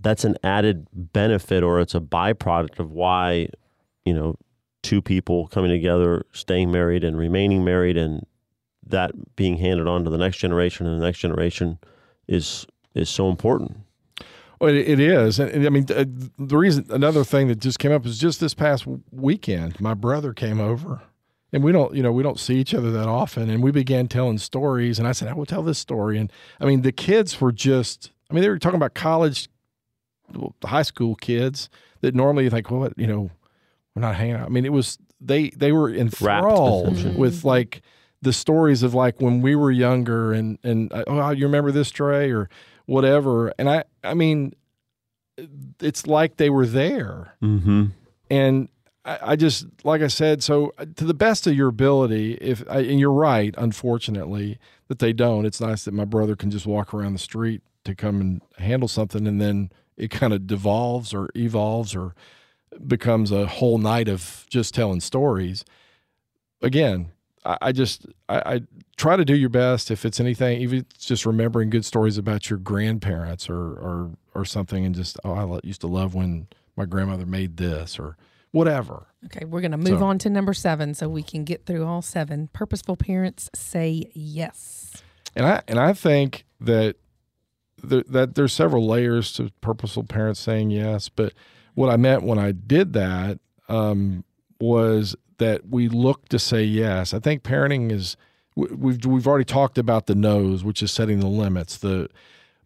that's 0.00 0.24
an 0.24 0.36
added 0.44 0.86
benefit 0.92 1.62
or 1.62 1.80
it's 1.80 1.94
a 1.94 2.00
byproduct 2.00 2.78
of 2.78 2.92
why 2.92 3.48
you 4.04 4.14
know 4.14 4.36
two 4.86 5.02
people 5.02 5.48
coming 5.48 5.70
together, 5.70 6.24
staying 6.32 6.70
married 6.70 7.02
and 7.02 7.18
remaining 7.18 7.64
married 7.64 7.96
and 7.96 8.24
that 8.86 9.34
being 9.34 9.56
handed 9.56 9.88
on 9.88 10.04
to 10.04 10.10
the 10.10 10.16
next 10.16 10.36
generation 10.36 10.86
and 10.86 11.00
the 11.00 11.04
next 11.04 11.18
generation 11.18 11.78
is 12.28 12.66
is 12.94 13.10
so 13.10 13.28
important. 13.28 13.78
Well, 14.60 14.74
it, 14.74 14.98
is, 14.98 15.38
and, 15.38 15.50
and 15.50 15.66
I 15.66 15.68
mean, 15.68 15.84
the 15.84 16.56
reason 16.56 16.86
another 16.88 17.24
thing 17.24 17.48
that 17.48 17.58
just 17.58 17.78
came 17.78 17.92
up 17.92 18.06
is 18.06 18.18
just 18.18 18.40
this 18.40 18.54
past 18.54 18.86
weekend, 19.10 19.78
my 19.82 19.92
brother 19.92 20.32
came 20.32 20.60
over, 20.60 21.02
and 21.52 21.62
we 21.62 21.72
don't, 21.72 21.94
you 21.94 22.02
know, 22.02 22.10
we 22.10 22.22
don't 22.22 22.40
see 22.40 22.54
each 22.54 22.72
other 22.72 22.90
that 22.92 23.06
often, 23.06 23.50
and 23.50 23.62
we 23.62 23.70
began 23.70 24.08
telling 24.08 24.38
stories, 24.38 24.98
and 24.98 25.06
I 25.06 25.12
said, 25.12 25.28
I 25.28 25.34
will 25.34 25.44
tell 25.44 25.62
this 25.62 25.78
story, 25.78 26.16
and 26.16 26.32
I 26.58 26.64
mean, 26.64 26.80
the 26.80 26.92
kids 26.92 27.38
were 27.38 27.52
just, 27.52 28.12
I 28.30 28.34
mean, 28.34 28.42
they 28.42 28.48
were 28.48 28.58
talking 28.58 28.78
about 28.78 28.94
college, 28.94 29.50
high 30.64 30.82
school 30.82 31.16
kids 31.16 31.68
that 32.00 32.14
normally 32.14 32.44
you 32.44 32.50
think, 32.50 32.70
well, 32.70 32.80
what, 32.80 32.98
you 32.98 33.06
know, 33.06 33.30
we're 33.96 34.02
not 34.02 34.14
hanging 34.14 34.34
out. 34.34 34.44
I 34.44 34.50
mean, 34.50 34.66
it 34.66 34.72
was 34.72 34.98
they 35.20 35.48
they 35.50 35.72
were 35.72 35.92
enthralled 35.92 37.16
with 37.16 37.44
like 37.44 37.80
the 38.20 38.32
stories 38.32 38.82
of 38.82 38.92
like 38.92 39.20
when 39.20 39.40
we 39.40 39.56
were 39.56 39.70
younger 39.70 40.34
and 40.34 40.58
and 40.62 40.92
uh, 40.92 41.04
oh 41.06 41.30
you 41.30 41.46
remember 41.46 41.72
this 41.72 41.90
Trey? 41.90 42.30
or 42.30 42.50
whatever. 42.84 43.52
And 43.58 43.70
I 43.70 43.84
I 44.04 44.12
mean 44.12 44.54
it's 45.80 46.06
like 46.06 46.36
they 46.36 46.50
were 46.50 46.66
there. 46.66 47.34
Mm-hmm. 47.42 47.86
and 48.30 48.68
I, 49.04 49.18
I 49.22 49.36
just 49.36 49.66
like 49.82 50.02
I 50.02 50.08
said 50.08 50.42
so 50.42 50.74
uh, 50.76 50.84
to 50.96 51.04
the 51.04 51.14
best 51.14 51.46
of 51.46 51.54
your 51.54 51.68
ability 51.68 52.34
if 52.34 52.62
I, 52.68 52.80
and 52.80 53.00
you're 53.00 53.12
right 53.12 53.54
unfortunately 53.56 54.58
that 54.88 54.98
they 54.98 55.14
don't. 55.14 55.46
It's 55.46 55.60
nice 55.60 55.86
that 55.86 55.94
my 55.94 56.04
brother 56.04 56.36
can 56.36 56.50
just 56.50 56.66
walk 56.66 56.92
around 56.92 57.14
the 57.14 57.18
street 57.18 57.62
to 57.84 57.94
come 57.94 58.20
and 58.20 58.42
handle 58.58 58.88
something 58.88 59.26
and 59.26 59.40
then 59.40 59.70
it 59.96 60.10
kind 60.10 60.34
of 60.34 60.46
devolves 60.46 61.14
or 61.14 61.30
evolves 61.34 61.94
or 61.94 62.14
becomes 62.86 63.30
a 63.32 63.46
whole 63.46 63.78
night 63.78 64.08
of 64.08 64.46
just 64.50 64.74
telling 64.74 65.00
stories 65.00 65.64
again 66.62 67.10
i, 67.44 67.56
I 67.62 67.72
just 67.72 68.06
I, 68.28 68.54
I 68.54 68.60
try 68.96 69.16
to 69.16 69.24
do 69.24 69.34
your 69.34 69.48
best 69.48 69.90
if 69.90 70.04
it's 70.04 70.20
anything 70.20 70.60
even 70.60 70.86
just 70.98 71.24
remembering 71.26 71.70
good 71.70 71.84
stories 71.84 72.18
about 72.18 72.50
your 72.50 72.58
grandparents 72.58 73.48
or 73.48 73.56
or 73.56 74.10
or 74.34 74.44
something 74.44 74.84
and 74.84 74.94
just 74.94 75.18
oh 75.24 75.32
i 75.54 75.60
used 75.66 75.80
to 75.82 75.86
love 75.86 76.14
when 76.14 76.48
my 76.76 76.84
grandmother 76.84 77.26
made 77.26 77.56
this 77.56 77.98
or 77.98 78.16
whatever 78.52 79.06
Okay, 79.26 79.44
we're 79.44 79.60
going 79.60 79.72
to 79.72 79.76
move 79.76 79.98
So- 79.98 80.04
on 80.06 80.18
to 80.20 80.30
number 80.30 80.54
seven 80.54 80.94
so 80.94 81.08
we 81.08 81.22
can 81.22 81.42
get 81.44 81.66
through 81.66 81.84
all 81.84 82.00
seven. 82.00 82.48
Purposeful 82.52 82.96
parents 82.96 83.50
say 83.56 84.04
yes. 84.14 85.02
and 85.34 85.44
i 85.46 85.62
and 85.66 85.78
i 85.80 85.92
think 85.92 86.44
that 86.60 86.96
there, 87.82 88.04
that 88.08 88.34
there's 88.36 88.52
several 88.52 88.86
layers 88.86 89.32
to 89.32 89.50
purposeful 89.60 90.04
parents 90.04 90.40
saying 90.40 90.70
yes 90.70 91.08
but 91.08 91.32
what 91.76 91.88
i 91.88 91.96
meant 91.96 92.22
when 92.24 92.38
i 92.38 92.50
did 92.52 92.92
that 92.92 93.38
um, 93.68 94.24
was 94.60 95.16
that 95.38 95.68
we 95.68 95.88
look 95.88 96.28
to 96.28 96.38
say 96.38 96.62
yes 96.64 97.14
i 97.14 97.18
think 97.20 97.42
parenting 97.42 97.90
is 97.92 98.16
we- 98.56 98.68
we've 98.68 99.04
we've 99.06 99.26
already 99.26 99.44
talked 99.44 99.78
about 99.78 100.06
the 100.06 100.14
no's 100.14 100.64
which 100.64 100.82
is 100.82 100.90
setting 100.90 101.20
the 101.20 101.26
limits 101.28 101.78
the 101.78 102.08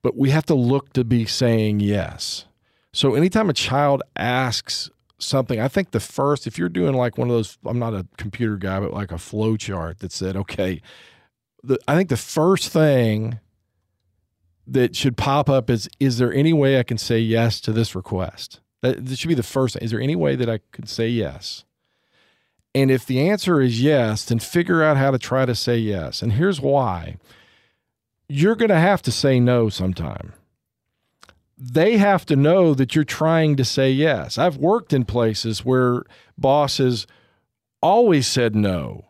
but 0.03 0.17
we 0.17 0.31
have 0.31 0.47
to 0.47 0.55
look 0.55 0.93
to 0.95 1.05
be 1.05 1.27
saying 1.27 1.81
yes 1.81 2.47
so 2.93 3.15
anytime 3.15 3.51
a 3.51 3.55
child 3.55 4.03
asks 4.17 4.89
something 5.19 5.61
i 5.61 5.69
think 5.69 5.91
the 5.91 6.01
first 6.01 6.47
if 6.47 6.59
you're 6.59 6.69
doing 6.71 6.95
like 6.95 7.19
one 7.19 7.29
of 7.29 7.35
those 7.35 7.59
i'm 7.67 7.79
not 7.79 7.93
a 7.93 8.07
computer 8.17 8.57
guy 8.57 8.81
but 8.81 8.93
like 8.93 9.13
a 9.13 9.19
flow 9.19 9.57
chart 9.57 9.99
that 9.99 10.13
said 10.13 10.35
okay 10.37 10.81
the, 11.63 11.79
I 11.87 11.97
think 11.97 12.09
the 12.09 12.17
first 12.17 12.71
thing 12.71 13.39
that 14.67 14.95
should 14.97 15.17
pop 15.17 15.49
up 15.49 15.69
is 15.69 15.89
is 15.99 16.19
there 16.19 16.33
any 16.33 16.53
way 16.53 16.79
I 16.79 16.83
can 16.83 16.99
say 16.99 17.19
yes 17.19 17.61
to 17.63 17.73
this 17.73 17.95
request? 17.95 18.61
That, 18.83 19.07
that 19.07 19.19
should 19.19 19.29
be 19.29 19.35
the 19.35 19.43
first. 19.43 19.77
Is 19.81 19.91
there 19.91 20.01
any 20.01 20.17
way 20.17 20.37
that 20.37 20.49
I 20.49 20.61
could 20.73 20.89
say 20.89 21.09
yes? 21.09 21.65
And 22.75 22.91
if 22.91 23.05
the 23.05 23.29
answer 23.29 23.61
is 23.61 23.83
yes, 23.83 24.25
then 24.25 24.39
figure 24.39 24.83
out 24.83 24.97
how 24.97 25.11
to 25.11 25.19
try 25.19 25.45
to 25.45 25.55
say 25.55 25.77
yes. 25.77 26.23
And 26.23 26.35
here's 26.35 26.61
why. 26.61 27.17
You're 28.29 28.55
going 28.55 28.71
to 28.71 28.77
have 28.77 29.03
to 29.03 29.13
say 29.13 29.41
no 29.41 29.69
sometime. 29.69 30.35
They 31.59 31.99
have 31.99 32.25
to 32.27 32.37
know 32.37 32.75
that 32.75 32.95
you're 32.95 33.05
trying 33.05 33.57
to 33.57 33.65
say 33.65 33.91
yes. 33.91 34.39
I've 34.39 34.57
worked 34.57 34.93
in 34.93 35.05
places 35.05 35.65
where 35.65 36.05
bosses 36.39 37.07
always 37.83 38.27
said 38.27 38.55
no 38.55 39.07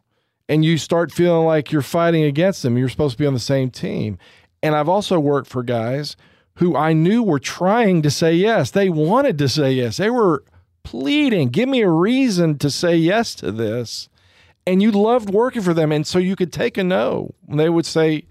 and 0.48 0.64
you 0.64 0.78
start 0.78 1.12
feeling 1.12 1.46
like 1.46 1.70
you're 1.70 1.80
fighting 1.80 2.24
against 2.24 2.62
them. 2.62 2.76
You're 2.76 2.88
supposed 2.88 3.12
to 3.12 3.22
be 3.22 3.26
on 3.26 3.34
the 3.34 3.38
same 3.38 3.70
team. 3.70 4.18
And 4.64 4.74
I've 4.74 4.88
also 4.88 5.20
worked 5.20 5.48
for 5.48 5.62
guys 5.62 6.16
who 6.60 6.76
I 6.76 6.92
knew 6.92 7.22
were 7.22 7.38
trying 7.38 8.02
to 8.02 8.10
say 8.10 8.34
yes. 8.34 8.70
They 8.70 8.90
wanted 8.90 9.38
to 9.38 9.48
say 9.48 9.72
yes. 9.72 9.96
They 9.96 10.10
were 10.10 10.44
pleading, 10.82 11.48
give 11.48 11.70
me 11.70 11.80
a 11.80 11.88
reason 11.88 12.58
to 12.58 12.70
say 12.70 12.96
yes 12.96 13.34
to 13.36 13.50
this. 13.50 14.10
And 14.66 14.82
you 14.82 14.90
loved 14.90 15.30
working 15.30 15.62
for 15.62 15.72
them. 15.72 15.90
And 15.90 16.06
so 16.06 16.18
you 16.18 16.36
could 16.36 16.52
take 16.52 16.76
a 16.76 16.84
no. 16.84 17.34
And 17.48 17.58
they 17.58 17.70
would 17.70 17.86
say, 17.86 18.26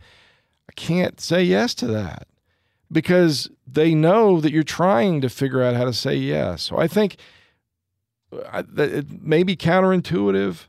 I 0.69 0.73
can't 0.75 1.19
say 1.19 1.41
yes 1.41 1.73
to 1.75 1.87
that 1.87 2.27
because 2.91 3.49
they 3.65 3.95
know 3.95 4.39
that 4.41 4.51
you're 4.51 4.61
trying 4.61 5.21
to 5.21 5.29
figure 5.29 5.63
out 5.63 5.75
how 5.75 5.85
to 5.85 5.93
say 5.93 6.15
yes. 6.15 6.61
So 6.61 6.77
I 6.77 6.87
think 6.87 7.17
uh, 8.31 8.61
that 8.73 8.91
it 8.91 9.23
may 9.23 9.41
be 9.41 9.55
counterintuitive, 9.55 10.67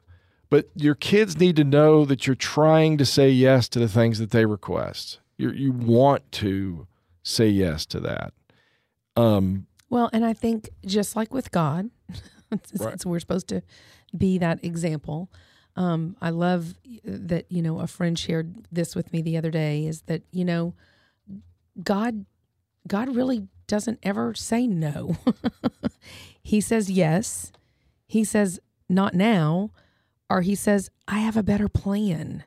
but 0.49 0.71
your 0.75 0.95
kids 0.95 1.39
need 1.39 1.57
to 1.57 1.65
know 1.65 2.07
that 2.07 2.27
you're 2.27 2.37
trying 2.37 2.97
to 2.97 3.05
say 3.05 3.29
yes 3.29 3.69
to 3.69 3.79
the 3.79 3.89
things 3.89 4.19
that 4.19 4.31
they 4.31 4.47
request. 4.47 5.21
You 5.37 5.51
you 5.51 5.73
want 5.73 6.33
to 6.33 6.87
say 7.23 7.49
yes 7.49 7.87
to 7.87 8.01
that. 8.01 8.33
Um, 9.17 9.67
Well, 9.89 10.09
and 10.13 10.25
I 10.25 10.33
think 10.33 10.71
just 10.87 11.17
like 11.17 11.33
with 11.35 11.51
God, 11.51 11.91
since 12.65 12.81
Right. 12.83 13.05
we're 13.05 13.21
supposed 13.21 13.49
to 13.49 13.63
be 14.17 14.39
that 14.39 14.65
example. 14.65 15.31
Um, 15.77 16.17
I 16.21 16.31
love 16.31 16.75
that 17.05 17.47
you 17.51 17.63
know 17.63 17.79
a 17.81 17.87
friend 17.87 18.19
shared 18.19 18.67
this 18.73 18.97
with 18.97 19.13
me 19.13 19.23
the 19.23 19.37
other 19.37 19.51
day. 19.51 19.87
Is 19.87 20.03
that 20.03 20.23
you 20.33 20.45
know 20.45 20.75
God, 21.83 22.25
God 22.89 23.15
really 23.15 23.47
doesn't 23.69 24.01
ever 24.03 24.35
say 24.35 24.67
no. 24.67 25.17
he 26.43 26.61
says 26.61 26.91
yes. 26.91 27.53
He 28.07 28.25
says 28.25 28.59
not 28.89 29.15
now, 29.15 29.71
or 30.29 30.41
he 30.43 30.55
says 30.57 30.91
I 31.07 31.21
have 31.21 31.37
a 31.37 31.43
better 31.43 31.69
plan. 31.69 32.45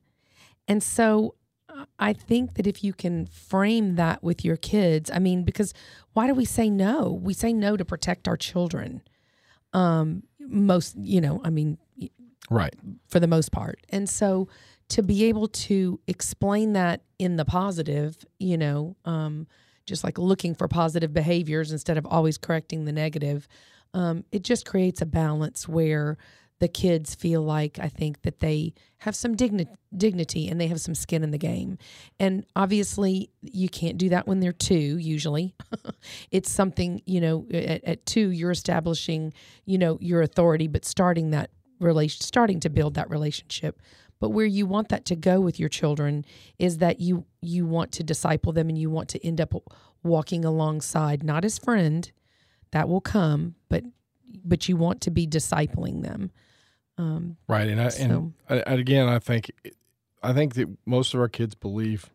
And 0.67 0.83
so 0.83 1.35
I 1.99 2.13
think 2.13 2.55
that 2.55 2.67
if 2.67 2.83
you 2.83 2.93
can 2.93 3.27
frame 3.27 3.95
that 3.95 4.23
with 4.23 4.43
your 4.43 4.57
kids, 4.57 5.09
I 5.13 5.19
mean, 5.19 5.43
because 5.43 5.73
why 6.13 6.27
do 6.27 6.33
we 6.33 6.45
say 6.45 6.69
no? 6.69 7.19
We 7.21 7.33
say 7.33 7.53
no 7.53 7.77
to 7.77 7.85
protect 7.85 8.27
our 8.27 8.37
children. 8.37 9.01
Um, 9.73 10.23
most, 10.39 10.95
you 10.97 11.21
know, 11.21 11.41
I 11.43 11.49
mean, 11.49 11.77
right. 12.49 12.73
for 13.07 13.19
the 13.19 13.27
most 13.27 13.51
part. 13.51 13.79
And 13.89 14.09
so 14.09 14.47
to 14.89 15.01
be 15.01 15.25
able 15.25 15.47
to 15.47 15.99
explain 16.07 16.73
that 16.73 17.01
in 17.17 17.37
the 17.37 17.45
positive, 17.45 18.17
you 18.39 18.57
know, 18.57 18.95
um, 19.05 19.47
just 19.85 20.03
like 20.03 20.17
looking 20.17 20.55
for 20.55 20.67
positive 20.67 21.13
behaviors 21.13 21.71
instead 21.71 21.97
of 21.97 22.05
always 22.05 22.37
correcting 22.37 22.85
the 22.85 22.91
negative, 22.91 23.47
um, 23.93 24.23
it 24.31 24.43
just 24.43 24.65
creates 24.65 25.01
a 25.01 25.05
balance 25.05 25.67
where 25.67 26.17
the 26.63 26.69
kids 26.69 27.13
feel 27.13 27.41
like 27.41 27.77
I 27.77 27.89
think 27.89 28.21
that 28.21 28.39
they 28.39 28.73
have 28.99 29.17
some 29.17 29.35
digni- 29.35 29.67
dignity 29.97 30.47
and 30.47 30.61
they 30.61 30.67
have 30.67 30.79
some 30.79 30.95
skin 30.95 31.21
in 31.21 31.31
the 31.31 31.37
game. 31.37 31.77
And 32.21 32.45
obviously, 32.55 33.31
you 33.41 33.67
can't 33.67 33.97
do 33.97 34.07
that 34.07 34.27
when 34.27 34.39
they're 34.39 34.53
two, 34.53 34.97
usually. 34.97 35.55
it's 36.31 36.49
something, 36.49 37.01
you 37.05 37.19
know, 37.19 37.45
at, 37.53 37.83
at 37.83 38.05
two, 38.05 38.29
you're 38.29 38.49
establishing, 38.49 39.33
you 39.65 39.77
know, 39.77 39.97
your 39.99 40.21
authority, 40.21 40.69
but 40.69 40.85
starting 40.85 41.31
that 41.31 41.49
relation, 41.81 42.21
starting 42.21 42.61
to 42.61 42.69
build 42.69 42.93
that 42.93 43.09
relationship. 43.09 43.81
But 44.21 44.29
where 44.29 44.45
you 44.45 44.65
want 44.65 44.87
that 44.87 45.03
to 45.07 45.17
go 45.17 45.41
with 45.41 45.59
your 45.59 45.67
children 45.67 46.23
is 46.59 46.77
that 46.77 47.01
you 47.01 47.25
you 47.41 47.65
want 47.65 47.91
to 47.93 48.03
disciple 48.03 48.53
them 48.53 48.69
and 48.69 48.77
you 48.77 48.89
want 48.89 49.09
to 49.09 49.27
end 49.27 49.41
up 49.41 49.53
walking 50.01 50.45
alongside, 50.45 51.23
not 51.23 51.43
as 51.43 51.57
friend, 51.57 52.09
that 52.71 52.87
will 52.87 53.01
come, 53.01 53.55
but 53.67 53.83
but 54.45 54.69
you 54.69 54.77
want 54.77 55.01
to 55.01 55.11
be 55.11 55.27
discipling 55.27 56.03
them. 56.03 56.31
Um, 56.97 57.37
Right. 57.47 57.67
And 57.69 57.81
I, 57.81 57.89
So- 57.89 58.03
and 58.49 58.63
I, 58.67 58.73
again, 58.73 59.07
I 59.09 59.19
think, 59.19 59.51
I 60.21 60.33
think 60.33 60.53
that 60.55 60.69
most 60.85 61.13
of 61.13 61.19
our 61.19 61.27
kids 61.29 61.55
believe 61.55 62.09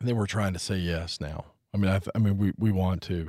that 0.00 0.14
we're 0.14 0.26
trying 0.26 0.52
to 0.52 0.58
say 0.58 0.76
yes 0.76 1.20
now. 1.20 1.46
I 1.74 1.78
mean, 1.78 1.90
I, 1.90 1.98
th- 1.98 2.10
I 2.14 2.18
mean, 2.18 2.38
we, 2.38 2.52
we 2.58 2.70
want 2.70 3.02
to. 3.02 3.28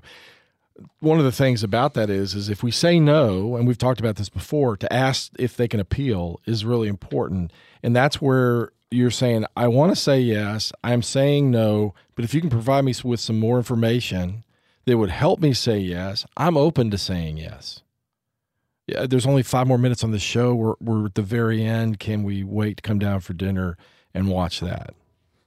One 1.01 1.19
of 1.19 1.25
the 1.25 1.31
things 1.31 1.61
about 1.63 1.93
that 1.95 2.09
is, 2.09 2.35
is 2.35 2.49
if 2.49 2.63
we 2.63 2.71
say 2.71 2.99
no, 2.99 3.55
and 3.57 3.67
we've 3.67 3.77
talked 3.77 3.99
about 3.99 4.15
this 4.15 4.29
before, 4.29 4.77
to 4.77 4.93
ask 4.93 5.31
if 5.37 5.57
they 5.57 5.67
can 5.67 5.79
appeal 5.79 6.39
is 6.45 6.63
really 6.63 6.87
important, 6.87 7.51
and 7.83 7.93
that's 7.95 8.21
where 8.21 8.71
you're 8.91 9.11
saying, 9.11 9.45
I 9.57 9.67
want 9.67 9.91
to 9.91 9.95
say 9.95 10.21
yes, 10.21 10.71
I'm 10.83 11.01
saying 11.01 11.51
no, 11.51 11.93
but 12.15 12.23
if 12.23 12.33
you 12.33 12.39
can 12.41 12.49
provide 12.49 12.85
me 12.85 12.93
with 13.03 13.19
some 13.19 13.39
more 13.39 13.57
information 13.57 14.45
that 14.85 14.97
would 14.97 15.09
help 15.09 15.39
me 15.41 15.53
say 15.53 15.79
yes, 15.79 16.25
I'm 16.37 16.55
open 16.55 16.89
to 16.91 16.97
saying 16.97 17.37
yes 17.37 17.81
yeah, 18.91 19.05
there's 19.07 19.25
only 19.25 19.43
five 19.43 19.67
more 19.67 19.77
minutes 19.77 20.03
on 20.03 20.11
the 20.11 20.19
show. 20.19 20.53
We're, 20.55 20.73
we're 20.81 21.05
at 21.05 21.15
the 21.15 21.21
very 21.21 21.63
end. 21.63 21.99
Can 21.99 22.23
we 22.23 22.43
wait 22.43 22.77
to 22.77 22.81
come 22.83 22.99
down 22.99 23.19
for 23.21 23.33
dinner 23.33 23.77
and 24.13 24.27
watch 24.27 24.59
that? 24.59 24.93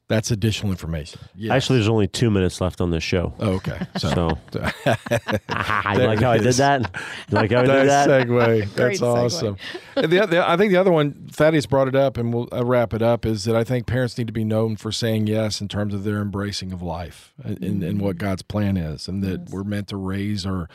That's 0.09 0.31
additional 0.31 0.73
information. 0.73 1.21
Yes. 1.35 1.53
Actually, 1.53 1.79
there's 1.79 1.89
only 1.89 2.07
two 2.07 2.31
minutes 2.31 2.61
left 2.61 2.83
on 2.83 2.91
this 2.91 3.03
show. 3.03 3.33
oh, 3.41 3.53
okay. 3.53 3.79
So, 3.99 4.11
So, 4.11 4.59
you 4.85 6.07
like 6.07 6.21
how 6.21 6.33
I 6.33 6.39
did 6.39 6.53
that? 6.55 6.91
You 7.31 7.37
like 7.39 7.51
how 7.51 7.61
I 7.61 7.67
did 7.67 7.89
that? 7.89 8.09
segue. 8.11 8.75
That's 8.75 9.01
segue. 9.01 9.07
awesome. 9.25 9.57
And 9.97 10.13
the, 10.13 10.27
the, 10.27 10.47
I 10.47 10.59
think 10.59 10.71
the 10.71 10.77
other 10.77 10.93
one, 10.93 11.29
Thaddeus 11.33 11.65
brought 11.65 11.89
it 11.89 11.95
up, 11.95 12.19
and 12.19 12.35
we'll 12.35 12.47
uh, 12.53 12.63
wrap 12.63 12.93
it 12.93 13.01
up, 13.01 13.25
is 13.25 13.45
that 13.45 13.57
I 13.57 13.65
think 13.65 13.87
parents 13.87 14.19
need 14.19 14.27
to 14.27 14.35
be 14.35 14.45
known 14.45 14.77
for 14.77 14.93
saying 14.93 15.29
yes 15.29 15.63
in 15.63 15.69
terms 15.69 15.95
of 15.95 16.05
their 16.05 16.21
embracing 16.21 16.73
of 16.75 16.83
life 16.83 17.33
and, 17.43 17.63
and, 17.65 17.83
and 17.83 18.01
what 18.01 18.19
God's 18.19 18.43
plan 18.43 18.77
is, 18.77 19.09
and 19.09 19.23
that 19.25 19.41
Yes. 19.43 19.51
we're 19.51 19.65
meant 19.65 19.89
to 19.89 19.97
raise 19.97 20.45
our 20.45 20.69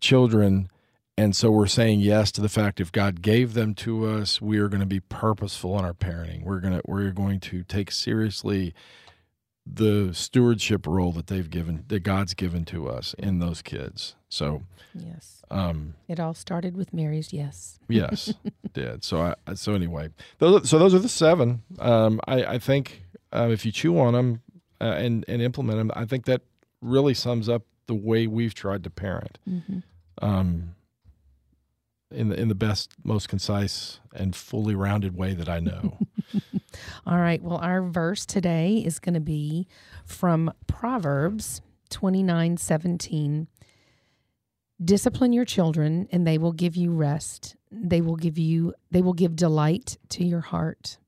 children. 0.00 0.68
And 1.16 1.36
so 1.36 1.50
we're 1.50 1.66
saying 1.66 2.00
yes 2.00 2.32
to 2.32 2.40
the 2.40 2.48
fact 2.48 2.80
if 2.80 2.90
God 2.92 3.20
gave 3.20 3.52
them 3.54 3.74
to 3.76 4.06
us, 4.06 4.40
we 4.40 4.58
are 4.58 4.68
going 4.68 4.80
to 4.80 4.86
be 4.86 5.00
purposeful 5.00 5.78
in 5.78 5.84
our 5.84 5.92
parenting. 5.92 6.44
We're 6.44 6.60
going 6.60 6.74
to 6.74 6.82
we're 6.86 7.10
going 7.10 7.40
to 7.40 7.62
take 7.62 7.90
seriously 7.90 8.74
the 9.66 10.10
stewardship 10.14 10.86
role 10.86 11.12
that 11.12 11.26
they've 11.26 11.48
given 11.50 11.84
that 11.88 12.00
God's 12.00 12.32
given 12.34 12.64
to 12.66 12.88
us 12.88 13.14
in 13.18 13.38
those 13.38 13.60
kids. 13.62 14.14
So 14.28 14.62
Yes. 14.94 15.42
um 15.50 15.94
It 16.08 16.18
all 16.18 16.34
started 16.34 16.76
with 16.76 16.92
Mary's 16.92 17.32
yes. 17.32 17.78
Yes, 17.88 18.32
did. 18.72 19.04
So 19.04 19.20
I 19.46 19.54
so 19.54 19.74
anyway, 19.74 20.08
those 20.38 20.68
so 20.70 20.78
those 20.78 20.94
are 20.94 20.98
the 20.98 21.08
seven. 21.08 21.62
Um, 21.78 22.20
I 22.26 22.44
I 22.44 22.58
think 22.58 23.04
uh, 23.32 23.48
if 23.52 23.66
you 23.66 23.72
chew 23.72 23.98
on 24.00 24.14
them 24.14 24.40
uh, 24.80 24.84
and 24.84 25.24
and 25.28 25.42
implement 25.42 25.78
them, 25.78 25.90
I 25.94 26.06
think 26.06 26.24
that 26.24 26.40
really 26.80 27.14
sums 27.14 27.48
up 27.48 27.62
the 27.86 27.94
way 27.94 28.26
we've 28.26 28.54
tried 28.54 28.82
to 28.84 28.90
parent. 28.90 29.38
hmm 29.44 29.80
Um, 30.22 30.74
in 32.10 32.28
the 32.28 32.40
in 32.40 32.48
the 32.48 32.54
best, 32.54 32.92
most 33.04 33.28
concise 33.28 34.00
and 34.14 34.34
fully 34.34 34.74
rounded 34.74 35.16
way 35.16 35.34
that 35.34 35.48
I 35.48 35.60
know. 35.60 35.98
All 37.06 37.18
right. 37.18 37.42
Well, 37.42 37.58
our 37.58 37.82
verse 37.82 38.26
today 38.26 38.82
is 38.84 38.98
going 38.98 39.14
to 39.14 39.20
be 39.20 39.66
from 40.04 40.52
Proverbs 40.66 41.60
twenty 41.88 42.22
nine 42.22 42.56
seventeen. 42.56 43.48
Discipline 44.82 45.32
your 45.32 45.44
children, 45.44 46.08
and 46.10 46.26
they 46.26 46.38
will 46.38 46.52
give 46.52 46.74
you 46.74 46.90
rest. 46.90 47.56
They 47.70 48.00
will 48.00 48.16
give 48.16 48.38
you. 48.38 48.74
They 48.90 49.02
will 49.02 49.12
give 49.12 49.36
delight 49.36 49.98
to 50.10 50.24
your 50.24 50.40
heart. 50.40 50.98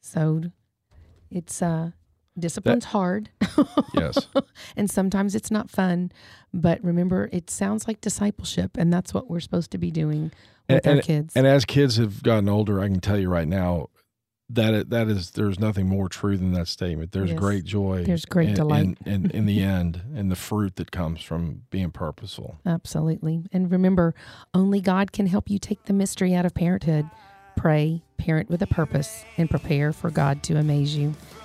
So, 0.00 0.42
it's 1.30 1.62
uh, 1.62 1.90
discipline's 2.38 2.86
hard, 2.86 3.30
yes, 3.94 4.28
and 4.76 4.90
sometimes 4.90 5.34
it's 5.34 5.50
not 5.50 5.70
fun. 5.70 6.10
But 6.54 6.82
remember, 6.84 7.28
it 7.32 7.50
sounds 7.50 7.86
like 7.88 8.00
discipleship, 8.00 8.76
and 8.76 8.92
that's 8.92 9.12
what 9.14 9.28
we're 9.30 9.40
supposed 9.40 9.70
to 9.72 9.78
be 9.78 9.90
doing 9.90 10.30
with 10.68 10.86
our 10.86 11.00
kids. 11.00 11.34
and 11.36 11.46
as 11.46 11.64
kids 11.64 11.96
have 11.96 12.22
gotten 12.22 12.48
older, 12.48 12.80
I 12.80 12.88
can 12.88 13.00
tell 13.00 13.18
you 13.18 13.28
right 13.28 13.48
now 13.48 13.88
that 14.48 14.74
it, 14.74 14.90
that 14.90 15.08
is 15.08 15.30
there's 15.30 15.58
nothing 15.58 15.88
more 15.88 16.08
true 16.10 16.36
than 16.36 16.52
that 16.52 16.68
statement. 16.68 17.12
There's 17.12 17.30
Yes. 17.30 17.38
great 17.38 17.64
joy. 17.64 18.04
There's 18.04 18.26
great 18.26 18.50
in, 18.50 18.54
delight. 18.54 18.98
in, 19.06 19.12
in, 19.24 19.30
in 19.34 19.46
the 19.46 19.62
end, 19.62 20.02
and 20.14 20.30
the 20.30 20.36
fruit 20.36 20.76
that 20.76 20.90
comes 20.90 21.22
from 21.22 21.62
being 21.70 21.90
purposeful. 21.90 22.58
Absolutely. 22.66 23.44
And 23.50 23.70
remember, 23.70 24.14
only 24.52 24.80
God 24.82 25.12
can 25.12 25.26
help 25.26 25.48
you 25.48 25.58
take 25.58 25.84
the 25.84 25.92
mystery 25.94 26.34
out 26.34 26.44
of 26.44 26.54
parenthood. 26.54 27.08
Pray, 27.56 28.02
parent 28.18 28.48
with 28.50 28.60
a 28.62 28.66
purpose, 28.66 29.24
and 29.38 29.48
prepare 29.48 29.92
for 29.92 30.10
God 30.10 30.42
to 30.44 30.56
amaze 30.56 30.96
you. 30.96 31.14